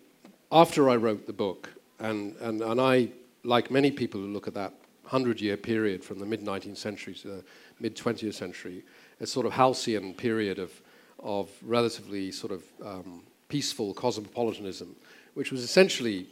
after 0.51 0.89
I 0.89 0.95
wrote 0.95 1.27
the 1.27 1.33
book, 1.33 1.73
and 1.99 2.35
and 2.37 2.61
and 2.61 2.81
I 2.81 3.09
like 3.43 3.69
many 3.69 3.91
people 3.91 4.19
who 4.19 4.27
look 4.27 4.47
at 4.47 4.55
that 4.55 4.73
100 5.13 5.39
year 5.39 5.55
period 5.55 6.03
from 6.03 6.17
the 6.17 6.25
mid 6.25 6.41
19th 6.41 6.77
century 6.77 7.13
to 7.13 7.27
the 7.27 7.43
mid 7.79 7.95
20th 7.95 8.33
century, 8.33 8.83
a 9.21 9.27
sort 9.27 9.45
of 9.45 9.51
halcyon 9.51 10.11
period 10.13 10.57
of, 10.57 10.71
of 11.19 11.51
relatively 11.61 12.31
sort 12.31 12.51
of 12.51 12.63
um, 12.83 13.21
peaceful 13.47 13.93
cosmopolitanism, 13.93 14.95
which 15.35 15.51
was 15.51 15.61
essentially 15.61 16.25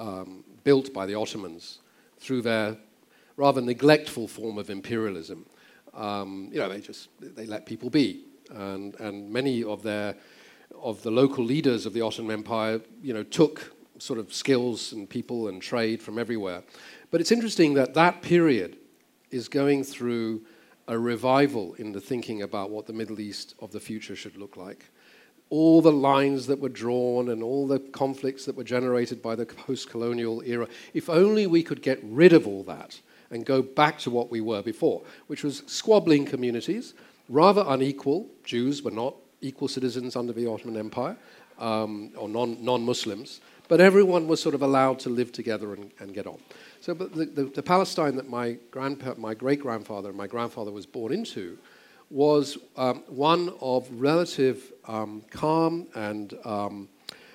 um, 0.00 0.42
built 0.64 0.92
by 0.92 1.06
the 1.06 1.14
Ottomans 1.14 1.78
through 2.18 2.42
their 2.42 2.76
rather 3.36 3.60
neglectful 3.60 4.26
form 4.26 4.58
of 4.58 4.70
imperialism. 4.70 5.46
Um, 5.94 6.48
you 6.52 6.58
know, 6.58 6.68
they 6.68 6.80
just 6.80 7.08
they 7.20 7.46
let 7.46 7.64
people 7.64 7.90
be, 7.90 8.24
and 8.50 8.98
and 8.98 9.30
many 9.32 9.62
of 9.62 9.84
their 9.84 10.16
of 10.82 11.00
the 11.04 11.12
local 11.12 11.44
leaders 11.44 11.86
of 11.86 11.92
the 11.92 12.00
Ottoman 12.00 12.32
Empire, 12.32 12.80
you 13.02 13.14
know, 13.14 13.22
took 13.22 13.72
sort 13.98 14.18
of 14.18 14.34
skills 14.34 14.92
and 14.92 15.08
people 15.08 15.48
and 15.48 15.62
trade 15.62 16.02
from 16.02 16.18
everywhere. 16.18 16.62
But 17.10 17.20
it's 17.20 17.32
interesting 17.32 17.74
that 17.74 17.94
that 17.94 18.22
period 18.22 18.76
is 19.30 19.48
going 19.48 19.84
through 19.84 20.42
a 20.88 20.98
revival 20.98 21.74
in 21.74 21.92
the 21.92 22.00
thinking 22.00 22.42
about 22.42 22.70
what 22.70 22.86
the 22.86 22.92
Middle 22.92 23.20
East 23.20 23.54
of 23.60 23.72
the 23.72 23.80
future 23.80 24.16
should 24.16 24.36
look 24.36 24.56
like. 24.56 24.84
All 25.48 25.80
the 25.80 25.92
lines 25.92 26.46
that 26.46 26.60
were 26.60 26.68
drawn 26.68 27.28
and 27.30 27.42
all 27.42 27.66
the 27.66 27.78
conflicts 27.78 28.44
that 28.46 28.56
were 28.56 28.64
generated 28.64 29.22
by 29.22 29.34
the 29.36 29.46
post 29.46 29.90
colonial 29.90 30.42
era, 30.42 30.68
if 30.94 31.08
only 31.08 31.46
we 31.46 31.62
could 31.62 31.82
get 31.82 32.00
rid 32.02 32.32
of 32.32 32.46
all 32.46 32.62
that 32.64 33.00
and 33.30 33.44
go 33.44 33.62
back 33.62 33.98
to 33.98 34.10
what 34.10 34.30
we 34.30 34.40
were 34.40 34.62
before, 34.62 35.02
which 35.26 35.42
was 35.42 35.62
squabbling 35.66 36.24
communities, 36.24 36.94
rather 37.28 37.64
unequal. 37.66 38.28
Jews 38.44 38.82
were 38.82 38.90
not 38.90 39.14
equal 39.40 39.68
citizens 39.68 40.16
under 40.16 40.32
the 40.32 40.46
Ottoman 40.46 40.76
Empire, 40.76 41.16
um, 41.58 42.10
or 42.16 42.28
non 42.28 42.84
Muslims, 42.84 43.40
but 43.68 43.80
everyone 43.80 44.28
was 44.28 44.40
sort 44.40 44.54
of 44.54 44.62
allowed 44.62 44.98
to 45.00 45.10
live 45.10 45.32
together 45.32 45.74
and, 45.74 45.90
and 45.98 46.14
get 46.14 46.26
on. 46.26 46.38
So, 46.86 46.94
but 46.94 47.12
the, 47.12 47.24
the, 47.24 47.44
the 47.46 47.64
Palestine 47.64 48.14
that 48.14 48.28
my, 48.28 48.58
grandpa, 48.70 49.14
my 49.16 49.34
great 49.34 49.58
grandfather 49.58 50.10
and 50.10 50.16
my 50.16 50.28
grandfather 50.28 50.70
was 50.70 50.86
born 50.86 51.12
into 51.12 51.58
was 52.10 52.58
um, 52.76 53.02
one 53.08 53.52
of 53.60 53.88
relative 53.90 54.72
um, 54.86 55.24
calm 55.28 55.88
and, 55.96 56.34
um, 56.44 56.88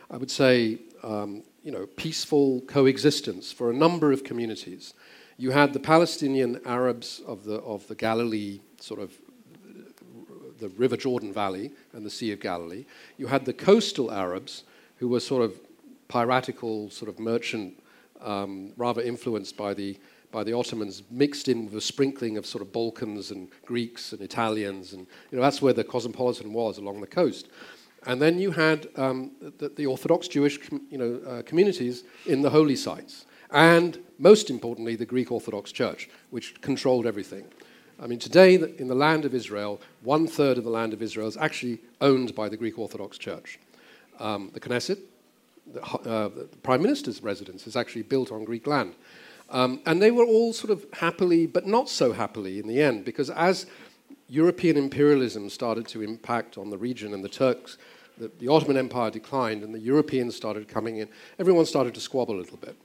I 0.10 0.16
would 0.16 0.32
say, 0.32 0.78
um, 1.04 1.44
you 1.64 1.72
know, 1.74 1.86
peaceful 1.98 2.62
coexistence 2.62 3.52
for 3.52 3.70
a 3.70 3.74
number 3.74 4.14
of 4.14 4.24
communities. 4.24 4.94
You 5.36 5.52
had 5.52 5.74
the 5.74 5.82
Palestinian 5.82 6.62
Arabs 6.66 7.22
of 7.28 7.44
the, 7.44 7.56
of 7.56 7.86
the 7.90 7.96
Galilee, 7.96 8.62
sort 8.80 9.02
of 9.02 9.12
the 10.62 10.70
River 10.70 10.96
Jordan 10.96 11.34
Valley 11.34 11.74
and 11.92 12.06
the 12.06 12.10
Sea 12.10 12.32
of 12.32 12.40
Galilee. 12.40 12.86
You 13.18 13.28
had 13.28 13.44
the 13.44 13.52
coastal 13.52 14.14
Arabs, 14.14 14.64
who 14.96 15.10
were 15.10 15.20
sort 15.20 15.44
of 15.44 15.60
piratical, 16.08 16.90
sort 16.90 17.10
of 17.10 17.20
merchant 17.20 17.81
um, 18.22 18.74
rather 18.78 19.02
influenced 19.02 19.58
by 19.58 19.74
the, 19.74 19.98
by 20.32 20.44
the 20.44 20.54
Ottomans, 20.54 21.04
mixed 21.10 21.48
in 21.48 21.66
with 21.66 21.76
a 21.76 21.82
sprinkling 21.82 22.38
of 22.38 22.46
sort 22.46 22.62
of 22.62 22.72
Balkans 22.72 23.32
and 23.32 23.50
Greeks 23.66 24.14
and 24.14 24.22
Italians. 24.22 24.94
And 24.94 25.08
you 25.32 25.38
know, 25.38 25.42
that's 25.42 25.62
where 25.62 25.74
the 25.74 25.84
cosmopolitan 25.84 26.54
was 26.54 26.78
along 26.78 27.02
the 27.02 27.08
coast. 27.08 27.48
And 28.06 28.22
then 28.22 28.40
you 28.40 28.52
had 28.52 28.88
um, 28.96 29.32
the, 29.60 29.70
the, 29.70 29.86
Orthodox 29.86 30.28
Jewish 30.28 30.60
you 30.90 30.98
know, 30.98 31.22
uh, 31.28 31.42
communities 31.44 32.04
in 32.26 32.42
the 32.42 32.50
holy 32.50 32.76
sites. 32.76 33.26
And 33.52 34.00
most 34.18 34.50
importantly, 34.50 34.96
the 34.96 35.06
Greek 35.06 35.32
Orthodox 35.32 35.72
Church, 35.72 36.10
which 36.32 36.60
controlled 36.62 37.06
everything. 37.06 37.46
I 38.02 38.08
mean, 38.08 38.18
today 38.18 38.56
in 38.56 38.88
the 38.88 38.96
land 38.96 39.26
of 39.26 39.36
Israel, 39.36 39.80
one 40.02 40.26
third 40.26 40.58
of 40.58 40.64
the 40.64 40.72
land 40.72 40.94
of 40.94 41.04
Israel 41.04 41.28
is 41.28 41.38
actually 41.38 41.80
owned 42.00 42.34
by 42.34 42.50
the 42.50 42.58
Greek 42.58 42.80
Orthodox 42.80 43.20
Church. 43.20 43.60
Um, 44.20 44.50
the 44.54 44.60
Knesset, 44.60 44.98
the, 45.66 45.84
uh, 45.84 46.30
the 46.30 46.58
Prime 46.64 46.82
Minister's 46.82 47.22
residence 47.22 47.68
is 47.68 47.76
actually 47.76 48.04
built 48.04 48.32
on 48.32 48.44
Greek 48.44 48.68
land. 48.68 48.96
Um, 49.50 49.82
and 49.86 50.02
they 50.02 50.12
were 50.12 50.26
all 50.26 50.54
sort 50.54 50.72
of 50.72 50.86
happily, 50.94 51.46
but 51.46 51.68
not 51.68 51.90
so 51.90 52.14
happily 52.14 52.60
in 52.60 52.68
the 52.68 52.82
end, 52.82 53.04
because 53.04 53.30
as 53.30 53.66
European 54.30 54.78
imperialism 54.78 55.50
started 55.50 55.88
to 55.90 56.02
impact 56.02 56.58
on 56.58 56.70
the 56.70 56.78
region 56.78 57.14
and 57.14 57.24
the 57.24 57.30
Turks, 57.30 57.78
the, 58.18 58.32
the 58.40 58.48
Ottoman 58.48 58.78
Empire 58.78 59.12
declined 59.12 59.64
and 59.64 59.74
the 59.74 59.80
Europeans 59.80 60.36
started 60.36 60.68
coming 60.70 60.98
in, 60.98 61.10
everyone 61.38 61.66
started 61.66 61.94
to 61.96 62.00
squabble 62.00 62.36
a 62.36 62.40
little 62.40 62.58
bit. 62.58 62.78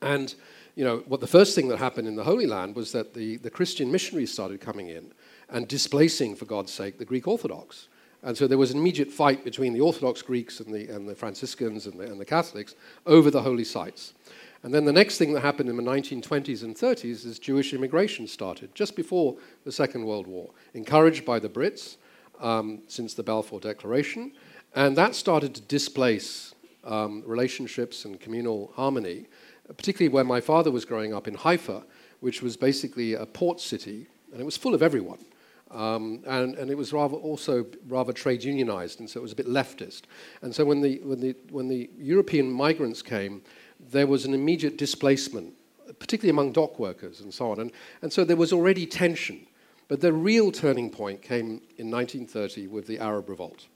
And 0.00 0.34
you 0.76 0.84
know, 0.84 1.02
what 1.06 1.20
the 1.20 1.26
first 1.26 1.54
thing 1.54 1.68
that 1.68 1.78
happened 1.78 2.06
in 2.06 2.16
the 2.16 2.24
Holy 2.24 2.46
Land 2.46 2.76
was 2.76 2.92
that 2.92 3.14
the, 3.14 3.36
the 3.38 3.50
Christian 3.50 3.90
missionaries 3.90 4.32
started 4.32 4.60
coming 4.60 4.88
in 4.88 5.12
and 5.48 5.66
displacing, 5.66 6.36
for 6.36 6.44
God's 6.44 6.72
sake, 6.72 6.98
the 6.98 7.04
Greek 7.04 7.26
Orthodox. 7.26 7.88
And 8.22 8.36
so 8.36 8.46
there 8.46 8.58
was 8.58 8.70
an 8.70 8.78
immediate 8.78 9.10
fight 9.10 9.44
between 9.44 9.72
the 9.72 9.80
Orthodox 9.80 10.22
Greeks 10.22 10.60
and 10.60 10.74
the, 10.74 10.88
and 10.88 11.08
the 11.08 11.14
Franciscans 11.14 11.86
and 11.86 11.98
the, 12.00 12.04
and 12.04 12.20
the 12.20 12.24
Catholics 12.24 12.74
over 13.06 13.30
the 13.30 13.42
holy 13.42 13.64
sites. 13.64 14.14
And 14.62 14.74
then 14.74 14.84
the 14.84 14.92
next 14.92 15.18
thing 15.18 15.32
that 15.34 15.42
happened 15.42 15.68
in 15.68 15.76
the 15.76 15.82
1920s 15.82 16.64
and 16.64 16.74
30s 16.74 17.24
is 17.24 17.38
Jewish 17.38 17.72
immigration 17.72 18.26
started, 18.26 18.74
just 18.74 18.96
before 18.96 19.36
the 19.64 19.70
Second 19.70 20.04
World 20.04 20.26
War, 20.26 20.50
encouraged 20.74 21.24
by 21.24 21.38
the 21.38 21.48
Brits 21.48 21.98
um, 22.40 22.80
since 22.88 23.14
the 23.14 23.22
Balfour 23.22 23.60
Declaration. 23.60 24.32
And 24.74 24.96
that 24.96 25.14
started 25.14 25.54
to 25.54 25.60
displace 25.60 26.54
um, 26.84 27.22
relationships 27.26 28.04
and 28.04 28.18
communal 28.18 28.72
harmony, 28.74 29.26
particularly 29.68 30.12
where 30.12 30.24
my 30.24 30.40
father 30.40 30.70
was 30.70 30.84
growing 30.84 31.14
up 31.14 31.28
in 31.28 31.34
Haifa, 31.34 31.84
which 32.20 32.42
was 32.42 32.56
basically 32.56 33.14
a 33.14 33.26
port 33.26 33.60
city, 33.60 34.06
and 34.32 34.40
it 34.40 34.44
was 34.44 34.56
full 34.56 34.74
of 34.74 34.82
everyone. 34.82 35.24
Um, 35.70 36.22
and, 36.26 36.54
and 36.54 36.70
it 36.70 36.76
was 36.76 36.92
rather 36.92 37.16
also 37.16 37.66
rather 37.88 38.12
trade 38.12 38.44
unionized, 38.44 39.00
and 39.00 39.10
so 39.10 39.18
it 39.18 39.22
was 39.22 39.32
a 39.32 39.36
bit 39.36 39.48
leftist. 39.48 40.02
And 40.42 40.54
so 40.54 40.64
when 40.64 40.80
the, 40.80 41.00
when 41.02 41.20
the, 41.20 41.34
when 41.50 41.68
the 41.68 41.90
European 41.98 42.50
migrants 42.50 43.02
came, 43.02 43.42
there 43.90 44.06
was 44.06 44.24
an 44.24 44.34
immediate 44.34 44.78
displacement, 44.78 45.54
particularly 45.98 46.30
among 46.30 46.52
dock 46.52 46.78
workers 46.78 47.20
and 47.20 47.32
so 47.32 47.50
on. 47.50 47.60
And, 47.60 47.72
and 48.02 48.12
so 48.12 48.24
there 48.24 48.36
was 48.36 48.52
already 48.52 48.86
tension. 48.86 49.46
But 49.88 50.00
the 50.00 50.12
real 50.12 50.50
turning 50.50 50.90
point 50.90 51.22
came 51.22 51.60
in 51.78 51.90
1930 51.90 52.66
with 52.68 52.86
the 52.86 52.98
Arab 52.98 53.28
Revolt. 53.28 53.66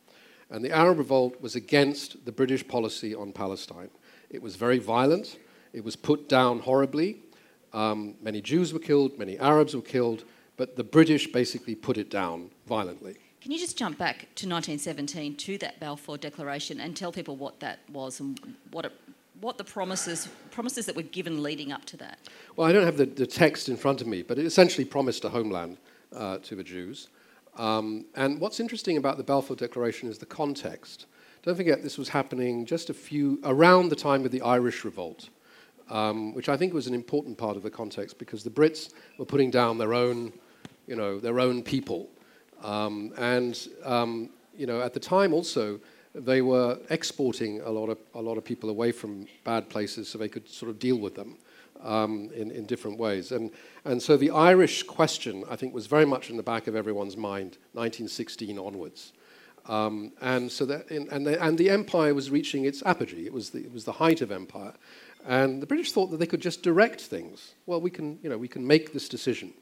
And 0.51 0.65
the 0.65 0.73
Arab 0.73 0.99
Revolt 0.99 1.41
was 1.41 1.55
against 1.55 2.25
the 2.25 2.33
British 2.33 2.67
policy 2.67 3.15
on 3.15 3.33
Palestine. 3.33 3.91
It 4.31 4.43
was 4.43 4.57
very 4.57 4.79
violent, 4.79 5.39
it 5.73 5.85
was 5.85 5.97
put 5.97 6.29
down 6.29 6.61
horribly. 6.61 7.23
Um, 7.73 8.17
many 8.21 8.41
Jews 8.41 8.73
were 8.73 8.81
killed, 8.81 9.17
many 9.17 9.39
Arabs 9.39 9.77
were 9.77 9.83
killed, 9.83 10.25
but 10.61 10.77
the 10.77 10.85
British 10.85 11.27
basically 11.27 11.75
put 11.75 11.97
it 11.97 12.11
down 12.11 12.51
violently. 12.67 13.17
Can 13.41 13.51
you 13.51 13.59
just 13.59 13.79
jump 13.79 13.97
back 13.97 14.29
to 14.35 14.47
1917 14.47 15.37
to 15.37 15.57
that 15.57 15.81
Balfour 15.81 16.19
Declaration 16.19 16.81
and 16.81 16.95
tell 16.95 17.11
people 17.11 17.35
what 17.35 17.61
that 17.61 17.79
was 17.91 18.21
and 18.21 18.39
what 18.71 18.85
it 18.85 18.93
what 19.41 19.57
the 19.57 19.65
promises 19.65 20.29
promises 20.51 20.85
that 20.85 20.95
were 20.95 21.11
given 21.19 21.43
leading 21.43 21.73
up 21.73 21.87
to 21.87 21.97
that? 21.97 22.19
Well, 22.57 22.69
I 22.69 22.73
don't 22.75 22.85
have 22.85 22.99
the, 22.99 23.07
the 23.07 23.27
text 23.27 23.71
in 23.71 23.79
front 23.79 24.03
of 24.03 24.07
me, 24.07 24.21
but 24.21 24.39
it 24.39 24.45
essentially 24.45 24.85
promised 24.85 25.25
a 25.25 25.31
homeland 25.31 25.79
uh, 26.15 26.37
to 26.43 26.55
the 26.55 26.63
Jews. 26.63 27.09
Um, 27.57 28.05
and 28.15 28.39
what's 28.39 28.61
interesting 28.61 28.99
about 28.99 29.17
the 29.17 29.25
Balfour 29.25 29.57
Declaration 29.57 30.11
is 30.11 30.19
the 30.19 30.27
context. 30.27 31.07
Don't 31.43 31.57
forget, 31.57 31.83
this 31.83 31.97
was 31.97 32.11
happening 32.11 32.67
just 32.67 32.91
a 32.91 32.95
few 32.95 33.41
around 33.45 33.89
the 33.89 33.97
time 33.97 34.27
of 34.27 34.31
the 34.31 34.43
Irish 34.43 34.85
Revolt, 34.85 35.31
um, 35.89 36.35
which 36.35 36.51
I 36.51 36.59
think 36.59 36.75
was 36.75 36.87
an 36.87 36.93
important 36.93 37.39
part 37.39 37.57
of 37.57 37.63
the 37.63 37.71
context 37.71 38.19
because 38.19 38.45
the 38.45 38.51
Brits 38.51 38.93
were 39.17 39.25
putting 39.25 39.51
down 39.51 39.79
their 39.79 39.95
own, 39.95 40.35
you 40.91 40.97
know, 40.97 41.19
their 41.19 41.41
own 41.41 41.63
people, 41.63 42.11
um, 42.63 43.15
and 43.17 43.69
um, 43.85 44.29
you 44.55 44.67
know, 44.67 44.83
at 44.83 44.93
the 44.93 45.01
time 45.01 45.33
also 45.33 45.81
they 46.15 46.43
were 46.43 46.79
exporting 46.91 47.61
a 47.61 47.71
lot 47.71 47.89
of, 47.89 47.99
a 48.15 48.21
lot 48.21 48.37
of 48.37 48.45
people 48.45 48.69
away 48.69 48.91
from 48.91 49.27
bad 49.45 49.69
places 49.69 50.09
so 50.09 50.19
they 50.19 50.29
could 50.29 50.49
sort 50.49 50.69
of 50.69 50.79
deal 50.79 50.99
with 50.99 51.15
them 51.15 51.39
um, 51.83 52.31
in, 52.35 52.51
in 52.51 52.67
different 52.67 52.99
ways. 52.99 53.33
And, 53.33 53.51
and 53.85 54.03
so 54.03 54.17
the 54.17 54.31
Irish 54.31 54.83
question, 54.83 55.45
I 55.49 55.57
think, 55.57 55.73
was 55.73 55.87
very 55.87 56.05
much 56.05 56.31
in 56.31 56.37
the 56.37 56.43
back 56.43 56.67
of 56.67 56.75
everyone's 56.75 57.17
mind, 57.17 57.59
1916 57.75 58.59
onwards. 58.59 59.13
Um, 59.67 60.13
and, 60.21 60.51
so 60.51 60.67
that, 60.67 60.91
in, 60.91 61.09
and, 61.11 61.27
the, 61.27 61.41
and 61.43 61.57
the 61.57 61.71
empire 61.71 62.13
was 62.13 62.31
reaching 62.31 62.65
its 62.65 62.83
apogee, 62.85 63.27
it 63.27 63.33
was, 63.33 63.51
the, 63.51 63.61
it 63.61 63.73
was 63.73 63.85
the 63.85 63.93
height 63.93 64.21
of 64.21 64.33
empire. 64.33 64.73
And 65.27 65.63
the 65.63 65.67
British 65.67 65.93
thought 65.93 66.07
that 66.09 66.17
they 66.17 66.27
could 66.27 66.41
just 66.41 66.63
direct 66.63 67.01
things. 67.03 67.55
Well, 67.67 67.81
we 67.81 67.91
can, 67.91 68.19
you 68.23 68.31
know, 68.31 68.39
we 68.39 68.49
can 68.49 68.67
make 68.67 68.93
this 68.93 69.09
decision. 69.09 69.53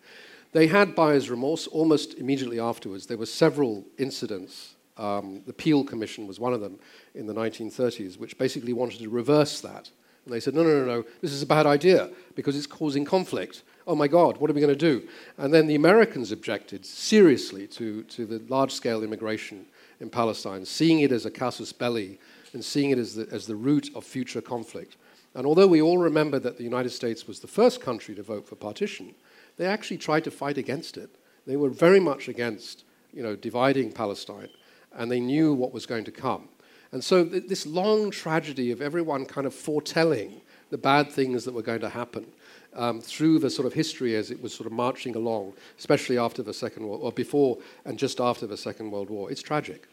They 0.53 0.67
had 0.67 0.95
buyer's 0.95 1.31
remorse 1.31 1.67
almost 1.67 2.15
immediately 2.15 2.59
afterwards. 2.59 3.07
There 3.07 3.19
were 3.19 3.27
several 3.27 3.85
incidents 3.99 4.75
um, 4.99 5.43
the 5.47 5.53
Peel 5.53 5.85
Commission 5.85 6.27
was 6.27 6.41
one 6.41 6.53
of 6.53 6.61
them 6.61 6.79
in 7.15 7.27
the 7.27 7.35
1930s, 7.35 8.19
which 8.19 8.37
basically 8.37 8.73
wanted 8.73 8.99
to 8.99 9.09
reverse 9.09 9.61
that. 9.61 9.91
And 10.25 10.35
they 10.35 10.41
said, 10.41 10.55
no, 10.55 10.63
no, 10.63 10.81
no, 10.81 10.85
no, 10.85 11.05
this 11.23 11.33
is 11.33 11.41
a 11.41 11.47
bad 11.47 11.67
idea 11.67 12.11
because 12.35 12.57
it's 12.57 12.67
causing 12.67 13.05
conflict. 13.05 13.63
Oh 13.87 13.95
my 13.95 14.09
God, 14.09 14.37
what 14.37 14.51
are 14.51 14.55
we 14.55 14.61
going 14.61 14.77
to 14.77 14.79
do? 14.79 15.09
And 15.39 15.55
then 15.55 15.69
the 15.69 15.77
Americans 15.77 16.33
objected 16.33 16.85
seriously 16.85 17.67
to, 17.69 18.03
to 18.03 18.27
the 18.27 18.43
large 18.49 18.73
scale 18.73 19.03
immigration 19.03 19.65
in 20.01 20.11
Palestine, 20.11 20.67
seeing 20.67 21.01
it 21.01 21.13
as 21.13 21.25
a 21.25 21.31
casus 21.31 21.73
belli 21.73 22.19
and 22.53 22.65
seeing 22.65 22.91
it 22.91 22.99
as 22.99 23.15
the, 23.15 23.29
as 23.31 23.47
the 23.47 23.57
root 23.57 23.91
of 23.95 24.05
future 24.05 24.43
conflict. 24.43 24.97
And 25.35 25.47
although 25.47 25.67
we 25.67 25.81
all 25.81 25.99
remember 25.99 26.39
that 26.41 26.59
the 26.59 26.65
United 26.65 26.91
States 26.91 27.27
was 27.27 27.41
the 27.41 27.47
first 27.47 27.81
country 27.81 28.15
to 28.17 28.23
vote 28.23 28.47
for 28.47 28.57
partition, 28.57 29.15
they 29.59 29.67
actually 29.67 29.99
tried 29.99 30.25
to 30.25 30.31
fight 30.31 30.57
against 30.57 30.97
it. 30.97 31.11
They 31.47 31.57
were 31.57 31.71
very 31.71 32.01
much 32.01 32.29
against 32.29 32.85
you 33.13 33.23
know, 33.23 33.37
dividing 33.37 33.93
Palestine 33.93 34.49
and 34.93 35.11
they 35.11 35.21
knew 35.21 35.53
what 35.53 35.73
was 35.73 35.87
going 35.87 36.05
to 36.05 36.13
come. 36.13 36.49
And 36.93 37.05
so, 37.05 37.25
th- 37.25 37.49
this 37.49 37.67
long 37.67 38.11
tragedy 38.11 38.71
of 38.71 38.81
everyone 38.81 39.27
kind 39.27 39.47
of 39.47 39.55
foretelling 39.55 40.41
the 40.71 40.79
bad 40.79 41.11
things 41.11 41.45
that 41.45 41.55
were 41.55 41.63
going 41.63 41.81
to 41.81 41.89
happen 41.89 42.27
um, 42.75 43.01
through 43.01 43.39
the 43.41 43.51
sort 43.51 43.67
of 43.67 43.75
history 43.75 44.17
as 44.17 44.31
it 44.31 44.43
was 44.43 44.55
sort 44.55 44.67
of 44.67 44.73
marching 44.73 45.15
along, 45.15 45.55
especially 45.79 46.19
after 46.19 46.43
the 46.43 46.55
Second 46.55 46.87
World 46.87 47.01
War, 47.01 47.11
or 47.11 47.13
before 47.13 47.59
and 47.85 47.99
just 47.99 48.21
after 48.21 48.47
the 48.47 48.57
Second 48.57 48.91
World 48.91 49.11
War, 49.11 49.31
it's 49.31 49.43
tragic. 49.43 49.87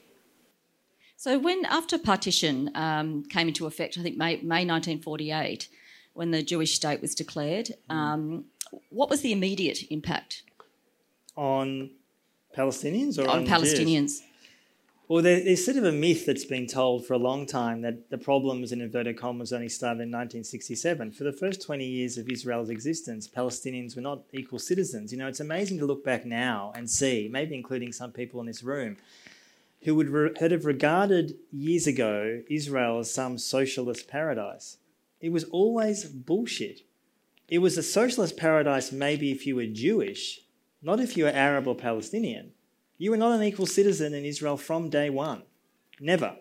So, 1.18 1.38
when 1.38 1.66
after 1.66 1.98
partition 1.98 2.72
um, 2.76 3.24
came 3.24 3.48
into 3.50 3.66
effect, 3.66 3.98
I 3.98 4.02
think 4.02 4.18
May, 4.18 4.38
May 4.38 4.66
1948, 4.66 5.68
when 6.14 6.32
the 6.32 6.44
Jewish 6.44 6.76
state 6.76 7.02
was 7.02 7.14
declared, 7.14 7.72
um, 7.90 8.46
what 8.90 9.10
was 9.10 9.22
the 9.22 9.32
immediate 9.32 9.80
impact 9.90 10.44
on 11.36 11.92
Palestinians 12.56 13.18
or 13.18 13.30
on, 13.30 13.40
on 13.40 13.46
Palestinians? 13.48 14.20
Jews? 14.20 14.22
Well, 15.08 15.22
there, 15.22 15.44
there's 15.44 15.64
sort 15.64 15.78
of 15.78 15.84
a 15.84 15.92
myth 15.92 16.26
that's 16.26 16.46
been 16.46 16.66
told 16.66 17.06
for 17.06 17.14
a 17.14 17.20
long 17.20 17.46
time 17.46 17.82
that 17.82 18.10
the 18.10 18.18
problems 18.18 18.72
in 18.72 18.82
inverted 18.82 19.20
commas 19.20 19.54
only 19.54 19.70
started 19.70 20.02
in 20.02 20.10
1967. 20.10 21.12
For 21.12 21.24
the 21.24 21.32
first 21.32 21.62
20 21.62 21.86
years 21.86 22.18
of 22.18 22.28
Israel's 22.28 22.72
existence, 22.72 23.28
Palestinians 23.28 23.96
were 23.96 24.02
not 24.02 24.24
equal 24.34 24.58
citizens. 24.58 25.12
You 25.12 25.20
know, 25.20 25.28
it's 25.28 25.40
amazing 25.40 25.78
to 25.80 25.86
look 25.86 26.04
back 26.04 26.26
now 26.26 26.74
and 26.76 26.90
see, 26.90 27.30
maybe 27.32 27.54
including 27.54 27.92
some 27.92 28.12
people 28.12 28.40
in 28.40 28.48
this 28.48 28.64
room, 28.64 28.98
who 29.84 29.94
would 29.94 30.10
re- 30.10 30.32
have 30.40 30.66
regarded 30.66 31.36
years 31.52 31.86
ago 31.86 32.42
Israel 32.50 32.98
as 32.98 33.14
some 33.14 33.38
socialist 33.38 34.08
paradise. 34.08 34.78
It 35.22 35.32
was 35.32 35.44
always 35.46 36.06
bullshit. 36.06 36.82
It 37.48 37.60
was 37.60 37.78
a 37.78 37.84
socialist 37.84 38.38
paradise 38.38 38.92
maybe 38.92 39.32
if 39.32 39.46
you 39.46 39.56
were 39.56 39.66
Jewish, 39.66 40.42
not 40.82 41.00
if 41.00 41.16
you 41.16 41.26
were 41.26 41.30
Arab 41.30 41.68
or 41.68 41.76
Palestinian. 41.76 42.52
You 42.98 43.12
were 43.12 43.18
not 43.18 43.34
an 43.34 43.44
equal 43.44 43.66
citizen 43.66 44.14
in 44.14 44.26
Israel 44.26 44.58
from 44.58 44.90
day 44.90 45.10
one. 45.10 45.44
Never. 46.00 46.38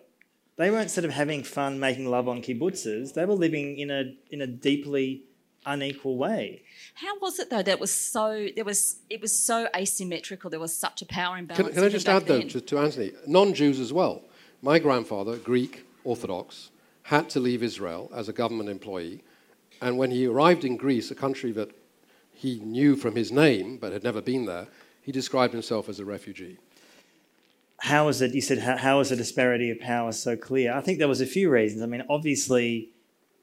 They 0.57 0.71
weren't 0.71 0.89
sort 0.89 1.05
of 1.05 1.11
having 1.11 1.43
fun 1.43 1.79
making 1.79 2.05
love 2.05 2.29
on 2.29 2.41
kibbutzes. 2.41 3.13
They 3.13 3.25
were 3.25 3.33
living 3.33 3.77
in 3.77 3.91
a, 3.91 4.15
in 4.31 4.41
a 4.41 4.47
deeply 4.47 5.25
unequal 5.65 6.17
way. 6.17 6.61
How 6.95 7.19
was 7.19 7.39
it 7.39 7.49
though 7.49 7.63
that 7.63 7.79
was 7.79 7.91
so 7.91 8.47
there 8.55 8.63
was 8.63 8.97
it 9.09 9.21
was 9.21 9.37
so 9.37 9.67
asymmetrical? 9.75 10.49
There 10.49 10.59
was 10.59 10.75
such 10.75 11.01
a 11.01 11.05
power 11.05 11.37
imbalance. 11.37 11.67
Can, 11.67 11.75
can 11.75 11.83
I 11.83 11.89
just 11.89 12.07
add 12.07 12.25
though 12.25 12.41
to, 12.41 12.61
to 12.61 12.77
Antony, 12.77 13.11
non-Jews 13.27 13.79
as 13.79 13.91
well. 13.91 14.23
My 14.61 14.79
grandfather, 14.79 15.37
Greek 15.37 15.85
Orthodox, 16.03 16.71
had 17.03 17.29
to 17.31 17.39
leave 17.39 17.61
Israel 17.61 18.11
as 18.15 18.29
a 18.29 18.33
government 18.33 18.69
employee, 18.69 19.23
and 19.81 19.97
when 19.97 20.11
he 20.11 20.27
arrived 20.27 20.63
in 20.63 20.77
Greece, 20.77 21.11
a 21.11 21.15
country 21.15 21.51
that 21.53 21.71
he 22.31 22.59
knew 22.59 22.95
from 22.95 23.15
his 23.15 23.31
name 23.31 23.77
but 23.77 23.93
had 23.93 24.03
never 24.03 24.21
been 24.21 24.45
there, 24.45 24.67
he 25.01 25.11
described 25.11 25.53
himself 25.53 25.87
as 25.89 25.99
a 25.99 26.05
refugee. 26.05 26.57
How 27.79 28.07
is 28.07 28.21
it, 28.21 28.33
you 28.33 28.41
said, 28.41 28.59
how, 28.59 28.77
how 28.77 28.99
is 28.99 29.09
the 29.09 29.15
disparity 29.15 29.69
of 29.69 29.79
power 29.79 30.11
so 30.11 30.35
clear? 30.35 30.73
I 30.73 30.81
think 30.81 30.97
there 30.97 31.07
was 31.07 31.21
a 31.21 31.25
few 31.25 31.49
reasons. 31.49 31.83
I 31.83 31.85
mean, 31.85 32.03
obviously, 32.09 32.89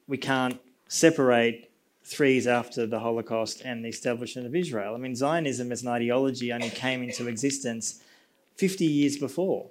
we 0.09 0.16
can't 0.16 0.59
separate 0.88 1.70
three 2.04 2.32
years 2.32 2.46
after 2.46 2.86
the 2.86 2.98
Holocaust 2.98 3.62
and 3.64 3.84
the 3.84 3.88
establishment 3.88 4.46
of 4.46 4.57
Israel. 4.57 4.94
I 4.94 4.98
mean, 4.98 5.14
Zionism 5.14 5.70
as 5.70 5.82
an 5.82 5.88
ideology 5.88 6.52
only 6.52 6.70
came 6.70 7.02
into 7.02 7.28
existence 7.28 8.02
50 8.57 8.84
years 8.84 9.16
before 9.16 9.70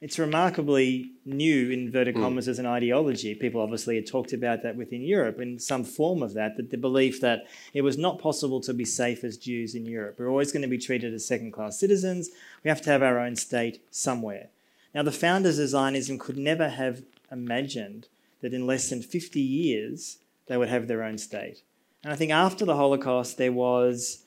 it's 0.00 0.18
remarkably 0.18 1.12
new, 1.24 1.70
in 1.70 1.80
inverted 1.80 2.14
hmm. 2.14 2.22
commas, 2.22 2.46
mm. 2.46 2.50
as 2.50 2.58
an 2.58 2.66
ideology. 2.66 3.34
People 3.34 3.62
obviously 3.62 3.96
had 3.96 4.06
talked 4.06 4.32
about 4.32 4.62
that 4.62 4.76
within 4.76 5.02
Europe 5.02 5.40
in 5.40 5.58
some 5.58 5.84
form 5.84 6.22
of 6.22 6.34
that, 6.34 6.56
that 6.56 6.70
the 6.70 6.76
belief 6.76 7.20
that 7.22 7.46
it 7.72 7.82
was 7.82 7.96
not 7.96 8.18
possible 8.18 8.60
to 8.60 8.74
be 8.74 8.84
safe 8.84 9.24
as 9.24 9.38
Jews 9.38 9.74
in 9.74 9.86
Europe. 9.86 10.16
We're 10.18 10.28
always 10.28 10.52
going 10.52 10.62
to 10.62 10.68
be 10.68 10.78
treated 10.78 11.14
as 11.14 11.26
second 11.26 11.52
class 11.52 11.78
citizens. 11.78 12.28
We 12.62 12.68
have 12.68 12.82
to 12.82 12.90
have 12.90 13.02
our 13.02 13.18
own 13.18 13.36
state 13.36 13.80
somewhere. 13.90 14.48
Now, 14.94 15.02
the 15.02 15.12
founders 15.12 15.58
of 15.58 15.68
Zionism 15.68 16.18
could 16.18 16.36
never 16.36 16.68
have 16.68 17.02
imagined 17.32 18.08
that 18.40 18.54
in 18.54 18.66
less 18.66 18.90
than 18.90 19.02
50 19.02 19.40
years 19.40 20.18
they 20.46 20.56
would 20.56 20.68
have 20.68 20.88
their 20.88 21.02
own 21.02 21.18
state. 21.18 21.62
And 22.04 22.12
I 22.12 22.16
think 22.16 22.32
after 22.32 22.64
the 22.64 22.76
Holocaust, 22.76 23.38
there 23.38 23.52
was 23.52 24.22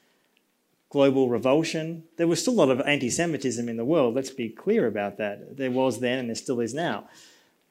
global 0.89 1.29
revulsion. 1.29 2.03
There 2.17 2.27
was 2.27 2.41
still 2.41 2.53
a 2.53 2.61
lot 2.65 2.69
of 2.69 2.81
anti 2.81 3.09
Semitism 3.09 3.67
in 3.69 3.77
the 3.77 3.85
world, 3.85 4.15
let's 4.15 4.31
be 4.31 4.49
clear 4.49 4.87
about 4.87 5.17
that. 5.17 5.57
There 5.57 5.71
was 5.71 5.99
then 5.99 6.19
and 6.19 6.29
there 6.29 6.35
still 6.35 6.59
is 6.59 6.73
now. 6.73 7.07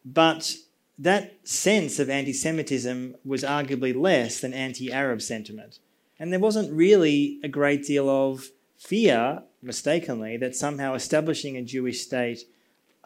But 0.05 0.55
that 0.99 1.47
sense 1.47 1.99
of 1.99 2.09
anti 2.09 2.33
Semitism 2.33 3.16
was 3.25 3.43
arguably 3.43 3.95
less 3.95 4.41
than 4.41 4.55
anti 4.55 4.93
Arab 4.93 5.23
sentiment. 5.23 5.79
And 6.19 6.33
there 6.33 6.41
wasn't 6.41 6.73
really 6.73 7.39
a 7.45 7.49
great 7.49 7.85
deal 7.85 8.09
of 8.09 8.49
fear, 8.77 9.43
mistakenly, 9.62 10.37
that 10.39 10.57
somehow 10.57 10.95
establishing 10.95 11.57
a 11.57 11.62
Jewish 11.62 12.01
state 12.01 12.45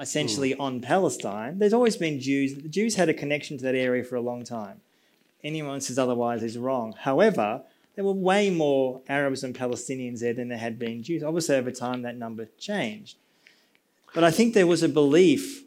essentially 0.01 0.55
mm. 0.55 0.61
on 0.61 0.81
Palestine, 0.81 1.59
there's 1.59 1.75
always 1.75 1.97
been 1.97 2.21
Jews, 2.21 2.55
the 2.55 2.69
Jews 2.69 2.95
had 2.95 3.09
a 3.09 3.15
connection 3.15 3.59
to 3.59 3.65
that 3.65 3.75
area 3.75 4.03
for 4.03 4.17
a 4.17 4.21
long 4.21 4.45
time. 4.45 4.81
Anyone 5.45 5.75
who 5.75 5.81
says 5.81 5.99
otherwise 5.99 6.43
is 6.43 6.57
wrong. 6.57 6.95
However, 6.99 7.63
there 7.95 8.05
were 8.05 8.13
way 8.13 8.51
more 8.51 9.03
Arabs 9.09 9.45
and 9.45 9.55
Palestinians 9.55 10.21
there 10.21 10.33
than 10.33 10.49
there 10.49 10.59
had 10.59 10.79
been 10.79 11.03
Jews. 11.03 11.23
Obviously, 11.23 11.57
over 11.57 11.71
time, 11.71 12.03
that 12.03 12.17
number 12.17 12.49
changed. 12.59 13.19
But 14.15 14.25
I 14.25 14.31
think 14.31 14.55
there 14.55 14.67
was 14.67 14.83
a 14.83 14.89
belief, 14.89 15.65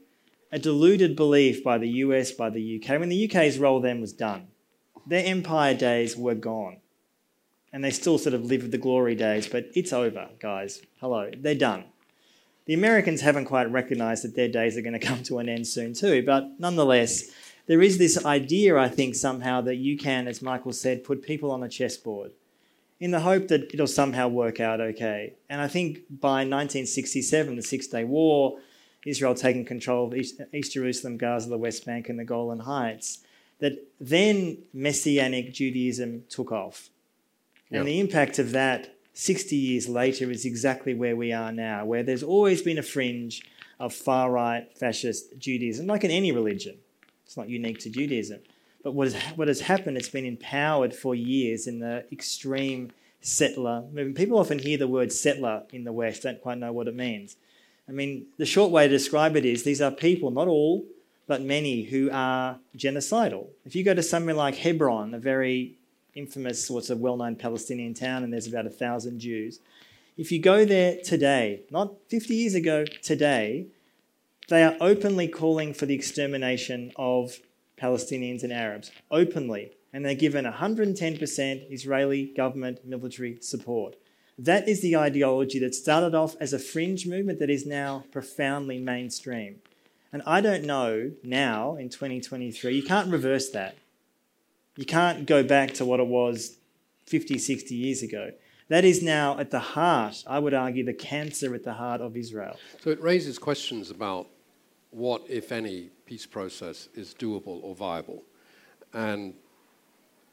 a 0.52 0.60
deluded 0.60 1.16
belief 1.16 1.64
by 1.64 1.78
the 1.78 1.90
US, 1.90 2.32
by 2.32 2.50
the 2.50 2.82
UK. 2.82 3.00
When 3.00 3.10
the 3.10 3.30
UK's 3.30 3.60
role 3.60 3.80
then 3.80 4.02
was 4.02 4.14
done. 4.14 4.48
Their 5.08 5.26
empire 5.26 5.76
days 5.76 6.18
were 6.18 6.36
gone. 6.36 6.78
And 7.72 7.84
they 7.84 7.92
still 7.92 8.18
sort 8.18 8.34
of 8.34 8.46
live 8.46 8.64
with 8.64 8.72
the 8.72 8.78
glory 8.78 9.16
days, 9.16 9.48
but 9.48 9.66
it's 9.76 9.94
over, 9.94 10.30
guys. 10.40 10.82
Hello, 11.02 11.30
they're 11.38 11.56
done. 11.56 11.86
The 12.66 12.74
Americans 12.74 13.22
haven't 13.22 13.46
quite 13.46 13.72
recognised 13.72 14.24
that 14.24 14.36
their 14.36 14.48
days 14.48 14.78
are 14.78 14.82
going 14.82 14.94
to 15.00 15.06
come 15.06 15.22
to 15.24 15.40
an 15.40 15.50
end 15.50 15.68
soon, 15.68 15.94
too, 15.94 16.24
but 16.26 16.48
nonetheless, 16.58 17.30
there 17.68 17.82
is 17.82 17.98
this 17.98 18.24
idea, 18.26 18.78
I 18.78 18.90
think, 18.90 19.16
somehow 19.16 19.62
that 19.62 19.76
you 19.76 19.98
can, 19.98 20.28
as 20.28 20.42
Michael 20.42 20.74
said, 20.74 21.04
put 21.04 21.24
people 21.24 21.52
on 21.52 21.64
a 21.64 21.70
chessboard 21.70 22.32
in 23.00 23.12
the 23.12 23.20
hope 23.20 23.48
that 23.50 23.74
it'll 23.74 23.88
somehow 23.88 24.28
work 24.28 24.60
out 24.60 24.80
okay. 24.80 25.34
And 25.50 25.60
I 25.62 25.68
think 25.68 26.00
by 26.10 26.44
1967, 26.44 27.56
the 27.56 27.62
Six 27.62 27.88
Day 27.88 28.04
War, 28.04 28.60
Israel 29.06 29.36
taking 29.36 29.66
control 29.66 30.08
of 30.08 30.16
East, 30.16 30.42
East 30.54 30.74
Jerusalem, 30.74 31.18
Gaza, 31.18 31.50
the 31.50 31.58
West 31.58 31.86
Bank, 31.86 32.10
and 32.10 32.18
the 32.18 32.24
Golan 32.24 32.60
Heights, 32.60 33.20
that 33.60 33.74
then 34.00 34.60
Messianic 34.74 35.54
Judaism 35.54 36.24
took 36.30 36.52
off. 36.52 36.90
And 37.72 37.88
the 37.88 38.00
impact 38.00 38.40
of 38.40 38.52
that 38.52 38.96
60 39.14 39.56
years 39.56 39.90
later 39.90 40.32
is 40.32 40.46
exactly 40.46 40.94
where 40.94 41.16
we 41.16 41.34
are 41.34 41.52
now, 41.52 41.84
where 41.84 42.04
there's 42.04 42.24
always 42.24 42.62
been 42.62 42.78
a 42.78 42.84
fringe 42.84 43.42
of 43.80 43.94
far 43.94 44.32
right 44.32 44.68
fascist 44.78 45.38
Judaism, 45.38 45.88
like 45.88 46.04
in 46.04 46.12
any 46.12 46.32
religion. 46.32 46.78
It's 47.26 47.38
not 47.38 47.50
unique 47.50 47.80
to 47.80 47.90
Judaism. 47.90 48.40
But 48.84 48.94
what 48.94 49.12
has, 49.12 49.24
what 49.36 49.48
has 49.48 49.62
happened, 49.62 49.98
it's 49.98 50.10
been 50.10 50.26
empowered 50.26 50.94
for 50.94 51.16
years 51.16 51.66
in 51.68 51.80
the 51.80 52.06
extreme 52.12 52.92
settler 53.22 53.82
movement. 53.92 54.16
People 54.16 54.38
often 54.38 54.60
hear 54.60 54.78
the 54.78 54.88
word 54.88 55.12
settler 55.12 55.64
in 55.74 55.84
the 55.84 55.92
West, 55.92 56.24
don't 56.24 56.42
quite 56.42 56.60
know 56.60 56.72
what 56.72 56.88
it 56.88 56.96
means. 56.96 57.36
I 57.90 57.92
mean, 57.92 58.28
the 58.38 58.46
short 58.46 58.72
way 58.72 58.88
to 58.88 58.94
describe 58.94 59.36
it 59.36 59.46
is 59.46 59.64
these 59.64 59.82
are 59.82 59.92
people, 59.92 60.32
not 60.32 60.48
all, 60.48 60.86
but 61.28 61.42
many, 61.42 61.84
who 61.84 62.10
are 62.12 62.60
genocidal. 62.78 63.48
If 63.66 63.76
you 63.76 63.84
go 63.84 63.94
to 63.96 64.04
somewhere 64.04 64.36
like 64.36 64.56
Hebron, 64.56 65.14
a 65.14 65.20
very 65.20 65.74
infamous, 66.14 66.70
what's 66.70 66.90
a 66.90 66.96
well 66.96 67.18
known 67.18 67.36
Palestinian 67.36 67.94
town, 67.94 68.24
and 68.24 68.32
there's 68.32 68.48
about 68.48 68.66
a 68.66 68.72
thousand 68.72 69.20
Jews. 69.20 69.60
If 70.18 70.32
you 70.32 70.40
go 70.40 70.64
there 70.64 70.98
today, 71.04 71.62
not 71.72 71.94
50 72.08 72.36
years 72.36 72.56
ago, 72.56 72.86
today, 73.02 73.66
they 74.48 74.64
are 74.64 74.78
openly 74.80 75.28
calling 75.28 75.74
for 75.74 75.86
the 75.86 75.96
extermination 75.96 76.92
of 76.96 77.40
Palestinians 77.78 78.44
and 78.44 78.54
Arabs, 78.54 78.92
openly, 79.12 79.72
and 79.92 80.06
they're 80.06 80.16
given 80.16 80.46
110% 80.46 81.72
Israeli 81.72 82.26
government 82.26 82.86
military 82.86 83.40
support. 83.42 83.96
That 84.38 84.68
is 84.68 84.82
the 84.82 84.98
ideology 84.98 85.60
that 85.60 85.74
started 85.74 86.14
off 86.14 86.36
as 86.40 86.54
a 86.54 86.60
fringe 86.60 87.08
movement 87.08 87.40
that 87.40 87.50
is 87.50 87.66
now 87.66 88.04
profoundly 88.12 88.80
mainstream. 88.80 89.62
And 90.12 90.22
I 90.26 90.42
don't 90.42 90.64
know 90.64 91.12
now 91.24 91.76
in 91.76 91.90
2023, 91.90 92.76
you 92.76 92.84
can't 92.84 93.12
reverse 93.12 93.50
that. 93.52 93.78
You 94.76 94.86
can't 94.86 95.26
go 95.26 95.42
back 95.42 95.74
to 95.76 95.86
what 95.86 96.00
it 96.00 96.08
was 96.08 96.58
50, 97.06 97.38
60 97.38 97.76
years 97.76 98.04
ago. 98.04 98.32
That 98.68 98.84
is 98.84 99.02
now 99.02 99.38
at 99.40 99.52
the 99.52 99.60
heart, 99.60 100.24
I 100.28 100.40
would 100.40 100.54
argue, 100.54 100.84
the 100.84 100.94
cancer 100.94 101.54
at 101.56 101.64
the 101.64 101.74
heart 101.74 102.02
of 102.02 102.18
Israel. 102.18 102.58
So 102.82 102.90
it 102.90 103.02
raises 103.02 103.38
questions 103.38 103.92
about 103.92 104.28
what, 104.96 105.24
if 105.28 105.52
any, 105.52 105.90
peace 106.06 106.26
process 106.26 106.88
is 106.96 107.14
doable 107.14 107.62
or 107.64 107.76
viable. 107.76 108.24
And 108.94 109.34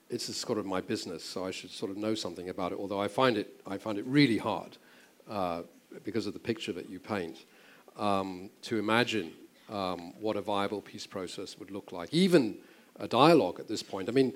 it's 0.09 0.35
sort 0.37 0.59
of 0.59 0.67
my 0.67 0.81
business, 0.81 1.25
so 1.25 1.45
I 1.45 1.51
should 1.51 1.71
sort 1.71 1.91
of 1.91 1.97
know 1.97 2.15
something 2.15 2.49
about 2.49 2.71
it, 2.71 2.79
although 2.79 3.01
I 3.01 3.09
find 3.09 3.37
it, 3.37 3.61
I 3.67 3.77
find 3.77 3.99
it 3.99 4.07
really 4.07 4.39
hard 4.39 4.77
uh, 5.29 5.63
because 6.05 6.29
of 6.29 6.33
the 6.33 6.39
picture 6.39 6.73
that 6.75 6.89
you 6.89 7.01
paint 7.01 7.45
um, 7.97 8.51
to 8.63 8.79
imagine 8.79 9.33
um, 9.69 10.13
what 10.21 10.37
a 10.37 10.41
viable 10.41 10.81
peace 10.81 11.07
process 11.09 11.59
would 11.59 11.73
look 11.73 11.91
like, 11.91 12.15
even 12.15 12.57
a 13.01 13.09
dialogue 13.09 13.59
at 13.59 13.67
this 13.67 13.83
point. 13.83 14.09
I 14.09 14.13
mean, 14.13 14.33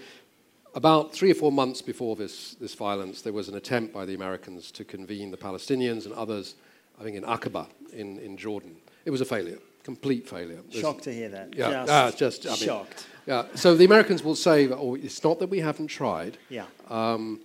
about 0.74 1.14
three 1.14 1.30
or 1.30 1.34
four 1.34 1.52
months 1.52 1.82
before 1.82 2.16
this, 2.16 2.54
this 2.54 2.74
violence, 2.74 3.22
there 3.22 3.32
was 3.32 3.48
an 3.48 3.54
attempt 3.54 3.94
by 3.94 4.04
the 4.04 4.14
Americans 4.14 4.72
to 4.72 4.84
convene 4.84 5.30
the 5.30 5.36
Palestinians 5.36 6.04
and 6.04 6.14
others, 6.14 6.56
I 6.98 7.04
think 7.04 7.16
in 7.16 7.22
Aqaba 7.22 7.68
in, 7.92 8.18
in 8.18 8.36
Jordan. 8.36 8.74
It 9.04 9.10
was 9.10 9.20
a 9.20 9.24
failure 9.24 9.58
complete 9.86 10.28
failure. 10.28 10.60
There's, 10.68 10.82
Shocked 10.82 11.04
to 11.04 11.14
hear 11.14 11.28
that. 11.28 11.54
Yeah, 11.54 11.70
just, 11.70 11.90
uh, 11.90 12.10
just 12.10 12.46
I 12.46 12.50
mean, 12.50 12.58
shocked. 12.58 13.06
Yeah, 13.24 13.44
so 13.54 13.76
the 13.76 13.84
Americans 13.84 14.24
will 14.24 14.34
say, 14.34 14.68
"Oh, 14.68 14.96
it's 14.96 15.22
not 15.22 15.38
that 15.38 15.48
we 15.48 15.60
haven't 15.60 15.86
tried." 15.86 16.38
Yeah. 16.48 16.66
Um, 16.90 17.40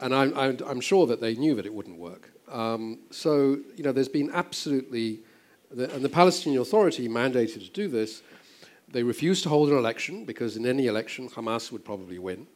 and 0.00 0.12
I'm, 0.12 0.36
I'm, 0.36 0.58
I'm, 0.66 0.80
sure 0.80 1.06
that 1.06 1.20
they 1.20 1.36
knew 1.36 1.54
that 1.54 1.64
it 1.64 1.72
wouldn't 1.72 1.98
work. 1.98 2.32
Um, 2.50 2.98
so 3.10 3.58
you 3.76 3.84
know, 3.84 3.92
there's 3.92 4.08
been 4.08 4.30
absolutely, 4.32 5.20
the, 5.70 5.84
and 5.94 6.04
the 6.04 6.08
Palestinian 6.08 6.60
Authority 6.60 7.08
mandated 7.08 7.60
to 7.60 7.70
do 7.70 7.86
this. 7.86 8.22
They 8.88 9.04
refused 9.04 9.44
to 9.44 9.48
hold 9.48 9.68
an 9.68 9.78
election 9.78 10.24
because 10.24 10.56
in 10.56 10.66
any 10.66 10.86
election, 10.88 11.28
Hamas 11.28 11.70
would 11.70 11.84
probably 11.84 12.18
win. 12.18 12.48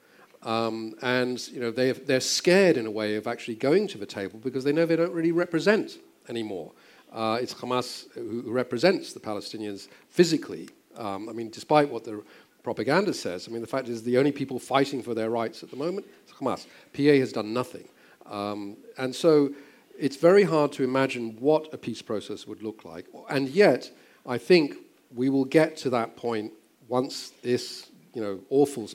Um, 0.42 0.94
and 1.02 1.36
you 1.48 1.60
know, 1.60 1.70
they 1.70 1.92
they're 1.92 2.26
scared 2.40 2.76
in 2.76 2.86
a 2.86 2.90
way 2.90 3.14
of 3.14 3.28
actually 3.28 3.58
going 3.68 3.86
to 3.88 3.98
the 3.98 4.06
table 4.06 4.40
because 4.40 4.64
they 4.64 4.72
know 4.72 4.86
they 4.86 4.96
don't 4.96 5.12
really 5.12 5.32
represent 5.32 5.98
anymore. 6.28 6.72
Uh, 7.12 7.38
it's 7.40 7.54
Hamas 7.54 8.10
who, 8.12 8.42
represents 8.46 9.12
the 9.12 9.20
Palestinians 9.20 9.88
physically. 10.08 10.68
Um, 10.96 11.28
I 11.28 11.32
mean, 11.32 11.50
despite 11.50 11.88
what 11.88 12.04
the 12.04 12.22
propaganda 12.62 13.12
says, 13.14 13.48
I 13.48 13.52
mean, 13.52 13.60
the 13.60 13.66
fact 13.66 13.88
is 13.88 14.02
the 14.02 14.18
only 14.18 14.32
people 14.32 14.58
fighting 14.58 15.02
for 15.02 15.14
their 15.14 15.30
rights 15.30 15.62
at 15.62 15.70
the 15.70 15.76
moment 15.76 16.06
is 16.26 16.32
Hamas. 16.32 16.66
PA 16.92 17.18
has 17.18 17.32
done 17.32 17.52
nothing. 17.52 17.88
Um, 18.26 18.76
and 18.98 19.14
so 19.14 19.52
it's 19.98 20.16
very 20.16 20.44
hard 20.44 20.72
to 20.72 20.84
imagine 20.84 21.36
what 21.40 21.72
a 21.74 21.78
peace 21.78 22.02
process 22.02 22.46
would 22.46 22.62
look 22.62 22.84
like. 22.84 23.06
And 23.28 23.48
yet, 23.48 23.90
I 24.26 24.38
think 24.38 24.76
we 25.14 25.28
will 25.28 25.44
get 25.44 25.76
to 25.78 25.90
that 25.90 26.16
point 26.16 26.52
once 26.88 27.30
this 27.42 27.90
you 28.14 28.22
know, 28.22 28.40
awful 28.50 28.88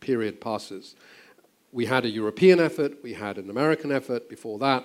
period 0.00 0.40
passes. 0.40 0.96
We 1.72 1.86
had 1.86 2.04
a 2.04 2.08
European 2.08 2.60
effort, 2.60 3.02
we 3.02 3.12
had 3.12 3.38
an 3.38 3.50
American 3.50 3.92
effort 3.92 4.28
before 4.28 4.58
that, 4.60 4.84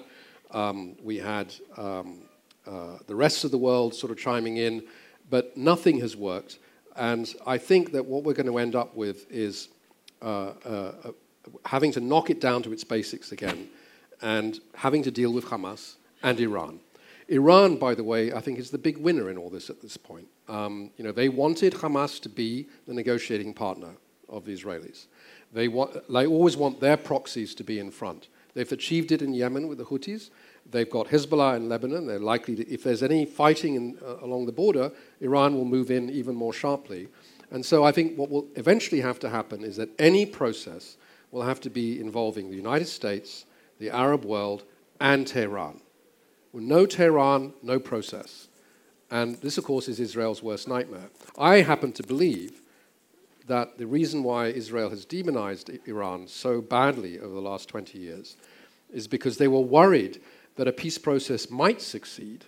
um, 0.51 0.95
we 1.01 1.17
had 1.17 1.53
um, 1.77 2.23
uh, 2.67 2.97
the 3.07 3.15
rest 3.15 3.43
of 3.43 3.51
the 3.51 3.57
world 3.57 3.93
sort 3.93 4.11
of 4.11 4.17
chiming 4.17 4.57
in, 4.57 4.83
but 5.29 5.55
nothing 5.57 5.99
has 5.99 6.15
worked. 6.15 6.59
And 6.95 7.33
I 7.45 7.57
think 7.57 7.91
that 7.91 8.05
what 8.05 8.23
we're 8.23 8.33
going 8.33 8.47
to 8.47 8.57
end 8.57 8.75
up 8.75 8.95
with 8.95 9.29
is 9.31 9.69
uh, 10.21 10.53
uh, 10.65 11.11
having 11.65 11.91
to 11.93 11.99
knock 11.99 12.29
it 12.29 12.39
down 12.39 12.63
to 12.63 12.71
its 12.71 12.83
basics 12.83 13.31
again 13.31 13.69
and 14.21 14.59
having 14.75 15.03
to 15.03 15.11
deal 15.11 15.33
with 15.33 15.45
Hamas 15.45 15.95
and 16.21 16.39
Iran. 16.39 16.79
Iran, 17.27 17.77
by 17.77 17.95
the 17.95 18.03
way, 18.03 18.33
I 18.33 18.39
think 18.41 18.59
is 18.59 18.71
the 18.71 18.77
big 18.77 18.97
winner 18.97 19.29
in 19.29 19.37
all 19.37 19.49
this 19.49 19.69
at 19.69 19.81
this 19.81 19.97
point. 19.97 20.27
Um, 20.47 20.91
you 20.97 21.03
know, 21.03 21.11
they 21.11 21.29
wanted 21.29 21.73
Hamas 21.73 22.21
to 22.21 22.29
be 22.29 22.67
the 22.87 22.93
negotiating 22.93 23.53
partner 23.53 23.89
of 24.29 24.45
the 24.45 24.53
Israelis. 24.53 25.05
They, 25.53 25.67
they 25.67 26.25
always 26.27 26.57
want 26.57 26.79
their 26.79 26.97
proxies 26.97 27.55
to 27.55 27.63
be 27.63 27.79
in 27.79 27.91
front. 27.91 28.27
They've 28.53 28.71
achieved 28.71 29.11
it 29.11 29.21
in 29.21 29.33
Yemen 29.33 29.67
with 29.67 29.77
the 29.77 29.85
Houthis. 29.85 30.29
They've 30.69 30.89
got 30.89 31.07
Hezbollah 31.07 31.57
in 31.57 31.69
Lebanon. 31.69 32.07
They're 32.07 32.19
likely 32.19 32.55
to, 32.55 32.67
if 32.67 32.83
there's 32.83 33.03
any 33.03 33.25
fighting 33.25 33.75
in, 33.75 33.97
uh, 34.03 34.17
along 34.21 34.45
the 34.45 34.51
border, 34.51 34.91
Iran 35.21 35.55
will 35.55 35.65
move 35.65 35.91
in 35.91 36.09
even 36.09 36.35
more 36.35 36.53
sharply. 36.53 37.09
And 37.51 37.65
so 37.65 37.83
I 37.83 37.91
think 37.91 38.17
what 38.17 38.29
will 38.29 38.47
eventually 38.55 39.01
have 39.01 39.19
to 39.19 39.29
happen 39.29 39.63
is 39.63 39.77
that 39.77 39.89
any 39.99 40.25
process 40.25 40.97
will 41.31 41.43
have 41.43 41.59
to 41.61 41.69
be 41.69 41.99
involving 41.99 42.49
the 42.49 42.55
United 42.55 42.87
States, 42.87 43.45
the 43.79 43.91
Arab 43.91 44.25
world, 44.25 44.63
and 44.99 45.27
Tehran. 45.27 45.81
No 46.53 46.85
Tehran, 46.85 47.53
no 47.61 47.79
process. 47.79 48.47
And 49.11 49.35
this, 49.37 49.57
of 49.57 49.63
course, 49.63 49.87
is 49.87 49.99
Israel's 49.99 50.41
worst 50.41 50.67
nightmare. 50.67 51.09
I 51.37 51.61
happen 51.61 51.91
to 51.93 52.03
believe 52.03 52.61
that 53.47 53.77
the 53.77 53.87
reason 53.87 54.23
why 54.23 54.47
Israel 54.47 54.89
has 54.89 55.05
demonized 55.05 55.69
Iran 55.85 56.27
so 56.27 56.61
badly 56.61 57.19
over 57.19 57.33
the 57.33 57.41
last 57.41 57.67
20 57.69 57.99
years 57.99 58.37
is 58.91 59.07
because 59.07 59.37
they 59.37 59.47
were 59.47 59.59
worried 59.59 60.21
that 60.55 60.67
a 60.67 60.71
peace 60.71 60.97
process 60.97 61.49
might 61.49 61.81
succeed 61.81 62.45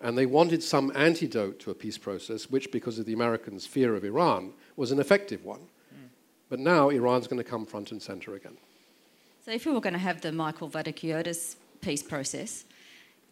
And 0.00 0.16
they 0.16 0.26
wanted 0.26 0.62
some 0.62 0.90
antidote 0.94 1.60
to 1.60 1.70
a 1.70 1.74
peace 1.74 1.98
process, 1.98 2.50
which, 2.50 2.72
because 2.72 2.98
of 2.98 3.04
the 3.04 3.12
Americans' 3.12 3.66
fear 3.66 3.94
of 3.94 4.04
Iran, 4.04 4.52
was 4.76 4.92
an 4.92 4.98
effective 4.98 5.44
one. 5.44 5.60
Mm. 5.60 6.08
But 6.48 6.58
now 6.58 6.88
Iran's 6.88 7.26
going 7.26 7.42
to 7.42 7.48
come 7.48 7.66
front 7.66 7.92
and 7.92 8.00
center 8.00 8.34
again. 8.34 8.56
So, 9.44 9.52
if 9.52 9.66
we 9.66 9.72
were 9.72 9.80
going 9.80 9.92
to 9.92 9.98
have 9.98 10.22
the 10.22 10.32
Michael 10.32 10.70
Vatikiotis 10.70 11.56
peace 11.82 12.02
process, 12.02 12.64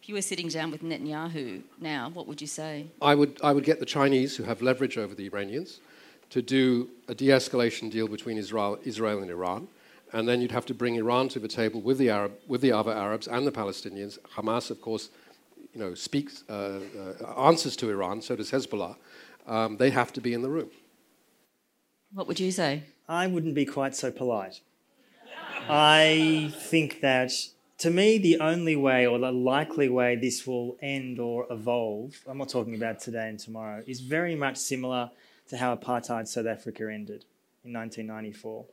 if 0.01 0.07
you 0.07 0.13
were 0.13 0.21
sitting 0.21 0.47
down 0.47 0.69
with 0.69 0.83
Netanyahu 0.83 1.63
now, 1.81 2.11
what 2.13 2.27
would 2.27 2.39
you 2.39 2.47
say? 2.47 2.85
I 3.01 3.15
would, 3.15 3.39
I 3.41 3.51
would 3.51 3.63
get 3.63 3.79
the 3.79 3.85
Chinese, 3.85 4.35
who 4.35 4.43
have 4.43 4.61
leverage 4.61 4.97
over 4.97 5.15
the 5.15 5.25
Iranians, 5.25 5.81
to 6.29 6.43
do 6.43 6.87
a 7.07 7.15
de 7.15 7.29
escalation 7.29 7.89
deal 7.89 8.07
between 8.07 8.37
Israel, 8.37 8.77
Israel 8.83 9.23
and 9.23 9.31
Iran. 9.31 9.67
And 10.11 10.27
then 10.27 10.41
you'd 10.41 10.51
have 10.51 10.65
to 10.67 10.73
bring 10.73 10.95
Iran 10.95 11.29
to 11.29 11.39
the 11.39 11.47
table 11.47 11.81
with 11.81 11.97
the, 11.97 12.09
Arab, 12.09 12.33
with 12.47 12.61
the 12.61 12.71
other 12.71 12.91
Arabs 12.91 13.27
and 13.27 13.45
the 13.45 13.51
Palestinians. 13.51 14.17
Hamas, 14.35 14.71
of 14.71 14.81
course, 14.81 15.09
you 15.73 15.79
know, 15.79 15.93
speaks, 15.93 16.43
uh, 16.49 16.79
uh, 17.23 17.47
answers 17.47 17.75
to 17.77 17.89
Iran, 17.89 18.21
so 18.21 18.35
does 18.35 18.51
Hezbollah. 18.51 18.95
Um, 19.45 19.77
they 19.77 19.91
have 19.91 20.11
to 20.13 20.21
be 20.21 20.33
in 20.33 20.41
the 20.41 20.49
room. 20.49 20.69
What 22.13 22.27
would 22.27 22.39
you 22.39 22.51
say? 22.51 22.83
I 23.07 23.27
wouldn't 23.27 23.55
be 23.55 23.65
quite 23.65 23.95
so 23.95 24.11
polite. 24.11 24.61
I 25.69 26.51
think 26.57 27.01
that 27.01 27.31
to 27.79 27.89
me, 27.89 28.17
the 28.17 28.39
only 28.39 28.75
way 28.75 29.05
or 29.07 29.19
the 29.19 29.31
likely 29.31 29.87
way 29.89 30.15
this 30.15 30.45
will 30.45 30.77
end 30.81 31.19
or 31.19 31.45
evolve, 31.49 32.19
I'm 32.27 32.37
not 32.37 32.49
talking 32.49 32.75
about 32.75 32.99
today 32.99 33.29
and 33.29 33.39
tomorrow, 33.39 33.83
is 33.87 34.01
very 34.01 34.35
much 34.35 34.57
similar 34.57 35.11
to 35.49 35.57
how 35.57 35.75
apartheid 35.75 36.27
South 36.27 36.45
Africa 36.45 36.83
ended 36.91 37.25
in 37.63 37.73
1994. 37.73 38.65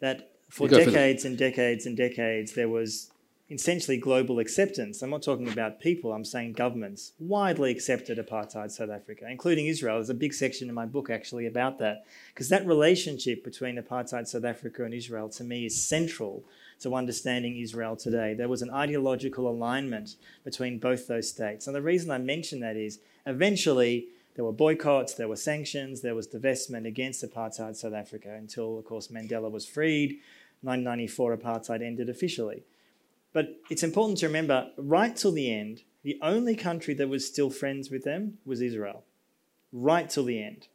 That 0.00 0.35
for 0.48 0.68
decades 0.68 1.22
for 1.22 1.28
and 1.28 1.38
decades 1.38 1.86
and 1.86 1.96
decades, 1.96 2.54
there 2.54 2.68
was 2.68 3.10
essentially 3.48 3.96
global 3.96 4.40
acceptance. 4.40 5.02
I'm 5.02 5.10
not 5.10 5.22
talking 5.22 5.48
about 5.48 5.80
people, 5.80 6.12
I'm 6.12 6.24
saying 6.24 6.54
governments 6.54 7.12
widely 7.20 7.70
accepted 7.70 8.18
apartheid 8.18 8.72
South 8.72 8.90
Africa, 8.90 9.26
including 9.30 9.66
Israel. 9.66 9.96
There's 9.96 10.10
a 10.10 10.14
big 10.14 10.34
section 10.34 10.68
in 10.68 10.74
my 10.74 10.86
book 10.86 11.10
actually 11.10 11.46
about 11.46 11.78
that, 11.78 12.06
because 12.34 12.48
that 12.48 12.66
relationship 12.66 13.44
between 13.44 13.76
apartheid 13.76 14.26
South 14.26 14.44
Africa 14.44 14.84
and 14.84 14.92
Israel 14.92 15.28
to 15.28 15.44
me 15.44 15.64
is 15.64 15.80
central 15.80 16.42
to 16.80 16.94
understanding 16.94 17.56
Israel 17.58 17.94
today. 17.96 18.34
There 18.34 18.48
was 18.48 18.62
an 18.62 18.70
ideological 18.70 19.48
alignment 19.48 20.16
between 20.44 20.78
both 20.78 21.06
those 21.06 21.28
states. 21.28 21.66
And 21.66 21.76
the 21.76 21.82
reason 21.82 22.10
I 22.10 22.18
mention 22.18 22.60
that 22.60 22.76
is 22.76 22.98
eventually 23.26 24.08
there 24.36 24.44
were 24.44 24.52
boycotts, 24.52 25.14
there 25.14 25.28
were 25.28 25.36
sanctions, 25.36 26.02
there 26.02 26.14
was 26.14 26.28
divestment 26.28 26.86
against 26.86 27.24
apartheid 27.24 27.74
South 27.74 27.94
Africa 27.94 28.34
until, 28.34 28.78
of 28.78 28.84
course, 28.84 29.08
Mandela 29.08 29.50
was 29.50 29.66
freed. 29.66 30.20
1994 30.60 31.36
apartheid 31.36 31.82
ended 31.82 32.08
officially. 32.08 32.62
But 33.32 33.60
it's 33.70 33.82
important 33.82 34.18
to 34.18 34.26
remember, 34.26 34.70
right 34.76 35.16
till 35.16 35.32
the 35.32 35.52
end, 35.52 35.82
the 36.02 36.18
only 36.22 36.54
country 36.54 36.94
that 36.94 37.08
was 37.08 37.26
still 37.26 37.50
friends 37.50 37.90
with 37.90 38.04
them 38.04 38.38
was 38.44 38.60
Israel. 38.60 39.04
Right 39.72 40.08
till 40.08 40.24
the 40.24 40.42
end. 40.42 40.68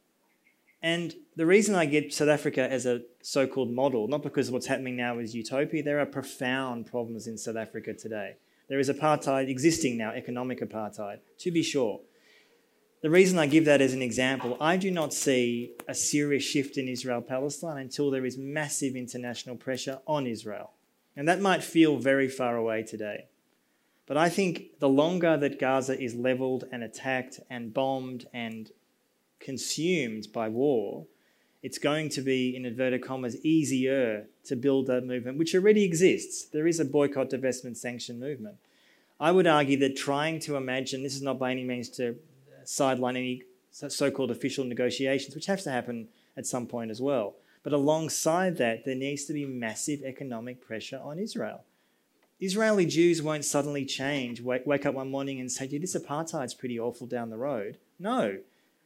And 0.82 1.14
the 1.36 1.46
reason 1.46 1.76
I 1.76 1.86
get 1.86 2.12
South 2.12 2.28
Africa 2.28 2.68
as 2.68 2.86
a 2.86 3.02
so 3.20 3.46
called 3.46 3.70
model, 3.70 4.08
not 4.08 4.22
because 4.22 4.50
what's 4.50 4.66
happening 4.66 4.96
now 4.96 5.18
is 5.18 5.34
utopia, 5.34 5.82
there 5.82 6.00
are 6.00 6.06
profound 6.06 6.86
problems 6.86 7.28
in 7.28 7.38
South 7.38 7.56
Africa 7.56 7.94
today. 7.94 8.34
There 8.68 8.80
is 8.80 8.90
apartheid 8.90 9.48
existing 9.48 9.96
now, 9.96 10.10
economic 10.10 10.60
apartheid, 10.60 11.18
to 11.38 11.50
be 11.52 11.62
sure. 11.62 12.00
The 13.02 13.10
reason 13.10 13.36
I 13.36 13.46
give 13.46 13.64
that 13.64 13.80
as 13.80 13.94
an 13.94 14.00
example, 14.00 14.56
I 14.60 14.76
do 14.76 14.88
not 14.88 15.12
see 15.12 15.72
a 15.88 15.94
serious 15.94 16.44
shift 16.44 16.78
in 16.78 16.86
Israel 16.86 17.20
Palestine 17.20 17.78
until 17.78 18.12
there 18.12 18.24
is 18.24 18.38
massive 18.38 18.94
international 18.94 19.56
pressure 19.56 19.98
on 20.06 20.24
Israel. 20.24 20.70
And 21.16 21.26
that 21.26 21.40
might 21.40 21.64
feel 21.64 21.96
very 21.96 22.28
far 22.28 22.56
away 22.56 22.84
today. 22.84 23.26
But 24.06 24.16
I 24.18 24.28
think 24.28 24.78
the 24.78 24.88
longer 24.88 25.36
that 25.36 25.58
Gaza 25.58 26.00
is 26.00 26.14
leveled 26.14 26.64
and 26.70 26.84
attacked 26.84 27.40
and 27.50 27.74
bombed 27.74 28.26
and 28.32 28.70
consumed 29.40 30.28
by 30.32 30.48
war, 30.48 31.06
it's 31.60 31.78
going 31.78 32.08
to 32.10 32.20
be, 32.20 32.54
in 32.54 32.64
inverted 32.64 33.02
commas, 33.02 33.36
easier 33.44 34.26
to 34.44 34.54
build 34.54 34.86
that 34.86 35.04
movement, 35.04 35.38
which 35.38 35.56
already 35.56 35.82
exists. 35.84 36.44
There 36.44 36.68
is 36.68 36.78
a 36.78 36.84
boycott, 36.84 37.30
divestment, 37.30 37.78
sanction 37.78 38.20
movement. 38.20 38.58
I 39.18 39.32
would 39.32 39.48
argue 39.48 39.78
that 39.78 39.96
trying 39.96 40.38
to 40.40 40.54
imagine, 40.54 41.02
this 41.02 41.16
is 41.16 41.22
not 41.22 41.40
by 41.40 41.50
any 41.50 41.64
means 41.64 41.88
to 41.90 42.16
sideline 42.68 43.16
any 43.16 43.42
so 43.70 44.10
called 44.10 44.30
official 44.30 44.64
negotiations, 44.64 45.34
which 45.34 45.46
have 45.46 45.62
to 45.62 45.70
happen 45.70 46.08
at 46.36 46.46
some 46.46 46.66
point 46.66 46.90
as 46.90 47.00
well. 47.00 47.34
But 47.62 47.72
alongside 47.72 48.56
that, 48.58 48.84
there 48.84 48.94
needs 48.94 49.24
to 49.26 49.32
be 49.32 49.46
massive 49.46 50.02
economic 50.02 50.60
pressure 50.60 51.00
on 51.02 51.18
Israel. 51.18 51.64
Israeli 52.40 52.86
Jews 52.86 53.22
won't 53.22 53.44
suddenly 53.44 53.84
change, 53.84 54.40
wake, 54.40 54.66
wake 54.66 54.84
up 54.84 54.94
one 54.94 55.10
morning 55.10 55.38
and 55.38 55.50
say, 55.50 55.66
this 55.66 55.94
apartheid's 55.94 56.54
pretty 56.54 56.78
awful 56.78 57.06
down 57.06 57.30
the 57.30 57.36
road. 57.36 57.78
No, 58.00 58.38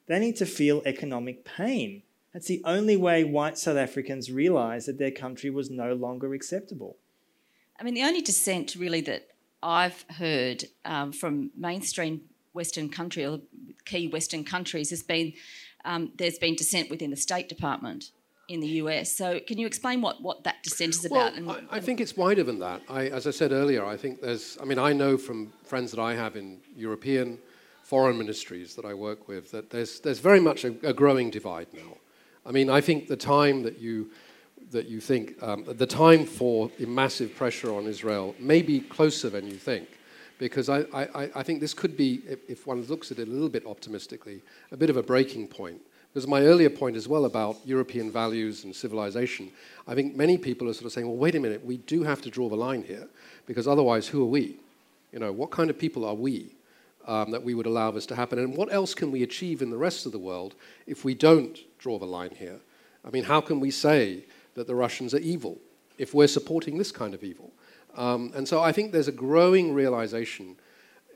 they 0.07 0.19
need 0.19 0.37
to 0.37 0.47
feel 0.47 0.83
economic 0.85 1.45
pain. 1.45 2.03
That's 2.35 2.49
the 2.49 2.63
only 2.67 2.99
way 2.99 3.25
white 3.25 3.57
South 3.57 3.79
Africans 3.79 4.31
realize 4.31 4.85
that 4.85 4.99
their 4.99 5.11
country 5.11 5.49
was 5.49 5.71
no 5.71 5.95
longer 5.95 6.35
acceptable. 6.35 6.99
I 7.81 7.83
mean, 7.83 7.95
the 7.95 8.03
only 8.03 8.21
dissent 8.21 8.77
really 8.77 9.01
that 9.03 9.29
I've 9.63 10.05
heard 10.11 10.65
um, 10.85 11.13
from 11.13 11.51
mainstream 11.57 12.23
Western 12.57 12.89
country 12.89 13.25
or 13.25 13.39
key 13.85 14.09
Western 14.09 14.43
countries 14.43 14.91
has 14.91 15.03
been 15.05 15.33
um, 15.85 16.11
there's 16.17 16.39
been 16.39 16.57
dissent 16.57 16.91
within 16.91 17.11
the 17.11 17.17
State 17.17 17.49
Department 17.49 18.11
in 18.49 18.61
the 18.61 18.69
US. 18.83 19.17
So, 19.17 19.41
can 19.41 19.59
you 19.59 19.67
explain 19.67 20.01
what, 20.01 20.23
what 20.23 20.45
that 20.45 20.63
dissent 20.63 20.95
is 20.95 21.05
about? 21.05 21.41
Well, 21.41 21.61
I, 21.71 21.77
I, 21.77 21.81
think 21.81 22.01
it's 22.01 22.17
wider 22.17 22.43
than 22.43 22.59
that. 22.61 22.83
I, 22.89 23.07
as 23.07 23.27
I 23.27 23.31
said 23.31 23.53
earlier, 23.53 23.85
I 23.85 23.97
think 23.97 24.21
there's, 24.21 24.59
I 24.61 24.65
mean, 24.65 24.79
I 24.79 24.93
know 24.93 25.17
from 25.17 25.53
friends 25.65 25.91
that 25.93 26.01
I 26.01 26.15
have 26.15 26.37
in 26.37 26.61
European 26.75 27.39
foreign 27.83 28.19
ministries 28.19 28.75
that 28.75 28.85
I 28.85 28.95
work 28.95 29.29
with 29.29 29.53
that 29.53 29.71
there's, 29.71 30.01
there's 30.01 30.19
very 30.19 30.41
much 30.41 30.65
a, 30.65 30.75
a 30.83 30.93
growing 30.93 31.31
divide 31.31 31.69
now. 31.73 31.97
I 32.45 32.53
mean, 32.53 32.69
I 32.69 32.81
think 32.81 33.07
the 33.09 33.17
time 33.17 33.63
that 33.63 33.79
you, 33.79 34.11
that 34.71 34.87
you 34.87 35.01
think, 35.01 35.41
um, 35.43 35.65
the 35.67 35.87
time 35.87 36.25
for 36.25 36.71
massive 36.79 37.35
pressure 37.35 37.73
on 37.73 37.87
Israel 37.87 38.35
may 38.39 38.63
be 38.63 38.81
closer 38.81 39.31
than 39.31 39.47
you 39.47 39.57
think 39.57 39.96
because 40.39 40.69
I, 40.69 40.81
I, 40.93 41.31
I 41.35 41.43
think 41.43 41.61
this 41.61 41.75
could 41.75 41.97
be, 41.97 42.23
if 42.49 42.67
one 42.67 42.83
looks 42.83 43.11
at 43.11 43.19
it 43.19 43.29
a 43.29 43.31
little 43.31 43.49
bit 43.49 43.67
optimistically, 43.67 44.43
a 44.71 44.77
bit 44.77 44.91
of 44.91 44.97
a 44.97 45.03
breaking 45.03 45.49
point. 45.49 45.81
Because 46.13 46.27
my 46.27 46.43
earlier 46.43 46.71
point 46.71 46.97
as 46.97 47.07
well 47.07 47.27
about 47.27 47.59
European 47.65 48.11
values 48.11 48.65
and 48.65 48.75
civilization, 48.75 49.51
I 49.87 49.95
think 49.95 50.17
many 50.17 50.39
people 50.39 50.69
are 50.69 50.73
sort 50.73 50.87
of 50.87 50.93
saying, 50.93 51.07
well, 51.07 51.17
wait 51.17 51.35
a 51.35 51.41
minute, 51.41 51.65
we 51.65 51.77
do 51.77 52.03
have 52.05 52.23
to 52.23 52.31
draw 52.31 52.49
the 52.49 52.57
line 52.57 52.83
here, 52.83 53.07
because 53.47 53.69
otherwise, 53.69 54.09
who 54.09 54.23
are 54.23 54.27
we? 54.27 54.57
You 55.13 55.19
know, 55.19 55.33
what 55.33 55.51
kind 55.51 55.71
of 55.71 55.79
people 55.79 56.05
are 56.05 56.15
we 56.15 56.55
um, 57.07 57.31
that 57.31 57.43
we 57.43 57.55
would 57.55 57.67
allow 57.67 57.91
this 57.91 58.07
to 58.07 58.17
happen? 58.17 58.39
And 58.39 58.57
what 58.57 58.73
else 58.73 58.95
can 58.95 59.11
we 59.11 59.23
achieve 59.23 59.63
in 59.63 59.71
the 59.71 59.77
rest 59.77 60.07
of 60.07 60.13
the 60.13 60.19
world 60.19 60.55
if 60.87 61.05
we 61.05 61.15
don't 61.15 61.59
draw 61.79 61.99
the 61.99 62.07
line 62.07 62.35
here? 62.35 62.61
I 63.05 63.11
mean, 63.11 63.25
how 63.25 63.41
can 63.41 63.61
we 63.61 63.71
say 63.71 64.25
that 64.55 64.67
the 64.67 64.75
Russians 64.75 65.15
are 65.15 65.19
evil 65.19 65.59
if 65.99 66.15
we're 66.15 66.29
supporting 66.29 66.79
this 66.79 66.93
kind 66.93 67.15
of 67.15 67.23
evil? 67.23 67.53
Um, 67.97 68.31
and 68.35 68.47
so 68.47 68.63
I 68.63 68.73
think 68.73 68.93
there's 68.93 69.09
a 69.09 69.13
growing 69.13 69.73
realization 69.73 70.57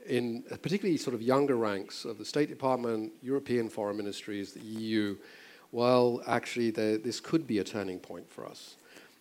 in 0.07 0.43
particularly 0.61 0.97
sort 0.97 1.13
of 1.13 1.21
younger 1.21 1.55
ranks 1.55 2.05
of 2.05 2.17
the 2.17 2.25
State 2.25 2.49
Department, 2.49 3.13
European 3.21 3.69
foreign 3.69 3.97
ministries, 3.97 4.51
the 4.53 4.61
EU, 4.61 5.15
well, 5.71 6.21
actually, 6.27 6.69
this 6.71 7.19
could 7.19 7.47
be 7.47 7.59
a 7.59 7.63
turning 7.63 7.99
point 7.99 8.29
for 8.29 8.45
us. 8.45 8.75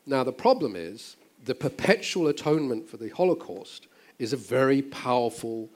Now, 0.07 0.25
the 0.25 0.33
problem 0.33 0.75
is 0.75 1.17
the 1.45 1.55
perpetual 1.55 2.27
atonement 2.27 2.89
for 2.89 2.97
the 2.97 3.09
Holocaust 3.11 3.87
is 4.19 4.33
a 4.33 4.37
very 4.37 4.83
powerful, 4.83 5.71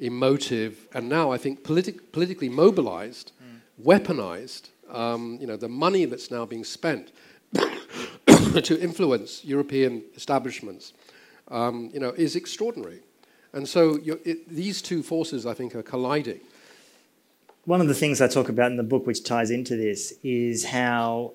emotive, 0.00 0.88
and 0.92 1.08
now 1.08 1.30
I 1.30 1.38
think 1.38 1.62
politi- 1.62 2.00
politically 2.12 2.48
mobilized, 2.48 3.32
mm. 3.40 3.84
weaponized. 3.84 4.70
Um, 4.90 5.38
you 5.40 5.46
know, 5.46 5.56
the 5.56 5.68
money 5.68 6.04
that's 6.04 6.30
now 6.30 6.44
being 6.44 6.64
spent 6.64 7.12
to 7.54 8.80
influence 8.80 9.44
European 9.44 10.02
establishments 10.16 10.94
um, 11.50 11.90
you 11.92 12.00
know, 12.00 12.10
is 12.10 12.36
extraordinary. 12.36 13.00
And 13.52 13.68
so 13.68 13.98
it, 14.04 14.48
these 14.48 14.82
two 14.82 15.02
forces, 15.02 15.46
I 15.46 15.54
think, 15.54 15.74
are 15.74 15.82
colliding. 15.82 16.40
One 17.64 17.80
of 17.80 17.88
the 17.88 17.94
things 17.94 18.20
I 18.20 18.28
talk 18.28 18.48
about 18.48 18.70
in 18.70 18.76
the 18.76 18.82
book, 18.82 19.06
which 19.06 19.24
ties 19.24 19.50
into 19.50 19.76
this, 19.76 20.14
is 20.22 20.66
how 20.66 21.32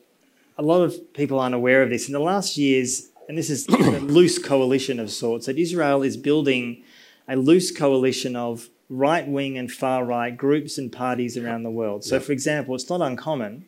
a 0.57 0.64
lot 0.64 0.82
of 0.82 1.14
people 1.14 1.39
aren't 1.39 1.55
aware 1.55 1.84
of 1.84 1.89
this. 1.89 2.07
In 2.07 2.14
the 2.14 2.20
last 2.20 2.57
years, 2.57 3.09
and 3.28 3.38
this 3.38 3.49
is 3.49 3.68
a 3.70 3.99
loose 3.99 4.39
coalition 4.39 4.99
of 4.99 5.11
sorts, 5.11 5.47
that 5.47 5.57
Israel 5.57 6.03
is 6.03 6.18
building 6.18 6.84
a 7.28 7.36
loose 7.36 7.72
coalition 7.72 8.36
of 8.36 8.70
right 8.89 9.28
wing 9.28 9.57
and 9.57 9.72
far 9.72 10.05
right 10.05 10.36
groups 10.36 10.78
and 10.78 10.91
parties 10.91 11.38
around 11.38 11.64
the 11.64 11.72
world. 11.72 12.03
So, 12.03 12.20
for 12.20 12.32
example, 12.32 12.76
it's 12.76 12.89
not 12.89 13.01
uncommon 13.01 13.66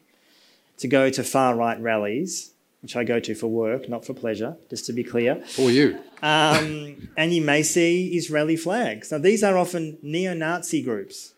to 0.78 0.88
go 0.88 1.10
to 1.10 1.24
far 1.24 1.56
right 1.56 1.80
rallies 1.80 2.52
which 2.82 2.96
I 2.96 3.04
go 3.04 3.20
to 3.20 3.36
for 3.36 3.48
work, 3.48 3.90
not 3.90 4.06
for 4.06 4.14
pleasure, 4.14 4.58
just 4.70 4.86
to 4.86 4.94
be 4.94 5.04
clear. 5.04 5.36
For 5.48 5.72
you. 5.72 5.98
Um, 6.22 7.10
and 7.18 7.34
you 7.34 7.42
may 7.42 7.64
see 7.64 8.16
Israeli 8.16 8.56
flags. 8.56 9.12
Now, 9.12 9.18
these 9.18 9.44
are 9.44 9.58
often 9.58 9.98
neo 10.02 10.34
Nazi 10.34 10.82
groups. 10.82 11.34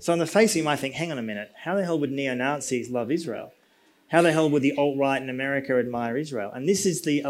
So, 0.00 0.12
on 0.12 0.18
the 0.18 0.26
face 0.26 0.52
of 0.52 0.56
you 0.56 0.62
might 0.64 0.76
think, 0.76 0.94
hang 0.94 1.10
on 1.10 1.18
a 1.18 1.22
minute, 1.22 1.52
how 1.64 1.74
the 1.74 1.84
hell 1.84 1.98
would 1.98 2.12
neo 2.12 2.34
Nazis 2.34 2.90
love 2.90 3.10
Israel? 3.10 3.52
How 4.08 4.22
the 4.22 4.32
hell 4.32 4.48
would 4.48 4.62
the 4.62 4.76
alt 4.76 4.96
right 4.96 5.20
in 5.20 5.28
America 5.28 5.78
admire 5.78 6.16
Israel? 6.16 6.50
And 6.52 6.68
this 6.68 6.86
is, 6.86 7.02
the, 7.02 7.22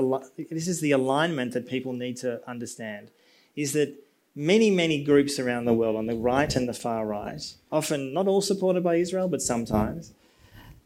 this 0.51 0.69
is 0.69 0.81
the 0.81 0.93
alignment 0.93 1.53
that 1.55 1.67
people 1.67 1.93
need 1.93 2.17
to 2.19 2.41
understand 2.49 3.11
is 3.57 3.73
that 3.73 3.95
many, 4.37 4.71
many 4.71 5.03
groups 5.03 5.41
around 5.41 5.65
the 5.65 5.75
world 5.75 5.97
on 5.97 6.07
the 6.07 6.15
right 6.15 6.55
and 6.55 6.69
the 6.69 6.75
far 6.75 7.05
right, 7.05 7.55
often 7.73 8.15
not 8.15 8.29
all 8.29 8.41
supported 8.41 8.85
by 8.85 8.95
Israel, 8.95 9.27
but 9.27 9.43
sometimes, 9.43 10.13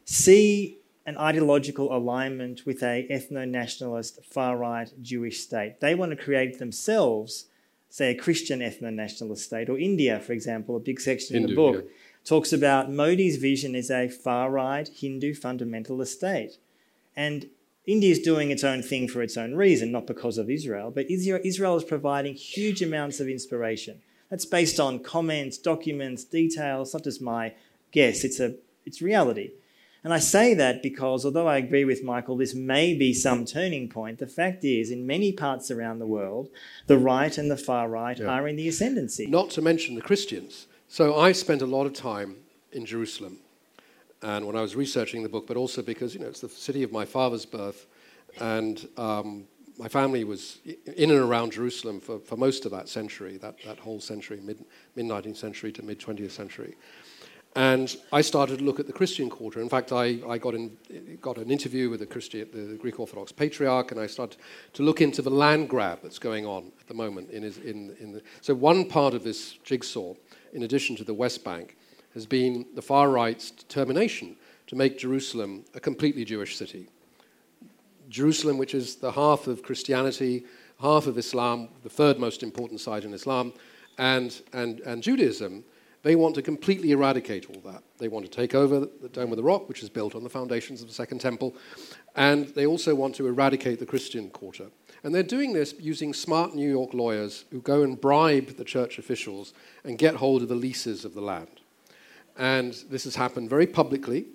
see 0.06 0.78
an 1.04 1.16
ideological 1.18 1.94
alignment 1.96 2.64
with 2.64 2.82
a 2.82 3.06
ethno-nationalist 3.10 4.24
far-right 4.24 4.92
Jewish 5.02 5.40
state. 5.40 5.80
They 5.80 5.94
want 5.94 6.10
to 6.10 6.24
create 6.24 6.58
themselves, 6.58 7.46
say, 7.88 8.10
a 8.10 8.14
Christian 8.14 8.60
ethno-nationalist 8.60 9.44
state, 9.44 9.68
or 9.68 9.78
India, 9.78 10.20
for 10.20 10.32
example, 10.32 10.76
a 10.76 10.80
big 10.80 11.00
section 11.00 11.34
Hindu, 11.34 11.48
in 11.48 11.50
the 11.50 11.56
book 11.56 11.84
yeah. 11.84 11.90
talks 12.24 12.52
about 12.52 12.90
Modi's 12.90 13.36
vision 13.36 13.74
is 13.74 13.90
a 13.90 14.08
far-right 14.08 14.88
Hindu 14.88 15.34
fundamentalist 15.34 16.08
state. 16.08 16.58
And 17.16 17.48
India 17.84 18.12
is 18.12 18.20
doing 18.20 18.52
its 18.52 18.62
own 18.62 18.80
thing 18.80 19.08
for 19.08 19.22
its 19.22 19.36
own 19.36 19.54
reason, 19.54 19.90
not 19.90 20.06
because 20.06 20.38
of 20.38 20.48
Israel, 20.48 20.92
but 20.92 21.10
Israel 21.10 21.76
is 21.76 21.84
providing 21.84 22.34
huge 22.34 22.80
amounts 22.80 23.18
of 23.18 23.28
inspiration. 23.28 24.00
That's 24.30 24.46
based 24.46 24.78
on 24.78 25.00
comments, 25.00 25.58
documents, 25.58 26.22
details, 26.24 26.94
not 26.94 27.02
just 27.04 27.20
my 27.20 27.54
guess, 27.90 28.22
it's, 28.22 28.38
a, 28.38 28.54
it's 28.86 29.02
reality. 29.02 29.50
And 30.04 30.12
I 30.12 30.18
say 30.18 30.54
that 30.54 30.82
because 30.82 31.24
although 31.24 31.46
I 31.46 31.58
agree 31.58 31.84
with 31.84 32.02
Michael, 32.02 32.36
this 32.36 32.54
may 32.54 32.92
be 32.94 33.14
some 33.14 33.44
turning 33.44 33.88
point, 33.88 34.18
the 34.18 34.26
fact 34.26 34.64
is, 34.64 34.90
in 34.90 35.06
many 35.06 35.30
parts 35.32 35.70
around 35.70 36.00
the 36.00 36.06
world, 36.06 36.48
the 36.88 36.98
right 36.98 37.36
and 37.38 37.48
the 37.50 37.56
far 37.56 37.88
right 37.88 38.18
Yeah. 38.18 38.26
are 38.26 38.48
in 38.48 38.56
the 38.56 38.66
ascendancy. 38.66 39.26
Not 39.26 39.50
to 39.50 39.62
mention 39.62 39.94
the 39.94 40.02
Christians. 40.02 40.66
So 40.88 41.16
I 41.18 41.32
spent 41.32 41.62
a 41.62 41.66
lot 41.66 41.86
of 41.86 41.92
time 41.92 42.36
in 42.72 42.84
Jerusalem, 42.84 43.38
and 44.22 44.44
when 44.46 44.56
I 44.56 44.60
was 44.62 44.74
researching 44.74 45.22
the 45.22 45.28
book, 45.28 45.46
but 45.46 45.56
also 45.56 45.82
because 45.82 46.14
you 46.14 46.20
know 46.20 46.26
it's 46.26 46.40
the 46.40 46.48
city 46.48 46.82
of 46.82 46.90
my 46.90 47.04
father's 47.04 47.46
birth, 47.46 47.86
and 48.40 48.88
um, 48.96 49.44
my 49.78 49.88
family 49.88 50.24
was 50.24 50.58
in 50.96 51.10
and 51.10 51.18
around 51.20 51.52
Jerusalem 51.52 52.00
for, 52.00 52.18
for 52.18 52.36
most 52.36 52.66
of 52.66 52.72
that 52.72 52.88
century, 52.88 53.36
that, 53.38 53.56
that 53.64 53.78
whole 53.78 54.00
century, 54.00 54.40
mid 54.42 54.64
mid 54.96 55.06
19th 55.06 55.36
century 55.36 55.70
to 55.72 55.82
mid 55.82 55.98
20th 56.00 56.30
century. 56.32 56.74
And 57.54 57.94
I 58.12 58.22
started 58.22 58.60
to 58.60 58.64
look 58.64 58.80
at 58.80 58.86
the 58.86 58.94
Christian 58.94 59.28
quarter. 59.28 59.60
In 59.60 59.68
fact, 59.68 59.92
I, 59.92 60.20
I 60.26 60.38
got, 60.38 60.54
in, 60.54 60.74
got 61.20 61.36
an 61.36 61.50
interview 61.50 61.90
with 61.90 62.00
the, 62.00 62.06
the 62.06 62.78
Greek 62.80 62.98
Orthodox 62.98 63.30
patriarch, 63.30 63.92
and 63.92 64.00
I 64.00 64.06
started 64.06 64.38
to 64.72 64.82
look 64.82 65.02
into 65.02 65.20
the 65.20 65.30
land 65.30 65.68
grab 65.68 65.98
that's 66.02 66.18
going 66.18 66.46
on 66.46 66.72
at 66.80 66.86
the 66.86 66.94
moment. 66.94 67.30
In 67.30 67.42
his, 67.42 67.58
in, 67.58 67.94
in 68.00 68.12
the, 68.12 68.22
so, 68.40 68.54
one 68.54 68.86
part 68.86 69.12
of 69.12 69.22
this 69.22 69.52
jigsaw, 69.64 70.14
in 70.54 70.62
addition 70.62 70.96
to 70.96 71.04
the 71.04 71.12
West 71.12 71.44
Bank, 71.44 71.76
has 72.14 72.24
been 72.24 72.64
the 72.74 72.82
far 72.82 73.10
right's 73.10 73.50
determination 73.50 74.36
to 74.68 74.76
make 74.76 74.98
Jerusalem 74.98 75.64
a 75.74 75.80
completely 75.80 76.24
Jewish 76.24 76.56
city. 76.56 76.88
Jerusalem, 78.08 78.56
which 78.56 78.74
is 78.74 78.96
the 78.96 79.12
half 79.12 79.46
of 79.46 79.62
Christianity, 79.62 80.44
half 80.80 81.06
of 81.06 81.18
Islam, 81.18 81.68
the 81.82 81.90
third 81.90 82.18
most 82.18 82.42
important 82.42 82.80
site 82.80 83.04
in 83.04 83.12
Islam, 83.12 83.52
and, 83.98 84.40
and, 84.54 84.80
and 84.80 85.02
Judaism, 85.02 85.64
they 86.02 86.16
want 86.16 86.34
to 86.34 86.42
completely 86.42 86.90
eradicate 86.90 87.48
all 87.48 87.60
that. 87.72 87.82
They 87.98 88.08
want 88.08 88.24
to 88.24 88.30
take 88.30 88.54
over 88.54 88.80
the 88.80 89.08
Dome 89.08 89.30
of 89.30 89.36
the 89.36 89.42
Rock, 89.42 89.68
which 89.68 89.82
is 89.82 89.88
built 89.88 90.14
on 90.14 90.24
the 90.24 90.30
foundations 90.30 90.82
of 90.82 90.88
the 90.88 90.94
Second 90.94 91.20
Temple, 91.20 91.54
and 92.16 92.48
they 92.48 92.66
also 92.66 92.94
want 92.94 93.14
to 93.16 93.26
eradicate 93.26 93.78
the 93.78 93.86
Christian 93.86 94.28
quarter. 94.30 94.66
And 95.04 95.14
they're 95.14 95.22
doing 95.22 95.52
this 95.52 95.74
using 95.78 96.12
smart 96.12 96.54
New 96.54 96.68
York 96.68 96.94
lawyers 96.94 97.44
who 97.50 97.60
go 97.60 97.82
and 97.82 98.00
bribe 98.00 98.56
the 98.56 98.64
church 98.64 98.98
officials 98.98 99.52
and 99.84 99.98
get 99.98 100.16
hold 100.16 100.42
of 100.42 100.48
the 100.48 100.54
leases 100.54 101.04
of 101.04 101.14
the 101.14 101.20
land. 101.20 101.60
And 102.36 102.72
this 102.88 103.04
has 103.04 103.16
happened 103.16 103.50
very 103.50 103.66
publicly. 103.66 104.26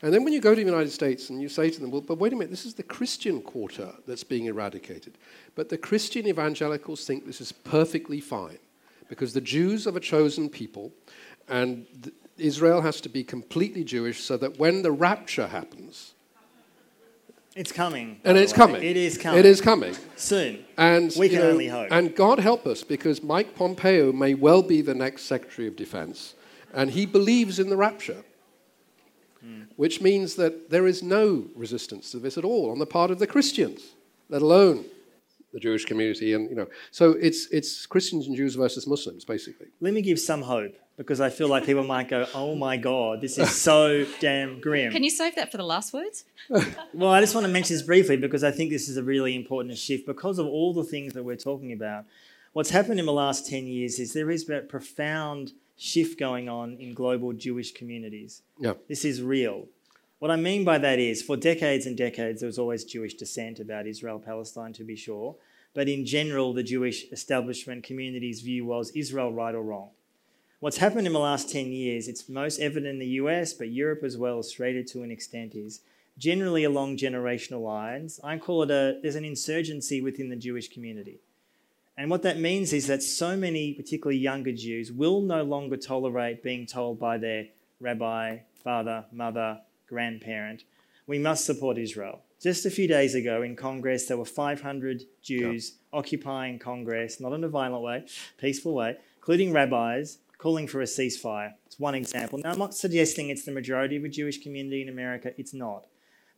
And 0.00 0.12
then 0.12 0.24
when 0.24 0.32
you 0.32 0.40
go 0.40 0.50
to 0.50 0.60
the 0.60 0.68
United 0.68 0.90
States 0.90 1.30
and 1.30 1.40
you 1.40 1.48
say 1.48 1.70
to 1.70 1.80
them, 1.80 1.90
well, 1.90 2.00
but 2.00 2.18
wait 2.18 2.32
a 2.32 2.36
minute, 2.36 2.50
this 2.50 2.66
is 2.66 2.74
the 2.74 2.82
Christian 2.82 3.40
quarter 3.40 3.92
that's 4.06 4.24
being 4.24 4.46
eradicated. 4.46 5.18
But 5.54 5.68
the 5.68 5.78
Christian 5.78 6.26
evangelicals 6.26 7.04
think 7.04 7.24
this 7.24 7.40
is 7.40 7.52
perfectly 7.52 8.20
fine 8.20 8.58
because 9.12 9.34
the 9.34 9.42
Jews 9.42 9.86
are 9.86 9.94
a 9.94 10.00
chosen 10.00 10.48
people 10.48 10.90
and 11.46 11.84
Israel 12.38 12.80
has 12.80 12.98
to 13.02 13.10
be 13.10 13.22
completely 13.22 13.84
Jewish 13.84 14.22
so 14.22 14.38
that 14.38 14.58
when 14.58 14.80
the 14.80 14.90
rapture 14.90 15.48
happens, 15.48 16.14
It's 17.54 17.72
coming. 17.72 18.20
and 18.24 18.38
it's 18.38 18.54
coming. 18.54 18.82
It 18.82 18.96
is 18.96 19.18
coming. 19.18 19.38
It 19.38 19.44
is 19.44 19.60
coming. 19.60 19.94
Soon. 20.16 20.64
And 20.78 21.14
We 21.18 21.28
can 21.28 21.40
know, 21.40 21.50
only 21.50 21.68
hope. 21.68 21.88
And 21.90 22.16
God 22.16 22.38
help 22.38 22.66
us, 22.66 22.82
because 22.82 23.22
Mike 23.22 23.54
Pompeo 23.54 24.12
may 24.12 24.32
well 24.32 24.62
be 24.62 24.80
the 24.80 24.94
next 24.94 25.24
Secretary 25.24 25.68
of 25.68 25.76
Defense, 25.76 26.32
and 26.72 26.92
he 26.92 27.04
believes 27.04 27.58
in 27.58 27.68
the 27.68 27.76
rapture, 27.76 28.24
Hmm. 29.42 29.64
which 29.76 30.00
means 30.00 30.36
that 30.36 30.70
there 30.70 30.86
is 30.86 31.02
no 31.02 31.48
resistance 31.54 32.10
to 32.12 32.18
this 32.18 32.38
at 32.38 32.46
all 32.46 32.70
on 32.70 32.78
the 32.78 32.86
part 32.86 33.10
of 33.10 33.18
the 33.18 33.26
Christians, 33.26 33.82
let 34.30 34.40
alone 34.40 34.86
the 35.52 35.60
Jewish 35.60 35.84
community. 35.84 36.32
And 36.34 36.48
you 36.50 36.56
know, 36.56 36.66
so 36.90 37.12
it's 37.12 37.46
it's 37.50 37.86
Christians 37.86 38.26
and 38.26 38.36
Jews 38.36 38.54
versus 38.54 38.86
Muslims, 38.86 39.24
basically. 39.24 39.68
Let 39.80 39.94
me 39.94 40.02
give 40.02 40.18
some 40.18 40.42
hope 40.42 40.74
because 40.96 41.20
I 41.20 41.30
feel 41.30 41.48
like 41.48 41.64
people 41.64 41.84
might 41.84 42.08
go, 42.08 42.26
oh 42.34 42.54
my 42.54 42.76
God, 42.76 43.20
this 43.20 43.38
is 43.38 43.50
so 43.50 44.06
damn 44.20 44.60
grim. 44.60 44.92
Can 44.92 45.02
you 45.02 45.10
save 45.10 45.34
that 45.36 45.50
for 45.50 45.56
the 45.56 45.64
last 45.64 45.92
words? 45.92 46.24
Well, 46.94 47.10
I 47.10 47.20
just 47.20 47.34
want 47.34 47.46
to 47.46 47.52
mention 47.52 47.74
this 47.74 47.82
briefly 47.82 48.18
because 48.18 48.44
I 48.44 48.50
think 48.50 48.70
this 48.70 48.88
is 48.88 48.98
a 48.98 49.02
really 49.02 49.34
important 49.34 49.78
shift 49.78 50.06
because 50.06 50.38
of 50.38 50.46
all 50.46 50.74
the 50.74 50.84
things 50.84 51.14
that 51.14 51.22
we're 51.22 51.36
talking 51.36 51.72
about. 51.72 52.04
What's 52.52 52.68
happened 52.68 53.00
in 53.00 53.06
the 53.06 53.12
last 53.12 53.48
10 53.48 53.66
years 53.66 53.98
is 53.98 54.12
there 54.12 54.30
is 54.30 54.48
a 54.50 54.60
profound 54.60 55.52
shift 55.78 56.18
going 56.18 56.50
on 56.50 56.76
in 56.78 56.92
global 56.92 57.32
Jewish 57.32 57.72
communities. 57.72 58.42
Yeah. 58.58 58.74
This 58.88 59.06
is 59.06 59.22
real. 59.22 59.68
What 60.22 60.30
I 60.30 60.36
mean 60.36 60.62
by 60.62 60.78
that 60.78 61.00
is, 61.00 61.20
for 61.20 61.36
decades 61.36 61.84
and 61.84 61.96
decades, 61.96 62.42
there 62.42 62.46
was 62.46 62.56
always 62.56 62.84
Jewish 62.84 63.14
dissent 63.14 63.58
about 63.58 63.88
Israel 63.88 64.20
Palestine, 64.20 64.72
to 64.74 64.84
be 64.84 64.94
sure. 64.94 65.34
But 65.74 65.88
in 65.88 66.06
general, 66.06 66.52
the 66.52 66.62
Jewish 66.62 67.10
establishment 67.10 67.82
community's 67.82 68.40
view 68.40 68.64
was 68.64 68.92
Israel 68.92 69.32
right 69.32 69.52
or 69.52 69.64
wrong. 69.64 69.90
What's 70.60 70.76
happened 70.76 71.08
in 71.08 71.12
the 71.12 71.18
last 71.18 71.50
10 71.50 71.72
years, 71.72 72.06
it's 72.06 72.28
most 72.28 72.60
evident 72.60 72.86
in 72.86 72.98
the 73.00 73.18
US, 73.22 73.52
but 73.52 73.72
Europe 73.72 74.04
as 74.04 74.16
well, 74.16 74.38
Australia 74.38 74.84
to 74.84 75.02
an 75.02 75.10
extent, 75.10 75.56
is 75.56 75.80
generally 76.16 76.62
along 76.62 76.98
generational 76.98 77.64
lines. 77.64 78.20
I 78.22 78.38
call 78.38 78.62
it 78.62 78.70
a 78.70 79.00
there's 79.02 79.16
an 79.16 79.24
insurgency 79.24 80.00
within 80.00 80.28
the 80.28 80.36
Jewish 80.36 80.68
community. 80.68 81.18
And 81.98 82.08
what 82.10 82.22
that 82.22 82.38
means 82.38 82.72
is 82.72 82.86
that 82.86 83.02
so 83.02 83.36
many, 83.36 83.74
particularly 83.74 84.18
younger 84.18 84.52
Jews, 84.52 84.92
will 84.92 85.20
no 85.20 85.42
longer 85.42 85.76
tolerate 85.76 86.44
being 86.44 86.64
told 86.64 87.00
by 87.00 87.18
their 87.18 87.48
rabbi, 87.80 88.38
father, 88.62 89.06
mother, 89.10 89.62
grandparent, 89.92 90.64
we 91.06 91.18
must 91.18 91.44
support 91.44 91.76
Israel. 91.76 92.22
Just 92.40 92.64
a 92.64 92.70
few 92.70 92.88
days 92.88 93.14
ago 93.14 93.42
in 93.42 93.54
Congress, 93.54 94.06
there 94.06 94.16
were 94.16 94.24
500 94.24 95.02
Jews 95.20 95.74
occupying 95.92 96.58
Congress, 96.58 97.20
not 97.20 97.34
in 97.34 97.44
a 97.44 97.48
violent 97.48 97.84
way, 97.84 98.06
peaceful 98.38 98.74
way, 98.74 98.96
including 99.18 99.52
rabbis, 99.52 100.18
calling 100.38 100.66
for 100.66 100.80
a 100.80 100.86
ceasefire. 100.86 101.52
It's 101.66 101.78
one 101.78 101.94
example. 101.94 102.38
Now, 102.38 102.52
I'm 102.52 102.58
not 102.58 102.74
suggesting 102.74 103.28
it's 103.28 103.44
the 103.44 103.52
majority 103.52 103.96
of 103.96 104.02
the 104.02 104.08
Jewish 104.08 104.42
community 104.42 104.80
in 104.80 104.88
America, 104.88 105.32
it's 105.36 105.52
not. 105.52 105.86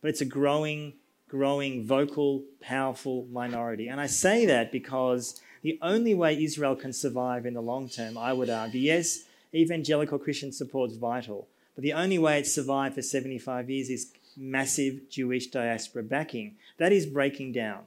But 0.01 0.09
it's 0.09 0.21
a 0.21 0.25
growing, 0.25 0.93
growing, 1.29 1.85
vocal, 1.85 2.43
powerful 2.61 3.25
minority. 3.31 3.87
And 3.87 4.01
I 4.01 4.07
say 4.07 4.45
that 4.47 4.71
because 4.71 5.39
the 5.63 5.79
only 5.81 6.13
way 6.13 6.43
Israel 6.43 6.75
can 6.75 6.91
survive 6.91 7.45
in 7.45 7.53
the 7.53 7.61
long 7.61 7.87
term, 7.87 8.17
I 8.17 8.33
would 8.33 8.49
argue, 8.49 8.81
yes, 8.81 9.23
evangelical 9.55 10.19
Christian 10.19 10.51
support 10.51 10.91
is 10.91 10.97
vital, 10.97 11.47
but 11.75 11.83
the 11.83 11.93
only 11.93 12.17
way 12.17 12.39
it's 12.39 12.53
survived 12.53 12.95
for 12.95 13.01
75 13.01 13.69
years 13.69 13.89
is 13.89 14.11
massive 14.37 15.09
Jewish 15.09 15.47
diaspora 15.47 16.03
backing. 16.03 16.55
That 16.77 16.91
is 16.91 17.05
breaking 17.05 17.51
down. 17.51 17.83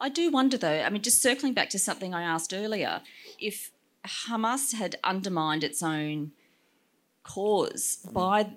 I 0.00 0.08
do 0.08 0.30
wonder, 0.30 0.56
though, 0.56 0.82
I 0.82 0.90
mean, 0.90 1.02
just 1.02 1.22
circling 1.22 1.54
back 1.54 1.70
to 1.70 1.78
something 1.78 2.14
I 2.14 2.22
asked 2.22 2.52
earlier, 2.52 3.00
if 3.40 3.70
Hamas 4.04 4.74
had 4.74 4.96
undermined 5.02 5.64
its 5.64 5.82
own 5.82 6.32
cause 7.24 7.98
by 8.12 8.50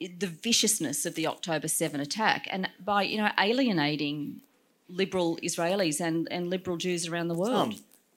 the 0.00 0.26
viciousness 0.26 1.06
of 1.06 1.14
the 1.14 1.26
October 1.26 1.68
7 1.68 2.00
attack 2.00 2.48
and 2.50 2.68
by, 2.84 3.02
you 3.02 3.16
know, 3.16 3.30
alienating 3.38 4.40
liberal 4.88 5.38
Israelis 5.42 6.00
and, 6.00 6.26
and 6.30 6.50
liberal 6.50 6.76
Jews 6.76 7.06
around 7.06 7.28
the 7.28 7.34
world. 7.34 7.74
Um, 7.74 7.76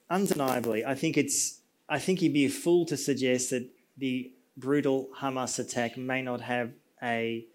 undeniably, 0.09 0.85
I 0.85 0.95
think 0.95 1.17
it's. 1.17 1.59
I 1.89 1.99
think 1.99 2.21
you'd 2.21 2.33
be 2.33 2.45
a 2.45 2.49
fool 2.49 2.85
to 2.85 2.95
suggest 2.95 3.49
that 3.49 3.69
the 3.97 4.31
brutal 4.57 5.09
Hamas 5.19 5.59
attack 5.59 5.97
may 5.97 6.21
not 6.21 6.41
have 6.41 6.71
a 7.01 7.45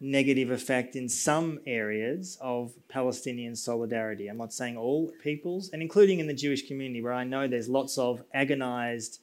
negative 0.00 0.50
effect 0.50 0.96
in 0.96 1.08
some 1.08 1.60
areas 1.66 2.36
of 2.40 2.72
Palestinian 2.88 3.56
solidarity. 3.56 4.28
I'm 4.28 4.36
not 4.36 4.52
saying 4.52 4.76
all 4.76 5.10
peoples, 5.22 5.70
and 5.70 5.80
including 5.80 6.18
in 6.18 6.26
the 6.26 6.34
Jewish 6.34 6.66
community, 6.66 7.02
where 7.02 7.12
I 7.12 7.24
know 7.24 7.46
there's 7.46 7.68
lots 7.68 7.96
of 7.96 8.22
agonized 8.34 9.20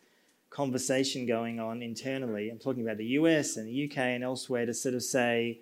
conversation 0.49 1.25
going 1.25 1.59
on 1.59 1.81
internally. 1.81 2.49
I'm 2.49 2.59
talking 2.59 2.83
about 2.83 2.97
the 2.97 3.05
US 3.05 3.57
and 3.57 3.67
the 3.67 3.85
UK 3.85 3.97
and 3.97 4.23
elsewhere 4.23 4.65
to 4.65 4.73
sort 4.73 4.95
of 4.95 5.03
say 5.03 5.59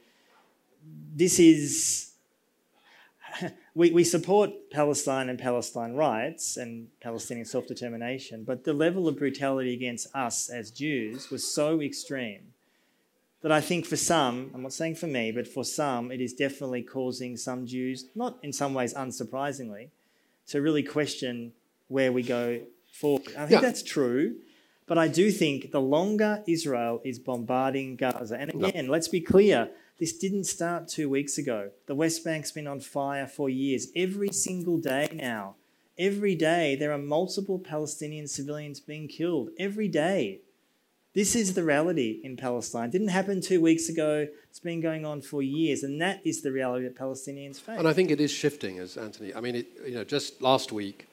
this 1.15 1.39
is 1.39 2.08
we, 3.75 3.91
we 3.91 4.03
support 4.03 4.51
Palestine 4.71 5.29
and 5.29 5.37
Palestine 5.39 5.93
rights 5.93 6.57
and 6.57 6.87
Palestinian 7.01 7.45
self 7.45 7.67
determination, 7.67 8.43
but 8.43 8.63
the 8.63 8.73
level 8.73 9.07
of 9.07 9.17
brutality 9.17 9.73
against 9.73 10.13
us 10.15 10.49
as 10.49 10.71
Jews 10.71 11.29
was 11.29 11.45
so 11.51 11.81
extreme 11.81 12.53
that 13.41 13.51
I 13.51 13.61
think 13.61 13.85
for 13.85 13.95
some, 13.95 14.51
I'm 14.53 14.61
not 14.63 14.73
saying 14.73 14.95
for 14.95 15.07
me, 15.07 15.31
but 15.31 15.47
for 15.47 15.63
some, 15.63 16.11
it 16.11 16.19
is 16.19 16.33
definitely 16.33 16.81
causing 16.83 17.37
some 17.37 17.65
Jews, 17.65 18.05
not 18.13 18.37
in 18.43 18.51
some 18.51 18.73
ways 18.73 18.93
unsurprisingly, 18.93 19.89
to 20.47 20.61
really 20.61 20.83
question 20.83 21.53
where 21.87 22.11
we 22.11 22.21
go 22.23 22.59
for. 22.91 23.19
I 23.37 23.45
think 23.45 23.51
Yeah. 23.51 23.61
that's 23.61 23.83
true. 23.83 24.35
But 24.87 24.97
I 24.97 25.07
do 25.07 25.31
think 25.31 25.71
the 25.71 25.79
longer 25.79 26.43
Israel 26.47 26.99
is 27.05 27.19
bombarding 27.19 27.95
Gaza, 27.95 28.35
and 28.37 28.53
No. 28.55 28.67
again, 28.67 28.87
let's 28.87 29.07
be 29.07 29.21
clear, 29.21 29.69
this 29.99 30.17
didn't 30.17 30.45
start 30.45 30.87
two 30.87 31.09
weeks 31.09 31.37
ago. 31.37 31.71
The 31.87 31.95
West 31.95 32.23
Bank's 32.23 32.51
been 32.51 32.67
on 32.67 32.79
fire 32.79 33.27
for 33.27 33.49
years. 33.49 33.87
Every 33.95 34.29
single 34.29 34.77
day 34.77 35.09
now, 35.13 35.55
every 35.97 36.35
day, 36.35 36.75
there 36.75 36.91
are 36.93 36.97
multiple 36.97 37.59
Palestinian 37.59 38.27
civilians 38.27 38.79
being 38.79 39.07
killed. 39.07 39.49
Every 39.59 39.87
day. 39.87 40.39
This 41.15 41.35
is 41.35 41.55
the 41.55 41.63
reality 41.63 42.21
in 42.23 42.37
Palestine. 42.37 42.89
It 42.89 42.91
didn't 42.91 43.07
happen 43.07 43.41
two 43.41 43.59
weeks 43.59 43.89
ago. 43.89 44.27
It's 44.49 44.59
been 44.59 44.79
going 44.79 45.05
on 45.05 45.21
for 45.21 45.41
years, 45.41 45.81
and 45.81 45.99
that 46.01 46.21
is 46.23 46.43
the 46.43 46.51
reality 46.51 46.85
that 46.85 46.95
Palestinians 46.95 47.59
face. 47.59 47.79
And 47.79 47.87
I 47.87 47.93
think 47.93 48.11
it 48.11 48.21
is 48.21 48.31
shifting, 48.31 48.77
as 48.77 48.95
Antony. 48.95 49.33
I 49.33 49.41
mean, 49.41 49.55
it, 49.55 49.67
you 49.87 49.95
know, 49.95 50.03
just 50.03 50.39
last 50.39 50.71
week 50.71 51.07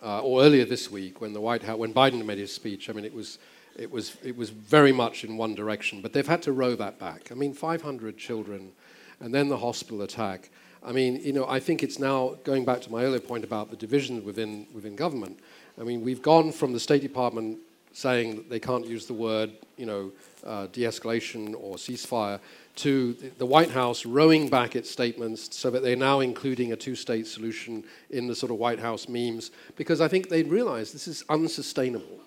uh, 0.00 0.20
or 0.20 0.42
earlier 0.42 0.64
this 0.64 0.88
week, 0.88 1.20
when 1.20 1.32
the 1.32 1.40
White 1.40 1.64
House, 1.64 1.78
when 1.78 1.92
Biden 1.92 2.24
made 2.24 2.38
his 2.38 2.54
speech, 2.54 2.88
I 2.88 2.92
mean, 2.92 3.04
it 3.04 3.12
was, 3.12 3.38
it 3.78 3.90
was, 3.90 4.16
it 4.22 4.36
was 4.36 4.50
very 4.50 4.92
much 4.92 5.24
in 5.24 5.36
one 5.36 5.54
direction. 5.54 6.00
But 6.00 6.12
they've 6.12 6.26
had 6.26 6.42
to 6.42 6.52
row 6.52 6.74
that 6.76 6.98
back. 6.98 7.30
I 7.30 7.34
mean, 7.34 7.52
500 7.52 8.16
children, 8.16 8.72
and 9.20 9.34
then 9.34 9.48
the 9.48 9.58
hospital 9.58 10.02
attack. 10.02 10.50
I 10.82 10.92
mean, 10.92 11.20
you 11.22 11.32
know, 11.32 11.46
I 11.48 11.60
think 11.60 11.82
it's 11.82 11.98
now 11.98 12.36
going 12.44 12.64
back 12.64 12.82
to 12.82 12.92
my 12.92 13.04
earlier 13.04 13.20
point 13.20 13.44
about 13.44 13.70
the 13.70 13.76
division 13.76 14.24
within 14.24 14.66
within 14.74 14.96
government. 14.96 15.40
I 15.80 15.82
mean, 15.82 16.02
we've 16.02 16.22
gone 16.22 16.52
from 16.52 16.72
the 16.72 16.80
State 16.80 17.02
Department 17.02 17.58
saying 17.92 18.36
that 18.36 18.50
they 18.50 18.60
can't 18.60 18.86
use 18.86 19.06
the 19.06 19.14
word, 19.14 19.52
you 19.76 19.86
know, 19.86 20.12
uh, 20.44 20.66
de-escalation 20.66 21.54
or 21.58 21.76
ceasefire, 21.76 22.40
to 22.76 23.12
the- 23.38 23.46
White 23.46 23.70
House 23.70 24.04
rowing 24.04 24.48
back 24.48 24.74
its 24.74 24.90
statements 24.90 25.56
so 25.56 25.70
that 25.70 25.82
they're 25.82 25.94
now 25.94 26.18
including 26.18 26.72
a 26.72 26.76
two-state 26.76 27.26
solution 27.26 27.84
in 28.10 28.26
the 28.26 28.34
sort 28.34 28.50
of 28.50 28.58
White 28.58 28.80
House 28.80 29.08
memes, 29.08 29.52
because 29.76 30.00
I 30.00 30.08
think 30.08 30.28
they 30.28 30.42
realise 30.42 30.90
this 30.90 31.06
is 31.06 31.24
unsustainable. 31.28 32.23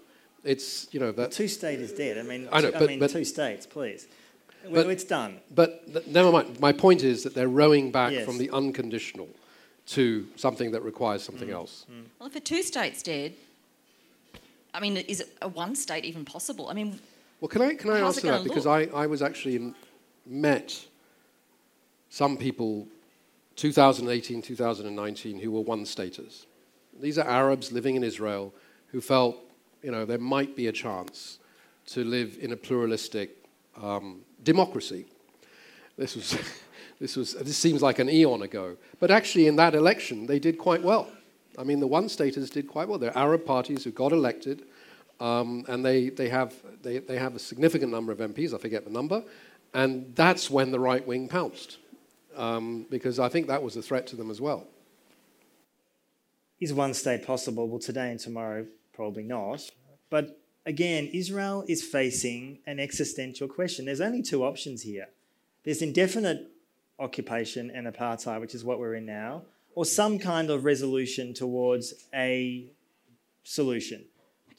It's, 0.48 0.88
you 0.94 1.00
know, 1.00 1.12
that. 1.12 1.32
Two 1.32 1.48
state 1.48 1.80
is 1.80 1.92
dead. 1.92 2.18
I 2.18 2.24
mean, 2.24 2.48
I 2.52 2.62
know, 2.62 2.72
two, 2.72 2.80
but- 2.80 2.88
mean 2.88 3.00
but- 3.00 3.12
two 3.12 3.26
states, 3.26 3.66
please. 3.66 4.08
But- 4.64 4.72
well, 4.72 4.90
it's 4.90 5.04
done. 5.04 5.40
But 5.54 5.86
th- 5.94 6.08
never 6.08 6.32
mind. 6.32 6.60
My 6.60 6.72
point 6.72 7.04
is 7.04 7.24
that 7.24 7.34
they're 7.34 7.50
rowing 7.50 7.92
back 7.92 8.14
Yes. 8.14 8.26
from 8.26 8.38
the 8.38 8.50
unconditional 8.52 9.30
to 9.88 10.28
something 10.36 10.72
that 10.72 10.82
requires 10.82 11.24
something 11.24 11.50
mm. 11.50 11.54
else. 11.54 11.86
Mm. 11.92 12.06
Well, 12.20 12.28
if 12.28 12.36
a 12.36 12.40
two 12.40 12.64
states 12.64 13.02
dead, 13.04 13.34
I 14.74 14.80
mean, 14.80 14.98
is 14.98 15.24
a 15.42 15.48
one 15.48 15.76
state 15.76 16.06
even 16.06 16.26
possible? 16.26 16.70
I 16.70 16.74
mean, 16.74 17.00
Well, 17.40 17.50
can 17.50 17.62
I 17.62 17.76
can 17.76 17.90
I 17.92 18.00
How's 18.00 18.18
it 18.18 18.26
answer 18.26 18.28
that 18.28 18.38
gonna 18.40 18.44
because 18.44 18.66
I, 18.66 18.84
I 19.04 19.06
was 19.08 19.22
actually 19.22 19.56
in, 19.56 19.76
met 20.26 20.86
some 22.10 22.36
people 22.38 22.88
2018 23.56 24.42
2019 24.42 25.40
who 25.40 25.52
were 25.52 25.62
one 25.62 25.86
staters. 25.86 26.46
These 27.00 27.18
are 27.18 27.28
Arabs 27.28 27.72
living 27.72 27.96
in 27.96 28.04
Israel 28.04 28.54
who 28.88 29.02
felt 29.02 29.38
you 29.84 29.92
know 29.92 30.06
there 30.06 30.18
might 30.18 30.56
be 30.56 30.68
a 30.68 30.72
chance 30.72 31.40
to 31.88 32.04
live 32.04 32.38
in 32.42 32.52
a 32.52 32.58
pluralistic 32.58 33.44
um, 33.82 34.22
democracy. 34.44 35.06
This 35.98 36.16
was 36.16 36.38
this 37.00 37.16
was 37.16 37.34
this 37.34 37.58
seems 37.58 37.82
like 37.82 38.00
an 38.00 38.10
eon 38.10 38.42
ago, 38.42 38.78
but 39.00 39.12
actually 39.12 39.48
in 39.48 39.56
that 39.58 39.76
election 39.76 40.26
they 40.26 40.40
did 40.40 40.58
quite 40.58 40.84
well. 40.84 41.10
I 41.58 41.64
mean, 41.64 41.80
the 41.80 41.88
one 41.88 42.08
staters 42.08 42.50
did 42.50 42.68
quite 42.68 42.88
well. 42.88 43.00
There 43.00 43.16
are 43.18 43.24
Arab 43.24 43.46
parties 43.46 43.84
who 43.84 43.92
got 43.92 44.12
elected. 44.12 44.64
Um, 45.20 45.66
and 45.68 45.84
they, 45.84 46.10
they, 46.10 46.30
have, 46.30 46.54
they, 46.84 47.00
they 47.00 47.18
have 47.18 47.36
a 47.36 47.40
significant 47.40 47.92
number 47.92 48.12
of 48.12 48.20
MPs, 48.20 48.54
I 48.54 48.60
forget 48.60 48.86
the 48.86 48.92
number, 48.92 49.24
and 49.74 50.14
that's 50.16 50.50
when 50.50 50.72
the 50.72 50.80
right 50.80 51.06
wing 51.06 51.28
pounced, 51.28 51.78
um, 52.36 52.86
because 52.90 53.20
I 53.20 53.28
think 53.28 53.48
that 53.48 53.64
was 53.64 53.76
a 53.76 53.82
threat 53.82 54.06
to 54.08 54.16
them 54.16 54.30
as 54.30 54.40
well. 54.40 54.68
Is 56.60 56.74
one 56.74 56.94
state 56.94 57.26
possible? 57.26 57.68
Well, 57.68 57.80
today 57.80 58.12
and 58.12 58.20
tomorrow, 58.20 58.66
probably 58.98 59.24
not. 59.24 59.62
But 60.10 60.42
again, 60.66 61.08
Israel 61.14 61.64
is 61.70 61.82
facing 61.82 62.60
an 62.66 62.80
existential 62.80 63.48
question. 63.48 63.86
There's 63.86 64.02
only 64.02 64.22
two 64.22 64.44
options 64.44 64.82
here 64.82 65.08
there's 65.68 65.82
indefinite 65.82 66.50
occupation 66.98 67.70
and 67.72 67.88
apartheid, 67.88 68.40
which 68.40 68.56
is 68.56 68.64
what 68.64 68.80
we're 68.80 68.96
in 68.96 69.06
now, 69.06 69.42
or 69.76 69.84
some 69.84 70.18
kind 70.18 70.50
of 70.50 70.64
resolution 70.64 71.34
towards 71.34 72.06
a 72.14 72.72
solution. 73.44 74.06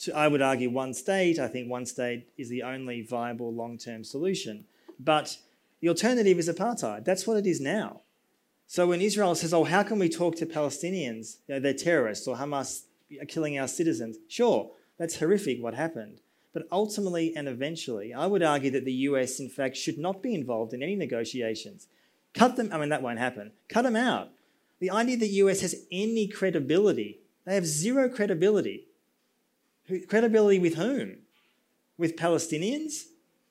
To, 0.01 0.15
I 0.15 0.29
would 0.29 0.43
argue 0.43 0.69
one 0.69 0.93
state. 0.93 1.39
I 1.39 1.49
think 1.49 1.71
one 1.71 1.87
state 1.87 2.29
is 2.37 2.51
the 2.51 2.63
only 2.63 3.01
viable 3.01 3.55
long 3.55 3.79
term 3.79 4.05
solution. 4.05 4.67
But 5.01 5.39
the 5.81 5.89
alternative 5.89 6.39
is 6.39 6.47
apartheid. 6.47 7.07
That's 7.07 7.27
what 7.27 7.39
it 7.39 7.47
is 7.47 7.59
now. 7.59 8.03
So 8.67 8.87
when 8.89 9.01
Israel 9.01 9.35
says, 9.35 9.55
"Oh, 9.55 9.65
how 9.65 9.83
can 9.83 9.99
we 9.99 10.11
talk 10.11 10.37
to 10.37 10.47
Palestinians? 10.47 11.39
You 11.47 11.55
know, 11.55 11.61
they're 11.61 11.73
terrorists 11.73 12.29
or 12.29 12.37
Hamas 12.37 12.83
Uh, 13.11 13.25
killing 13.27 13.59
our 13.59 13.69
citizens." 13.69 14.19
Sure, 14.29 14.71
that's 14.99 15.19
horrific 15.19 15.63
what 15.63 15.75
happened. 15.75 16.21
But 16.53 16.67
ultimately 16.73 17.37
and 17.37 17.47
eventually, 17.47 18.13
I 18.13 18.27
would 18.27 18.43
argue 18.43 18.71
that 18.73 18.85
the 18.85 18.93
US, 18.93 19.39
in 19.39 19.49
fact, 19.49 19.77
should 19.77 19.99
not 19.99 20.23
be 20.23 20.35
involved 20.35 20.73
in 20.73 20.83
any 20.83 20.97
negotiations. 20.97 21.87
Cut 22.35 22.57
them. 22.57 22.71
I 22.73 22.79
mean, 22.79 22.89
that 22.89 23.03
won't 23.03 23.19
happen. 23.19 23.53
Cut 23.69 23.83
them 23.83 23.97
out. 23.97 24.31
The 24.81 24.91
idea 24.91 25.17
that 25.17 25.25
the 25.25 25.43
US 25.45 25.61
has 25.61 25.87
any 25.91 26.29
credibility, 26.29 27.21
they 27.45 27.55
have 27.55 27.67
zero 27.67 28.09
credibility. 28.09 28.87
Credibility 30.09 30.59
with 30.59 30.75
whom? 30.75 31.19
With 31.97 32.17
Palestinians? 32.17 33.05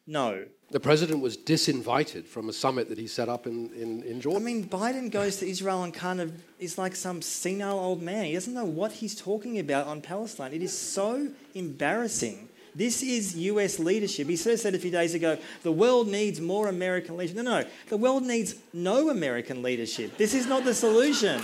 No. 0.05 0.45
The 0.69 0.79
president 0.81 1.21
was 1.21 1.37
disinvited 1.37 2.25
from 2.25 2.49
a 2.49 2.53
summit 2.53 2.89
that 2.89 2.97
he 2.97 3.07
set 3.07 3.29
up 3.29 3.47
in, 3.47 3.71
in, 3.71 4.03
in 4.03 4.19
Jordan. 4.19 4.41
I 4.41 4.45
mean, 4.45 4.65
Biden 4.67 5.09
goes 5.09 5.37
to 5.37 5.49
Israel 5.49 5.83
and 5.83 5.93
kind 5.93 6.19
of 6.19 6.33
is 6.59 6.77
like 6.77 6.93
some 6.93 7.21
senile 7.21 7.79
old 7.79 8.01
man. 8.01 8.25
He 8.25 8.33
doesn't 8.33 8.53
know 8.53 8.65
what 8.65 8.91
he's 8.91 9.15
talking 9.15 9.59
about 9.59 9.87
on 9.87 10.01
Palestine. 10.01 10.51
It 10.51 10.61
is 10.61 10.77
so 10.77 11.29
embarrassing. 11.55 12.49
This 12.75 13.01
is 13.01 13.35
US 13.37 13.79
leadership. 13.79 14.27
He 14.27 14.35
sort 14.35 14.55
of 14.55 14.59
said 14.59 14.75
a 14.75 14.79
few 14.79 14.91
days 14.91 15.13
ago 15.13 15.37
the 15.63 15.71
world 15.71 16.09
needs 16.09 16.41
more 16.41 16.67
American 16.67 17.15
leadership. 17.15 17.37
No, 17.37 17.43
no, 17.43 17.61
no. 17.61 17.67
the 17.87 17.97
world 17.97 18.23
needs 18.23 18.55
no 18.73 19.09
American 19.09 19.63
leadership. 19.63 20.17
This 20.17 20.33
is 20.33 20.47
not 20.47 20.65
the 20.65 20.73
solution. 20.73 21.41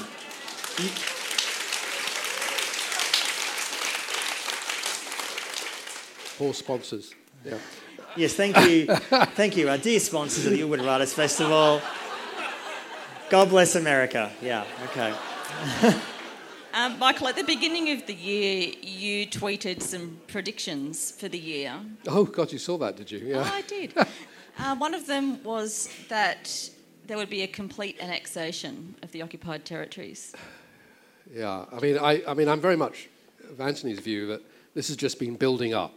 Poor 6.38 6.53
sponsors. 6.53 7.15
Yeah. 7.45 7.57
Yes, 8.16 8.34
thank 8.36 8.55
you. 8.70 8.86
thank 9.36 9.57
you, 9.57 9.70
our 9.70 9.78
dear 9.78 9.99
sponsors 9.99 10.45
of 10.45 10.51
the 10.51 10.61
Ubud 10.61 10.86
Writers 10.86 11.14
Festival. 11.14 11.82
God 13.30 13.49
bless 13.49 13.76
America. 13.76 14.32
Yeah, 14.39 14.66
okay. 14.86 15.14
um, 16.74 16.99
Michael, 16.99 17.28
at 17.30 17.36
the 17.36 17.43
beginning 17.43 17.89
of 17.89 18.05
the 18.05 18.14
year, 18.14 18.72
you 18.84 19.26
tweeted 19.26 19.82
some 19.82 20.20
predictions 20.28 21.09
for 21.09 21.28
the 21.28 21.39
year. 21.39 21.74
Oh, 22.07 22.26
God, 22.26 22.51
you 22.51 22.59
saw 22.59 22.78
that, 22.78 22.97
did 22.97 23.09
you? 23.09 23.20
Yeah. 23.20 23.38
Oh, 23.38 23.51
I 23.51 23.61
did. 23.61 23.93
uh, 24.59 24.76
one 24.76 24.93
of 24.93 25.07
them 25.07 25.43
was 25.43 25.89
that 26.09 26.70
there 27.07 27.18
would 27.18 27.32
be 27.32 27.41
a 27.41 27.47
complete 27.47 27.97
annexation 27.99 28.93
of 29.01 29.11
the 29.11 29.24
occupied 29.24 29.66
territories. 29.66 30.36
Yeah, 31.34 31.66
I 31.72 31.80
mean, 31.80 31.97
I, 31.97 32.22
I 32.28 32.36
mean, 32.36 32.47
I'm 32.47 32.61
very 32.61 32.78
much 32.78 33.09
of 33.49 33.59
Antony's 33.59 33.99
view 33.99 34.28
that 34.28 34.41
this 34.76 34.88
has 34.89 34.97
just 34.97 35.20
been 35.20 35.36
building 35.36 35.74
up, 35.74 35.93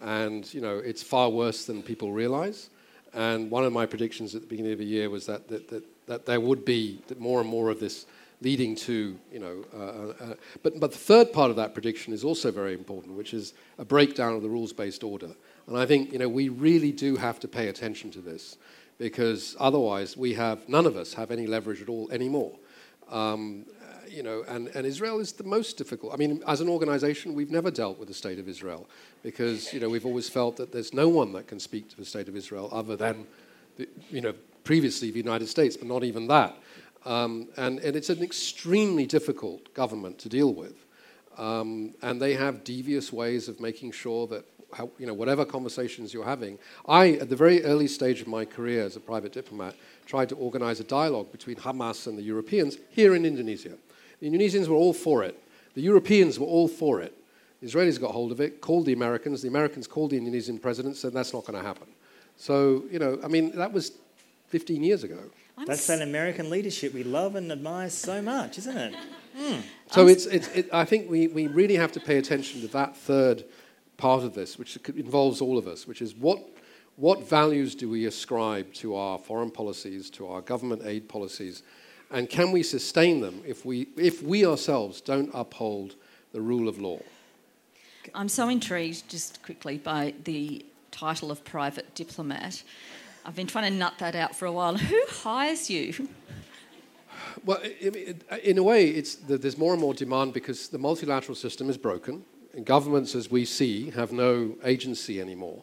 and 0.00 0.52
you 0.52 0.60
know, 0.60 0.78
it's 0.78 1.02
far 1.02 1.30
worse 1.30 1.64
than 1.64 1.82
people 1.82 2.12
realise. 2.12 2.70
And 3.12 3.50
one 3.50 3.64
of 3.64 3.72
my 3.72 3.86
predictions 3.86 4.34
at 4.34 4.40
the 4.40 4.46
beginning 4.46 4.72
of 4.72 4.78
the 4.78 4.84
year 4.84 5.10
was 5.10 5.26
that 5.26 5.48
that, 5.48 5.68
that, 5.68 5.84
that 6.06 6.26
there 6.26 6.40
would 6.40 6.64
be 6.64 7.00
more 7.18 7.40
and 7.40 7.48
more 7.48 7.70
of 7.70 7.80
this 7.80 8.06
leading 8.42 8.74
to, 8.74 9.18
you 9.30 9.38
know, 9.38 9.64
uh, 9.74 10.24
uh, 10.24 10.34
but 10.62 10.80
but 10.80 10.92
the 10.92 10.98
third 10.98 11.32
part 11.32 11.50
of 11.50 11.56
that 11.56 11.74
prediction 11.74 12.12
is 12.12 12.24
also 12.24 12.50
very 12.50 12.74
important, 12.74 13.16
which 13.16 13.34
is 13.34 13.54
a 13.78 13.84
breakdown 13.84 14.34
of 14.34 14.42
the 14.42 14.48
rules-based 14.48 15.04
order. 15.04 15.30
And 15.66 15.76
I 15.76 15.86
think 15.86 16.12
you 16.12 16.18
know 16.18 16.28
we 16.28 16.48
really 16.48 16.92
do 16.92 17.16
have 17.16 17.40
to 17.40 17.48
pay 17.48 17.68
attention 17.68 18.10
to 18.12 18.20
this 18.20 18.56
because 18.98 19.56
otherwise 19.58 20.16
we 20.16 20.34
have 20.34 20.68
none 20.68 20.86
of 20.86 20.96
us 20.96 21.14
have 21.14 21.30
any 21.30 21.46
leverage 21.46 21.82
at 21.82 21.88
all 21.88 22.10
anymore. 22.12 22.52
Um, 23.08 23.66
you 24.10 24.22
know, 24.22 24.44
and, 24.48 24.68
and 24.68 24.86
Israel 24.86 25.20
is 25.20 25.32
the 25.32 25.44
most 25.44 25.78
difficult. 25.78 26.12
I 26.12 26.16
mean, 26.16 26.42
as 26.46 26.60
an 26.60 26.68
organization, 26.68 27.34
we've 27.34 27.50
never 27.50 27.70
dealt 27.70 27.98
with 27.98 28.08
the 28.08 28.14
state 28.14 28.38
of 28.38 28.48
Israel 28.48 28.88
because, 29.22 29.72
you 29.72 29.80
know, 29.80 29.88
we've 29.88 30.06
always 30.06 30.28
felt 30.28 30.56
that 30.56 30.72
there's 30.72 30.92
no 30.92 31.08
one 31.08 31.32
that 31.32 31.46
can 31.46 31.60
speak 31.60 31.88
to 31.90 31.96
the 31.96 32.04
state 32.04 32.28
of 32.28 32.36
Israel 32.36 32.68
other 32.72 32.96
than, 32.96 33.26
the, 33.76 33.88
you 34.10 34.20
know, 34.20 34.34
previously 34.64 35.10
the 35.10 35.18
United 35.18 35.48
States, 35.48 35.76
but 35.76 35.86
not 35.86 36.04
even 36.04 36.26
that. 36.26 36.56
Um, 37.06 37.48
and, 37.56 37.78
and 37.80 37.96
it's 37.96 38.10
an 38.10 38.22
extremely 38.22 39.06
difficult 39.06 39.72
government 39.74 40.18
to 40.18 40.28
deal 40.28 40.52
with. 40.52 40.84
Um, 41.38 41.94
and 42.02 42.20
they 42.20 42.34
have 42.34 42.64
devious 42.64 43.12
ways 43.12 43.48
of 43.48 43.60
making 43.60 43.92
sure 43.92 44.26
that, 44.26 44.44
how, 44.72 44.90
you 44.98 45.06
know, 45.06 45.14
whatever 45.14 45.44
conversations 45.44 46.12
you're 46.12 46.24
having. 46.24 46.58
I, 46.86 47.12
at 47.12 47.28
the 47.28 47.36
very 47.36 47.64
early 47.64 47.88
stage 47.88 48.20
of 48.20 48.28
my 48.28 48.44
career 48.44 48.84
as 48.84 48.96
a 48.96 49.00
private 49.00 49.32
diplomat, 49.32 49.74
tried 50.06 50.28
to 50.28 50.36
organize 50.36 50.80
a 50.80 50.84
dialogue 50.84 51.32
between 51.32 51.56
Hamas 51.56 52.06
and 52.06 52.18
the 52.18 52.22
Europeans 52.22 52.76
here 52.90 53.14
in 53.14 53.24
Indonesia. 53.24 53.76
The 54.20 54.30
Indonesians 54.30 54.68
were 54.68 54.76
all 54.76 54.92
for 54.92 55.22
it. 55.24 55.38
The 55.74 55.80
Europeans 55.82 56.38
were 56.38 56.46
all 56.46 56.68
for 56.68 57.00
it. 57.00 57.16
The 57.60 57.68
Israelis 57.68 58.00
got 58.00 58.12
hold 58.12 58.32
of 58.32 58.40
it, 58.40 58.60
called 58.60 58.86
the 58.86 58.92
Americans. 58.92 59.42
The 59.42 59.48
Americans 59.48 59.86
called 59.86 60.10
the 60.10 60.16
Indonesian 60.16 60.58
president, 60.58 60.96
said 60.96 61.12
that's 61.12 61.32
not 61.32 61.44
going 61.44 61.58
to 61.58 61.66
happen. 61.66 61.86
So, 62.36 62.84
you 62.90 62.98
know, 62.98 63.18
I 63.22 63.28
mean, 63.28 63.52
that 63.56 63.72
was 63.72 63.92
15 64.48 64.82
years 64.82 65.04
ago. 65.04 65.18
I'm 65.58 65.66
That's 65.66 65.80
s- 65.80 65.98
that 65.98 66.02
American 66.02 66.48
leadership 66.48 66.94
we 66.94 67.04
love 67.04 67.34
and 67.36 67.52
admire 67.52 67.90
so 67.90 68.22
much, 68.22 68.56
isn't 68.58 68.76
it? 68.76 68.94
Hmm. 69.36 69.60
So 69.90 70.06
it's, 70.08 70.26
it's, 70.26 70.48
it, 70.48 70.68
I 70.72 70.84
think 70.84 71.10
we, 71.10 71.28
we 71.28 71.46
really 71.48 71.76
have 71.76 71.92
to 71.92 72.00
pay 72.00 72.16
attention 72.16 72.62
to 72.62 72.68
that 72.68 72.96
third 72.96 73.44
part 73.98 74.24
of 74.24 74.34
this, 74.34 74.58
which 74.58 74.78
involves 74.88 75.40
all 75.42 75.58
of 75.58 75.68
us, 75.68 75.86
which 75.86 76.00
is 76.00 76.14
what, 76.14 76.40
what 76.96 77.28
values 77.28 77.74
do 77.74 77.90
we 77.90 78.06
ascribe 78.06 78.72
to 78.74 78.96
our 78.96 79.18
foreign 79.18 79.50
policies, 79.50 80.08
to 80.10 80.26
our 80.26 80.40
government 80.40 80.82
aid 80.84 81.08
policies, 81.08 81.62
and 82.10 82.28
can 82.28 82.52
we 82.52 82.62
sustain 82.62 83.20
them 83.20 83.42
if 83.46 83.64
we, 83.64 83.88
if 83.96 84.22
we 84.22 84.44
ourselves 84.44 85.00
don't 85.00 85.30
uphold 85.32 85.94
the 86.32 86.40
rule 86.40 86.68
of 86.68 86.78
law? 86.78 86.98
I'm 88.14 88.28
so 88.28 88.48
intrigued, 88.48 89.08
just 89.08 89.42
quickly, 89.42 89.78
by 89.78 90.14
the 90.24 90.64
title 90.90 91.30
of 91.30 91.44
private 91.44 91.94
diplomat. 91.94 92.62
I've 93.24 93.36
been 93.36 93.46
trying 93.46 93.70
to 93.70 93.78
nut 93.78 93.94
that 93.98 94.14
out 94.14 94.34
for 94.34 94.46
a 94.46 94.52
while. 94.52 94.76
Who 94.76 95.00
hires 95.08 95.70
you? 95.70 96.08
Well, 97.44 97.60
in 98.42 98.58
a 98.58 98.62
way, 98.62 98.88
it's, 98.88 99.14
there's 99.16 99.58
more 99.58 99.72
and 99.72 99.80
more 99.80 99.94
demand 99.94 100.32
because 100.32 100.68
the 100.68 100.78
multilateral 100.78 101.36
system 101.36 101.70
is 101.70 101.76
broken, 101.76 102.24
and 102.54 102.64
governments, 102.64 103.14
as 103.14 103.30
we 103.30 103.44
see, 103.44 103.90
have 103.90 104.10
no 104.10 104.56
agency 104.64 105.20
anymore. 105.20 105.62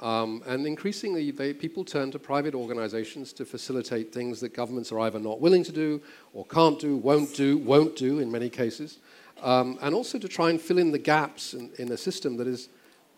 Um, 0.00 0.42
and 0.46 0.66
increasingly, 0.66 1.30
they, 1.30 1.54
people 1.54 1.84
turn 1.84 2.10
to 2.10 2.18
private 2.18 2.54
organizations 2.54 3.32
to 3.34 3.44
facilitate 3.44 4.12
things 4.12 4.40
that 4.40 4.52
governments 4.52 4.92
are 4.92 5.00
either 5.00 5.18
not 5.18 5.40
willing 5.40 5.64
to 5.64 5.72
do, 5.72 6.02
or 6.34 6.44
can't 6.46 6.78
do, 6.78 6.96
won't 6.96 7.34
do, 7.34 7.56
won't 7.56 7.96
do 7.96 8.18
in 8.18 8.30
many 8.30 8.50
cases, 8.50 8.98
um, 9.42 9.78
and 9.80 9.94
also 9.94 10.18
to 10.18 10.28
try 10.28 10.50
and 10.50 10.60
fill 10.60 10.78
in 10.78 10.92
the 10.92 10.98
gaps 10.98 11.54
in, 11.54 11.70
in 11.78 11.90
a 11.92 11.96
system 11.96 12.36
that 12.36 12.46
is 12.46 12.68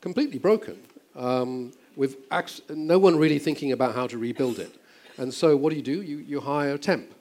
completely 0.00 0.38
broken, 0.38 0.78
um, 1.16 1.72
with 1.96 2.16
no 2.70 2.98
one 2.98 3.16
really 3.16 3.40
thinking 3.40 3.72
about 3.72 3.94
how 3.94 4.06
to 4.06 4.16
rebuild 4.16 4.60
it. 4.60 4.72
And 5.16 5.34
so, 5.34 5.56
what 5.56 5.70
do 5.70 5.76
you 5.76 5.82
do? 5.82 6.02
You, 6.02 6.18
you 6.18 6.40
hire 6.40 6.74
a 6.74 6.78
temp 6.78 7.12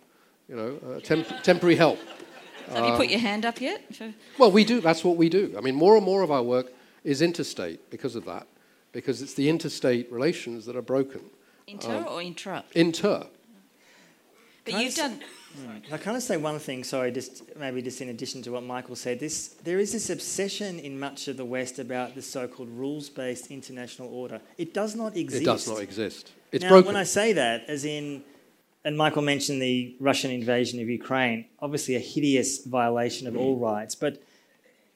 you 0.47 0.55
know, 0.55 0.80
uh, 0.89 0.99
temp- 1.01 1.43
temporary 1.43 1.76
help. 1.76 1.99
So 2.68 2.74
have 2.74 2.86
you 2.86 2.95
put 2.95 3.10
your 3.10 3.20
hand 3.20 3.45
up 3.45 3.62
yet? 3.62 3.84
Well, 4.38 4.51
we 4.51 4.66
do. 4.66 4.82
That's 4.82 5.03
what 5.03 5.18
we 5.18 5.30
do. 5.30 5.55
I 5.58 5.62
mean, 5.62 5.76
more 5.76 5.95
and 5.95 6.05
more 6.05 6.22
of 6.22 6.32
our 6.32 6.43
work 6.43 6.72
is 7.03 7.22
interstate 7.22 7.89
because 7.89 8.16
of 8.16 8.26
that, 8.26 8.47
because 8.98 9.22
it's 9.22 9.36
the 9.36 9.48
interstate 9.48 10.12
relations 10.12 10.66
that 10.66 10.76
are 10.76 10.82
broken. 10.82 11.22
Inter 11.68 11.98
um, 11.98 12.08
or 12.08 12.20
intra? 12.20 12.64
Inter. 12.74 13.28
But 14.66 14.72
Can 14.72 14.82
you've 14.82 14.95
done. 14.95 15.20
Right. 15.68 15.84
I 15.91 15.98
kind 15.98 16.18
of 16.18 16.24
say 16.24 16.36
one 16.38 16.58
thing. 16.58 16.84
Sorry, 16.84 17.12
just 17.12 17.43
maybe 17.60 17.84
just 17.84 18.02
in 18.02 18.10
addition 18.10 18.41
to 18.41 18.52
what 18.54 18.64
Michael 18.64 18.95
said, 18.95 19.20
this 19.20 19.50
there 19.64 19.78
is 19.78 19.91
this 19.91 20.10
obsession 20.10 20.80
in 20.80 21.00
much 21.00 21.28
of 21.28 21.38
the 21.38 21.45
West 21.45 21.78
about 21.78 22.16
the 22.16 22.24
so-called 22.24 22.70
rules-based 22.70 23.52
international 23.52 24.08
order. 24.12 24.41
It 24.58 24.74
does 24.74 24.95
not 24.95 25.16
exist. 25.16 25.43
It 25.43 25.45
does 25.45 25.68
not 25.68 25.80
exist. 25.80 26.32
It's 26.52 26.64
now, 26.64 26.70
broken. 26.70 26.88
when 26.88 26.95
I 26.95 27.04
say 27.04 27.34
that, 27.34 27.66
as 27.68 27.86
in 27.86 28.24
and 28.84 28.98
Michael 28.98 29.22
mentioned 29.22 29.62
the 29.62 29.95
Russian 30.00 30.32
invasion 30.32 30.80
of 30.80 30.89
Ukraine, 30.89 31.45
obviously 31.60 31.95
a 31.95 32.00
hideous 32.00 32.66
violation 32.66 33.28
of 33.28 33.38
all 33.38 33.58
rights. 33.58 33.93
But 33.93 34.24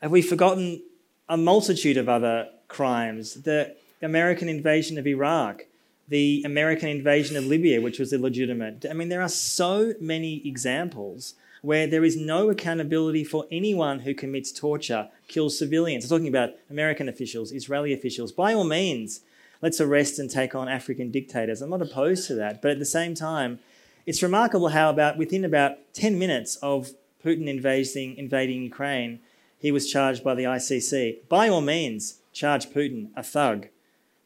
have 0.01 0.09
we 0.09 0.23
forgotten 0.23 0.81
a 1.29 1.37
multitude 1.37 1.97
of 1.97 2.09
other 2.09 2.49
crimes? 2.67 3.43
The 3.43 3.75
American 4.01 4.49
invasion 4.49 4.97
of 4.97 5.07
Iraq, 5.07 5.65
the 6.07 6.41
American 6.45 6.89
invasion 6.89 7.37
of 7.37 7.45
Libya, 7.45 7.81
which 7.81 7.99
was 7.99 8.11
illegitimate. 8.11 8.85
I 8.89 8.93
mean, 8.93 9.09
there 9.09 9.21
are 9.21 9.29
so 9.29 9.93
many 9.99 10.45
examples 10.47 11.35
where 11.61 11.85
there 11.85 12.03
is 12.03 12.17
no 12.17 12.49
accountability 12.49 13.23
for 13.23 13.45
anyone 13.51 13.99
who 13.99 14.13
commits 14.13 14.51
torture, 14.51 15.09
kills 15.27 15.57
civilians. 15.57 16.03
I'm 16.03 16.09
talking 16.09 16.27
about 16.27 16.55
American 16.69 17.07
officials, 17.07 17.51
Israeli 17.51 17.93
officials. 17.93 18.31
By 18.31 18.53
all 18.53 18.63
means, 18.63 19.21
let's 19.61 19.79
arrest 19.79 20.17
and 20.17 20.29
take 20.29 20.55
on 20.55 20.67
African 20.67 21.11
dictators. 21.11 21.61
I'm 21.61 21.69
not 21.69 21.81
opposed 21.81 22.27
to 22.27 22.35
that. 22.35 22.61
But 22.61 22.71
at 22.71 22.79
the 22.79 22.85
same 22.85 23.13
time, 23.13 23.59
it's 24.07 24.23
remarkable 24.23 24.69
how 24.69 24.89
about 24.89 25.17
within 25.17 25.45
about 25.45 25.93
10 25.93 26.17
minutes 26.17 26.55
of 26.57 26.91
Putin 27.23 27.47
invading, 27.47 28.17
invading 28.17 28.63
Ukraine, 28.63 29.19
he 29.59 29.71
was 29.71 29.89
charged 29.89 30.23
by 30.23 30.33
the 30.33 30.43
ICC. 30.45 31.29
By 31.29 31.47
all 31.47 31.61
means, 31.61 32.17
charge 32.33 32.69
Putin, 32.69 33.09
a 33.15 33.21
thug. 33.21 33.67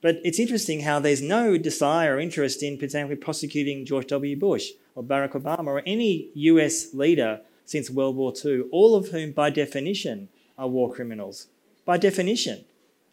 But 0.06 0.22
it's 0.24 0.38
interesting 0.38 0.82
how 0.82 1.00
there's 1.00 1.24
no 1.24 1.58
desire 1.58 2.18
or 2.18 2.20
interest 2.20 2.62
in 2.62 2.78
potentially 2.78 3.16
prosecuting 3.16 3.88
George 3.88 4.06
W. 4.06 4.38
Bush 4.38 4.70
or 4.94 5.02
Barack 5.02 5.32
Obama 5.32 5.66
or 5.66 5.82
any 5.84 6.30
US 6.36 6.94
leader 6.94 7.42
since 7.66 7.90
World 7.90 8.16
War 8.16 8.32
II, 8.46 8.66
all 8.72 8.94
of 8.96 9.08
whom, 9.08 9.32
by 9.32 9.50
definition, 9.50 10.30
are 10.60 10.68
war 10.68 10.94
criminals. 10.94 11.48
By 11.86 11.98
definition. 11.98 12.66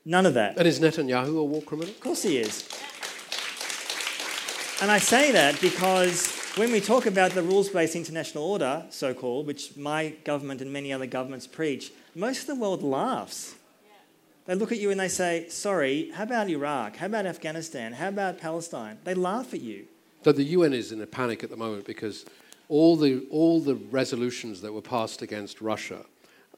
None 0.04 0.26
of 0.26 0.34
that. 0.34 0.58
And 0.58 0.68
is 0.68 0.80
Netanyahu 0.80 1.38
a 1.38 1.44
war 1.44 1.62
criminal? 1.62 1.88
Of 1.88 2.00
course 2.00 2.24
he 2.24 2.36
is. 2.36 2.68
And 4.82 4.90
I 4.90 4.98
say 4.98 5.32
that 5.32 5.58
because 5.62 6.30
when 6.56 6.72
we 6.72 6.82
talk 6.82 7.06
about 7.06 7.30
the 7.30 7.42
rules 7.42 7.70
based 7.70 7.96
international 7.96 8.44
order, 8.44 8.84
so 8.90 9.14
called, 9.14 9.46
which 9.46 9.78
my 9.78 10.10
government 10.24 10.60
and 10.60 10.70
many 10.70 10.92
other 10.92 11.06
governments 11.06 11.46
preach, 11.46 11.90
most 12.14 12.42
of 12.42 12.48
the 12.48 12.56
world 12.56 12.82
laughs. 12.82 13.54
They 14.46 14.54
look 14.54 14.72
at 14.72 14.78
you 14.78 14.90
and 14.90 14.98
they 14.98 15.08
say, 15.08 15.46
Sorry, 15.48 16.10
how 16.10 16.24
about 16.24 16.48
Iraq? 16.48 16.96
How 16.96 17.06
about 17.06 17.26
Afghanistan? 17.26 17.92
How 17.92 18.08
about 18.08 18.38
Palestine? 18.38 18.98
They 19.04 19.14
laugh 19.14 19.54
at 19.54 19.60
you. 19.60 19.86
So 20.24 20.32
the 20.32 20.44
UN 20.44 20.72
is 20.72 20.92
in 20.92 21.00
a 21.00 21.06
panic 21.06 21.42
at 21.44 21.50
the 21.50 21.56
moment 21.56 21.86
because 21.86 22.24
all 22.68 22.96
the, 22.96 23.26
all 23.30 23.60
the 23.60 23.74
resolutions 23.74 24.60
that 24.62 24.72
were 24.72 24.82
passed 24.82 25.22
against 25.22 25.60
Russia 25.60 26.04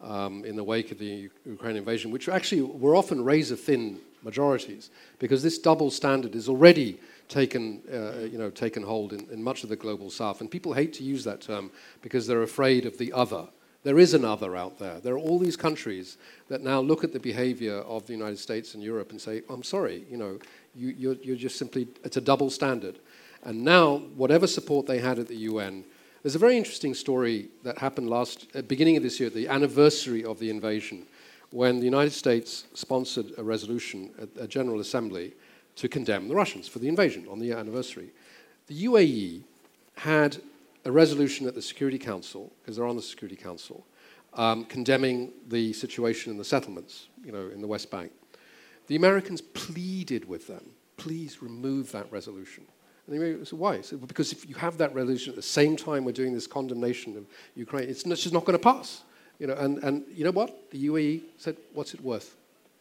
um, 0.00 0.44
in 0.44 0.56
the 0.56 0.64
wake 0.64 0.92
of 0.92 0.98
the 0.98 1.30
Ukraine 1.46 1.76
invasion, 1.76 2.10
which 2.10 2.28
actually 2.28 2.62
were 2.62 2.94
often 2.94 3.24
razor 3.24 3.56
thin 3.56 3.98
majorities, 4.22 4.90
because 5.18 5.42
this 5.42 5.58
double 5.58 5.90
standard 5.90 6.34
is 6.34 6.48
already 6.48 6.98
taken, 7.28 7.82
uh, 7.92 8.24
you 8.24 8.38
know, 8.38 8.50
taken 8.50 8.82
hold 8.82 9.12
in, 9.12 9.26
in 9.30 9.42
much 9.42 9.62
of 9.62 9.70
the 9.70 9.76
global 9.76 10.10
south. 10.10 10.40
And 10.40 10.50
people 10.50 10.72
hate 10.72 10.92
to 10.94 11.02
use 11.02 11.24
that 11.24 11.40
term 11.40 11.70
because 12.02 12.26
they're 12.26 12.42
afraid 12.42 12.86
of 12.86 12.98
the 12.98 13.12
other. 13.12 13.48
There 13.84 13.98
is 13.98 14.14
another 14.14 14.56
out 14.56 14.78
there. 14.78 14.98
There 14.98 15.14
are 15.14 15.18
all 15.18 15.38
these 15.38 15.58
countries 15.58 16.16
that 16.48 16.62
now 16.62 16.80
look 16.80 17.04
at 17.04 17.12
the 17.12 17.20
behavior 17.20 17.76
of 17.76 18.06
the 18.06 18.14
United 18.14 18.38
States 18.38 18.74
and 18.74 18.82
Europe 18.82 19.10
and 19.10 19.20
say, 19.20 19.42
I'm 19.50 19.62
sorry, 19.62 20.06
you 20.10 20.16
know, 20.16 20.38
you, 20.74 20.88
you're, 20.98 21.16
you're 21.22 21.36
just 21.36 21.58
simply, 21.58 21.86
it's 22.02 22.16
a 22.16 22.22
double 22.22 22.48
standard. 22.48 22.98
And 23.44 23.62
now, 23.62 23.98
whatever 24.16 24.46
support 24.46 24.86
they 24.86 24.98
had 24.98 25.18
at 25.18 25.28
the 25.28 25.36
UN, 25.36 25.84
there's 26.22 26.34
a 26.34 26.38
very 26.38 26.56
interesting 26.56 26.94
story 26.94 27.50
that 27.62 27.76
happened 27.76 28.08
last, 28.08 28.46
at 28.54 28.66
beginning 28.68 28.96
of 28.96 29.02
this 29.02 29.20
year, 29.20 29.28
the 29.28 29.48
anniversary 29.48 30.24
of 30.24 30.38
the 30.38 30.48
invasion, 30.48 31.04
when 31.50 31.78
the 31.78 31.84
United 31.84 32.14
States 32.14 32.64
sponsored 32.72 33.32
a 33.36 33.44
resolution 33.44 34.10
at 34.20 34.30
a 34.40 34.48
General 34.48 34.80
Assembly 34.80 35.34
to 35.76 35.88
condemn 35.88 36.26
the 36.26 36.34
Russians 36.34 36.66
for 36.66 36.78
the 36.78 36.88
invasion 36.88 37.26
on 37.30 37.38
the 37.38 37.52
anniversary. 37.52 38.08
The 38.66 38.86
UAE 38.86 39.42
had 39.96 40.38
a 40.84 40.92
resolution 40.92 41.46
at 41.46 41.54
the 41.54 41.62
Security 41.62 41.98
Council, 41.98 42.52
because 42.60 42.76
they're 42.76 42.86
on 42.86 42.96
the 42.96 43.02
Security 43.02 43.36
Council, 43.36 43.86
um, 44.34 44.64
condemning 44.64 45.32
the 45.48 45.72
situation 45.72 46.30
in 46.30 46.38
the 46.38 46.44
settlements, 46.44 47.08
you 47.24 47.32
know, 47.32 47.48
in 47.48 47.60
the 47.60 47.66
West 47.66 47.90
Bank. 47.90 48.12
The 48.86 48.96
Americans 48.96 49.40
pleaded 49.40 50.28
with 50.28 50.46
them, 50.46 50.70
please 50.96 51.42
remove 51.42 51.92
that 51.92 52.10
resolution. 52.12 52.64
And 53.06 53.20
they 53.20 53.44
said, 53.44 53.58
why? 53.58 53.80
Said, 53.82 54.00
well, 54.00 54.06
because 54.06 54.32
if 54.32 54.48
you 54.48 54.54
have 54.54 54.78
that 54.78 54.94
resolution 54.94 55.30
at 55.30 55.36
the 55.36 55.42
same 55.42 55.76
time 55.76 56.04
we're 56.04 56.12
doing 56.12 56.32
this 56.32 56.46
condemnation 56.46 57.16
of 57.16 57.26
Ukraine, 57.54 57.88
it's, 57.88 58.02
just 58.02 58.32
not 58.32 58.44
going 58.44 58.58
to 58.58 58.62
pass. 58.62 59.02
You 59.38 59.48
know, 59.48 59.54
and, 59.54 59.78
and 59.82 60.04
you 60.10 60.24
know 60.24 60.30
what? 60.30 60.70
The 60.70 60.86
UAE 60.86 61.22
said, 61.36 61.56
what's 61.74 61.92
it 61.92 62.00
worth? 62.00 62.36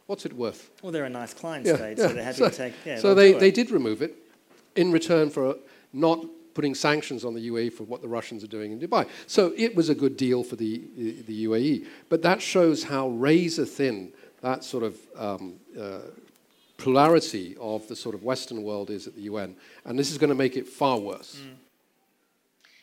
What's 0.06 0.24
it 0.24 0.32
worth? 0.32 0.70
Well, 0.82 0.92
they're 0.92 1.04
a 1.04 1.10
nice 1.10 1.34
client 1.34 1.66
yeah, 1.66 1.76
state, 1.76 1.98
yeah. 1.98 2.08
so 2.08 2.14
they're 2.14 2.24
happy 2.24 2.36
so, 2.36 2.48
to 2.48 2.56
take. 2.56 2.74
Yeah, 2.84 2.98
so 2.98 3.14
they, 3.14 3.32
they 3.32 3.50
did 3.50 3.70
remove 3.70 4.02
it 4.02 4.14
in 4.76 4.92
return 4.92 5.30
for 5.30 5.56
not 5.92 6.24
putting 6.54 6.74
sanctions 6.74 7.24
on 7.24 7.34
the 7.34 7.48
UAE 7.50 7.72
for 7.72 7.84
what 7.84 8.00
the 8.00 8.08
Russians 8.08 8.42
are 8.44 8.48
doing 8.48 8.72
in 8.72 8.80
Dubai. 8.80 9.08
So 9.26 9.52
it 9.56 9.74
was 9.74 9.88
a 9.88 9.94
good 9.94 10.16
deal 10.16 10.42
for 10.42 10.56
the, 10.56 10.82
the, 10.96 11.22
the 11.22 11.44
UAE. 11.46 11.86
But 12.08 12.22
that 12.22 12.40
shows 12.40 12.84
how 12.84 13.08
razor 13.08 13.66
thin 13.66 14.12
that 14.40 14.62
sort 14.62 14.84
of 14.84 14.96
um, 15.16 15.54
uh, 15.78 16.00
plurality 16.76 17.56
of 17.60 17.88
the 17.88 17.96
sort 17.96 18.14
of 18.14 18.22
Western 18.22 18.62
world 18.62 18.90
is 18.90 19.06
at 19.06 19.14
the 19.14 19.22
UN. 19.22 19.56
And 19.84 19.98
this 19.98 20.10
is 20.10 20.18
going 20.18 20.28
to 20.28 20.34
make 20.36 20.56
it 20.56 20.68
far 20.68 20.98
worse. 20.98 21.40
Mm. 21.42 21.54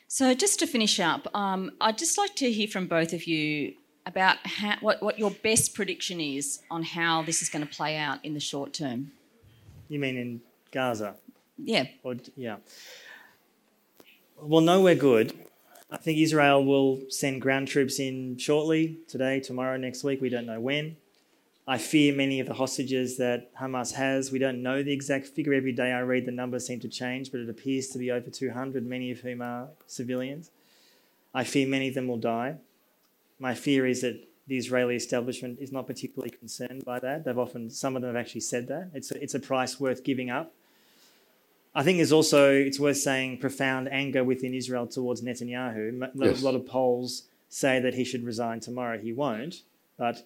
So, 0.08 0.34
just 0.34 0.60
to 0.60 0.68
finish 0.68 1.00
up, 1.00 1.34
um, 1.34 1.72
I'd 1.80 1.98
just 1.98 2.18
like 2.18 2.36
to 2.36 2.52
hear 2.52 2.68
from 2.68 2.88
both 2.88 3.14
of 3.14 3.28
you 3.28 3.76
about 4.06 4.38
how, 4.46 4.76
what, 4.82 5.02
what 5.02 5.18
your 5.18 5.32
best 5.32 5.74
prediction 5.74 6.20
is 6.20 6.60
on 6.70 6.84
how 6.84 7.22
this 7.22 7.42
is 7.42 7.48
going 7.48 7.66
to 7.66 7.74
play 7.74 7.96
out 7.96 8.20
in 8.26 8.34
the 8.34 8.40
short 8.40 8.74
term. 8.74 9.12
You 9.88 10.00
mean 10.00 10.18
in 10.18 10.42
Gaza? 10.72 11.16
Yeah. 11.58 11.86
Or, 12.04 12.16
yeah. 12.36 12.58
Well, 14.44 14.62
no, 14.62 14.82
we're 14.82 14.96
good. 14.96 15.34
I 15.92 15.98
think 15.98 16.18
Israel 16.18 16.66
will 16.66 17.00
send 17.10 17.44
ground 17.44 17.68
troops 17.68 18.00
in 18.00 18.40
shortly, 18.40 18.98
today, 19.08 19.40
tomorrow, 19.40 19.78
next 19.78 20.04
week. 20.04 20.20
We 20.20 20.30
don't 20.30 20.48
know 20.48 20.60
when. 20.60 20.98
I 21.68 21.78
fear 21.78 22.12
many 22.16 22.40
of 22.40 22.48
the 22.48 22.56
hostages 22.56 23.18
that 23.18 23.54
Hamas 23.58 23.94
has. 23.94 24.32
We 24.32 24.40
don't 24.40 24.64
know 24.64 24.82
the 24.82 24.94
exact 24.94 25.28
figure. 25.28 25.54
Every 25.54 25.74
day 25.74 25.92
I 25.92 26.00
read 26.00 26.26
the 26.26 26.32
numbers 26.32 26.66
seem 26.66 26.80
to 26.80 26.90
change, 26.90 27.32
but 27.32 27.40
it 27.40 27.50
appears 27.50 27.90
to 27.90 28.00
be 28.00 28.10
over 28.10 28.32
200, 28.32 28.84
many 28.84 29.12
of 29.12 29.20
whom 29.20 29.44
are 29.44 29.68
civilians. 29.86 30.50
I 31.36 31.44
fear 31.44 31.68
many 31.68 31.90
of 31.90 31.94
them 31.94 32.08
will 32.08 32.18
die. 32.18 32.56
My 33.38 33.54
fear 33.54 33.86
is 33.86 34.02
that 34.02 34.28
the 34.48 34.58
Israeli 34.58 34.96
establishment 34.96 35.60
is 35.62 35.72
not 35.72 35.86
particularly 35.86 36.32
concerned 36.32 36.84
by 36.84 36.98
that. 36.98 37.26
They've 37.26 37.38
often, 37.38 37.70
some 37.70 37.96
of 37.96 38.02
them 38.02 38.16
have 38.16 38.20
actually 38.20 38.42
said 38.42 38.68
that. 38.70 38.90
It's 38.96 39.12
a, 39.12 39.22
it's 39.22 39.36
a 39.36 39.40
price 39.40 39.80
worth 39.80 40.04
giving 40.04 40.32
up. 40.32 40.52
I 41.74 41.84
think 41.84 41.98
there's 41.98 42.12
also, 42.12 42.52
it's 42.52 42.80
worth 42.80 42.98
saying, 42.98 43.38
profound 43.38 43.88
anger 43.92 44.24
within 44.24 44.54
Israel 44.54 44.88
towards 44.88 45.22
Netanyahu. 45.22 46.02
A 46.04 46.12
yes. 46.16 46.44
lot 46.44 46.56
of 46.56 46.66
polls 46.66 47.24
say 47.48 47.80
that 47.80 47.94
he 47.94 48.04
should 48.04 48.26
resign 48.26 48.60
tomorrow. 48.60 49.00
He 49.00 49.14
won't. 49.14 49.64
But 49.98 50.24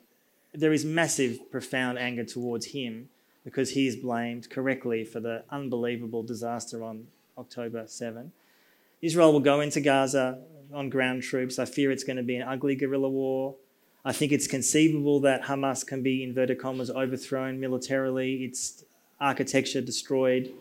there 0.54 0.74
is 0.74 0.84
massive, 0.84 1.52
profound 1.52 2.00
anger 2.00 2.24
towards 2.24 2.68
him 2.68 3.10
because 3.44 3.72
he 3.72 3.88
is 3.88 3.96
blamed 3.96 4.50
correctly 4.50 5.04
for 5.04 5.20
the 5.20 5.44
unbelievable 5.52 6.24
disaster 6.24 6.84
on 6.84 7.08
October 7.38 7.84
7. 7.86 8.32
Israel 9.02 9.32
will 9.32 9.40
go 9.40 9.62
into 9.62 9.82
Gaza 9.82 10.40
on 10.74 10.90
ground 10.90 11.22
troops. 11.22 11.60
I 11.60 11.66
fear 11.66 11.92
it's 11.92 12.04
going 12.04 12.18
to 12.18 12.24
be 12.24 12.38
an 12.38 12.48
ugly 12.48 12.76
guerrilla 12.76 13.10
war. 13.10 13.56
I 14.04 14.14
think 14.14 14.32
it's 14.32 14.48
conceivable 14.48 15.20
that 15.22 15.44
Hamas 15.44 15.86
can 15.86 16.02
be, 16.02 16.24
inverted 16.24 16.60
commas, 16.60 16.90
overthrown 16.90 17.60
militarily, 17.60 18.44
its 18.44 18.84
architecture 19.20 19.82
destroyed. 19.82 20.52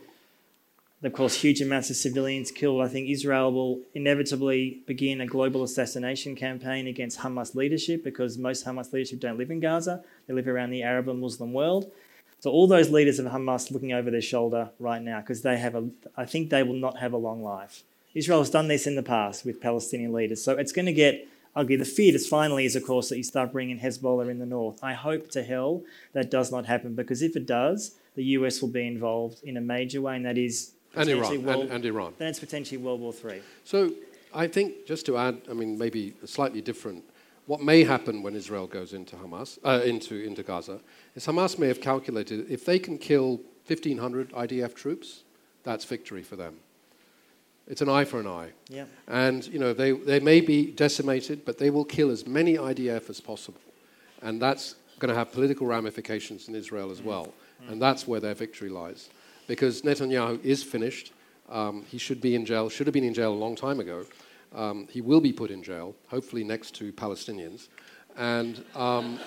Of 1.04 1.12
course, 1.12 1.34
huge 1.34 1.60
amounts 1.60 1.90
of 1.90 1.96
civilians 1.96 2.50
killed. 2.50 2.80
I 2.80 2.88
think 2.88 3.10
Israel 3.10 3.52
will 3.52 3.82
inevitably 3.94 4.80
begin 4.86 5.20
a 5.20 5.26
global 5.26 5.62
assassination 5.62 6.34
campaign 6.34 6.86
against 6.86 7.18
Hamas 7.18 7.54
leadership 7.54 8.02
because 8.02 8.38
most 8.38 8.64
Hamas 8.64 8.90
leadership 8.90 9.20
don't 9.20 9.36
live 9.36 9.50
in 9.50 9.60
Gaza. 9.60 10.02
They 10.26 10.32
live 10.32 10.48
around 10.48 10.70
the 10.70 10.82
Arab 10.82 11.10
and 11.10 11.20
Muslim 11.20 11.52
world. 11.52 11.92
So 12.40 12.50
all 12.50 12.66
those 12.66 12.88
leaders 12.88 13.18
of 13.18 13.26
Hamas 13.26 13.70
looking 13.70 13.92
over 13.92 14.10
their 14.10 14.22
shoulder 14.22 14.70
right 14.78 15.02
now 15.02 15.20
because 15.20 15.42
they 15.42 15.58
have 15.58 15.74
a, 15.74 15.90
I 16.16 16.24
think 16.24 16.48
they 16.48 16.62
will 16.62 16.72
not 16.72 16.96
have 17.00 17.12
a 17.12 17.18
long 17.18 17.42
life. 17.42 17.82
Israel 18.14 18.38
has 18.38 18.48
done 18.48 18.68
this 18.68 18.86
in 18.86 18.96
the 18.96 19.02
past 19.02 19.44
with 19.44 19.60
Palestinian 19.60 20.14
leaders. 20.14 20.42
So 20.42 20.52
it's 20.52 20.72
going 20.72 20.86
to 20.86 20.92
get 20.94 21.28
ugly. 21.54 21.76
The 21.76 21.84
fear 21.84 22.14
is 22.14 22.26
finally 22.26 22.64
is, 22.64 22.76
of 22.76 22.86
course, 22.86 23.10
that 23.10 23.18
you 23.18 23.24
start 23.24 23.52
bringing 23.52 23.80
Hezbollah 23.80 24.30
in 24.30 24.38
the 24.38 24.46
north. 24.46 24.82
I 24.82 24.94
hope 24.94 25.30
to 25.32 25.42
hell 25.42 25.82
that 26.14 26.30
does 26.30 26.50
not 26.50 26.64
happen 26.64 26.94
because 26.94 27.20
if 27.20 27.36
it 27.36 27.44
does, 27.44 27.96
the 28.14 28.24
US 28.36 28.62
will 28.62 28.70
be 28.70 28.86
involved 28.86 29.42
in 29.42 29.58
a 29.58 29.60
major 29.60 30.00
way, 30.00 30.16
and 30.16 30.24
that 30.24 30.38
is 30.38 30.70
and 30.96 31.08
Iran, 31.08 31.42
world, 31.44 31.62
and, 31.62 31.72
and, 31.72 31.84
Iran. 31.84 32.14
Then 32.18 32.28
it's 32.28 32.40
potentially 32.40 32.78
World 32.78 33.00
War 33.00 33.12
Three. 33.12 33.40
So 33.64 33.92
I 34.32 34.46
think 34.46 34.86
just 34.86 35.06
to 35.06 35.16
add, 35.16 35.40
I 35.50 35.54
mean, 35.54 35.78
maybe 35.78 36.14
slightly 36.24 36.60
different. 36.60 37.04
What 37.46 37.60
may 37.62 37.84
happen 37.84 38.22
when 38.22 38.34
Israel 38.34 38.66
goes 38.66 38.94
into 38.94 39.16
Hamas, 39.16 39.58
uh, 39.64 39.82
into 39.84 40.16
into 40.16 40.42
Gaza, 40.42 40.80
is 41.14 41.26
Hamas 41.26 41.58
may 41.58 41.68
have 41.68 41.80
calculated 41.80 42.50
if 42.50 42.64
they 42.64 42.78
can 42.78 42.98
kill 42.98 43.40
1,500 43.66 44.30
IDF 44.32 44.74
troops, 44.74 45.22
that's 45.62 45.84
victory 45.84 46.22
for 46.22 46.36
them. 46.36 46.56
It's 47.66 47.80
an 47.80 47.88
eye 47.88 48.04
for 48.04 48.20
an 48.20 48.26
eye. 48.26 48.50
Yeah. 48.68 48.84
And, 49.08 49.46
you 49.46 49.58
know, 49.58 49.72
they, 49.72 49.92
they 49.92 50.20
may 50.20 50.42
be 50.42 50.66
decimated, 50.70 51.46
but 51.46 51.56
they 51.56 51.70
will 51.70 51.84
kill 51.84 52.10
as 52.10 52.26
many 52.26 52.56
IDF 52.56 53.08
as 53.08 53.20
possible. 53.20 53.60
And 54.20 54.40
that's 54.40 54.74
going 54.98 55.08
to 55.08 55.14
have 55.14 55.32
political 55.32 55.66
ramifications 55.66 56.48
in 56.48 56.54
Israel 56.54 56.90
as 56.90 57.00
well. 57.00 57.32
Mm. 57.62 57.72
And 57.72 57.82
that's 57.82 58.06
where 58.06 58.20
their 58.20 58.34
victory 58.34 58.68
lies. 58.68 59.08
Because 59.46 59.82
Netanyahu 59.82 60.42
is 60.44 60.62
finished. 60.62 61.12
Um, 61.48 61.84
he 61.88 61.98
should 61.98 62.20
be 62.20 62.34
in 62.34 62.44
jail, 62.44 62.68
should 62.68 62.86
have 62.86 62.94
been 62.94 63.04
in 63.04 63.14
jail 63.14 63.32
a 63.32 63.34
long 63.34 63.54
time 63.54 63.80
ago. 63.80 64.04
Um, 64.54 64.86
he 64.90 65.00
will 65.00 65.20
be 65.20 65.32
put 65.32 65.50
in 65.50 65.62
jail, 65.62 65.94
hopefully 66.08 66.44
next 66.44 66.74
to 66.76 66.92
Palestinians. 66.92 67.68
And 68.16 68.64
um, 68.74 69.18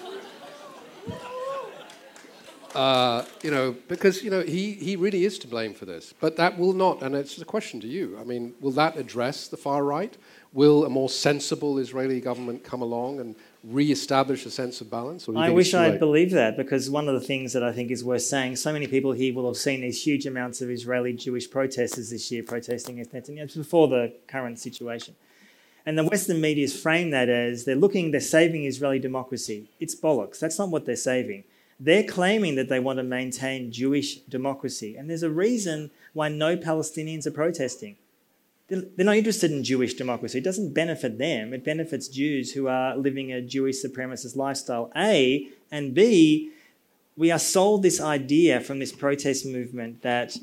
uh, 2.75 3.25
you 3.43 3.51
know, 3.51 3.75
because 3.87 4.23
you 4.23 4.29
know 4.29 4.41
he, 4.41 4.73
he 4.73 4.95
really 4.95 5.25
is 5.25 5.37
to 5.39 5.47
blame 5.47 5.73
for 5.73 5.85
this. 5.85 6.13
But 6.19 6.37
that 6.37 6.57
will 6.57 6.73
not, 6.73 7.01
and 7.03 7.15
it's 7.15 7.37
a 7.41 7.45
question 7.45 7.81
to 7.81 7.87
you. 7.87 8.17
I 8.19 8.23
mean, 8.23 8.53
will 8.61 8.71
that 8.71 8.97
address 8.97 9.47
the 9.47 9.57
far 9.57 9.83
right? 9.83 10.15
Will 10.53 10.85
a 10.85 10.89
more 10.89 11.09
sensible 11.09 11.77
Israeli 11.77 12.21
government 12.21 12.63
come 12.63 12.81
along 12.81 13.19
and 13.19 13.35
re-establish 13.63 14.45
a 14.45 14.51
sense 14.51 14.81
of 14.81 14.89
balance? 14.89 15.27
I 15.35 15.49
wish 15.49 15.73
I 15.73 15.97
believed 15.97 16.33
that 16.33 16.57
because 16.57 16.89
one 16.89 17.07
of 17.07 17.13
the 17.13 17.25
things 17.25 17.53
that 17.53 17.63
I 17.63 17.71
think 17.71 17.91
is 17.91 18.03
worth 18.03 18.21
saying, 18.21 18.55
so 18.55 18.71
many 18.71 18.87
people 18.87 19.11
here 19.11 19.33
will 19.33 19.47
have 19.47 19.57
seen 19.57 19.81
these 19.81 20.03
huge 20.03 20.25
amounts 20.25 20.61
of 20.61 20.69
Israeli 20.69 21.13
Jewish 21.13 21.49
protesters 21.49 22.09
this 22.09 22.31
year 22.31 22.43
protesting 22.43 22.99
against 22.99 23.31
Netanyahu 23.31 23.57
before 23.57 23.87
the 23.87 24.13
current 24.27 24.59
situation. 24.59 25.15
And 25.85 25.97
the 25.97 26.03
Western 26.03 26.41
media's 26.41 26.77
frame 26.77 27.11
that 27.11 27.29
as 27.29 27.63
they're 27.63 27.75
looking, 27.75 28.11
they're 28.11 28.19
saving 28.19 28.65
Israeli 28.65 28.99
democracy. 28.99 29.69
It's 29.79 29.95
bollocks. 29.95 30.37
That's 30.39 30.59
not 30.59 30.69
what 30.69 30.85
they're 30.85 30.97
saving. 30.97 31.45
They're 31.79 32.03
claiming 32.03 32.55
that 32.55 32.69
they 32.69 32.79
want 32.79 32.97
to 32.97 33.03
maintain 33.03 33.71
Jewish 33.71 34.17
democracy. 34.17 34.97
And 34.97 35.09
there's 35.09 35.23
a 35.23 35.29
reason 35.29 35.91
why 36.13 36.27
no 36.29 36.57
Palestinians 36.57 37.25
are 37.25 37.31
protesting. 37.31 37.95
They're 38.69 39.05
not 39.05 39.15
interested 39.15 39.51
in 39.51 39.63
Jewish 39.63 39.93
democracy. 39.93 40.39
It 40.39 40.43
doesn't 40.43 40.73
benefit 40.73 41.17
them. 41.17 41.53
It 41.53 41.63
benefits 41.63 42.07
Jews 42.09 42.51
who 42.51 42.67
are 42.67 42.97
living 42.97 43.31
a 43.31 43.41
Jewish 43.41 43.81
supremacist 43.81 44.35
lifestyle. 44.35 44.91
A, 44.95 45.47
and 45.71 45.93
B, 45.93 46.51
we 47.15 47.31
are 47.31 47.39
sold 47.39 47.81
this 47.81 48.01
idea 48.01 48.59
from 48.59 48.79
this 48.79 48.91
protest 48.91 49.45
movement 49.45 50.01
that 50.01 50.35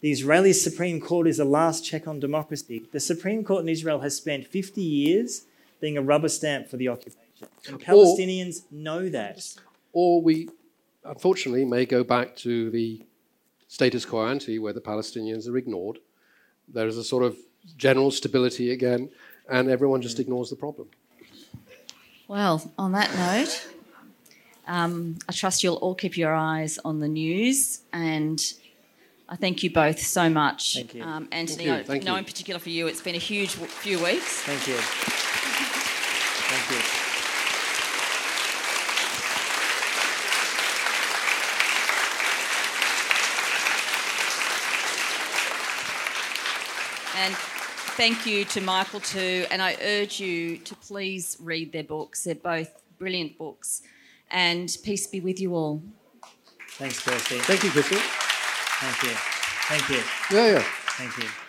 the 0.00 0.10
Israeli 0.10 0.54
Supreme 0.54 1.00
Court 1.00 1.26
is 1.26 1.36
the 1.36 1.44
last 1.44 1.84
check 1.84 2.08
on 2.08 2.18
democracy. 2.18 2.82
The 2.92 3.00
Supreme 3.00 3.44
Court 3.44 3.62
in 3.62 3.68
Israel 3.68 4.00
has 4.00 4.16
spent 4.16 4.46
50 4.46 4.80
years 4.80 5.42
being 5.80 5.98
a 5.98 6.02
rubber 6.02 6.28
stamp 6.28 6.68
for 6.68 6.78
the 6.78 6.88
occupation. 6.88 7.20
And 7.68 7.78
Palestinians 7.80 8.60
or, 8.60 8.76
know 8.76 9.08
that. 9.10 9.54
Or 9.92 10.22
we 10.22 10.48
unfortunately, 11.08 11.64
may 11.64 11.86
go 11.86 12.04
back 12.04 12.36
to 12.36 12.70
the 12.70 13.04
status 13.68 14.04
quo 14.04 14.26
ante 14.26 14.58
where 14.58 14.72
the 14.72 14.80
Palestinians 14.80 15.48
are 15.48 15.56
ignored. 15.56 15.98
There 16.68 16.86
is 16.86 16.96
a 16.96 17.04
sort 17.04 17.24
of 17.24 17.36
general 17.76 18.10
stability 18.10 18.70
again, 18.70 19.10
and 19.48 19.68
everyone 19.70 20.02
just 20.02 20.18
ignores 20.20 20.50
the 20.50 20.56
problem. 20.56 20.88
Well, 22.28 22.72
on 22.76 22.92
that 22.92 23.14
note, 23.14 23.68
um, 24.66 25.18
I 25.28 25.32
trust 25.32 25.62
you'll 25.62 25.76
all 25.76 25.94
keep 25.94 26.16
your 26.16 26.34
eyes 26.34 26.78
on 26.84 27.00
the 27.00 27.08
news, 27.08 27.80
and 27.92 28.42
I 29.28 29.36
thank 29.36 29.62
you 29.62 29.70
both 29.70 30.00
so 30.00 30.28
much. 30.28 30.74
Thank 30.74 30.94
you. 30.94 31.02
Um, 31.02 31.28
Antony, 31.30 31.66
thank 31.66 31.78
you. 31.78 31.84
Thank 31.84 32.02
I 32.02 32.06
know 32.06 32.12
you. 32.12 32.18
in 32.18 32.24
particular 32.24 32.58
for 32.58 32.70
you, 32.70 32.86
it's 32.86 33.00
been 33.00 33.14
a 33.14 33.18
huge 33.18 33.50
few 33.54 34.02
weeks. 34.02 34.42
Thank 34.42 34.66
you. 34.66 34.76
Thank 36.48 36.70
you. 36.70 37.06
And 47.18 47.34
thank 47.96 48.26
you 48.26 48.44
to 48.44 48.60
Michael 48.60 49.00
too. 49.00 49.46
And 49.50 49.62
I 49.62 49.76
urge 49.82 50.20
you 50.20 50.58
to 50.58 50.74
please 50.76 51.36
read 51.40 51.72
their 51.72 51.84
books. 51.84 52.24
They're 52.24 52.34
both 52.34 52.82
brilliant 52.98 53.38
books. 53.38 53.82
And 54.30 54.74
peace 54.82 55.06
be 55.06 55.20
with 55.20 55.40
you 55.40 55.54
all. 55.54 55.82
Thanks, 56.72 57.02
Kirsti. 57.02 57.40
Thank 57.40 57.64
you, 57.64 57.70
Kirsti. 57.70 57.96
Thank 57.96 59.02
you. 59.02 59.16
Thank 59.68 59.88
you. 59.88 60.36
Yeah, 60.36 60.52
yeah. 60.52 60.64
Thank 60.98 61.16
you. 61.18 61.45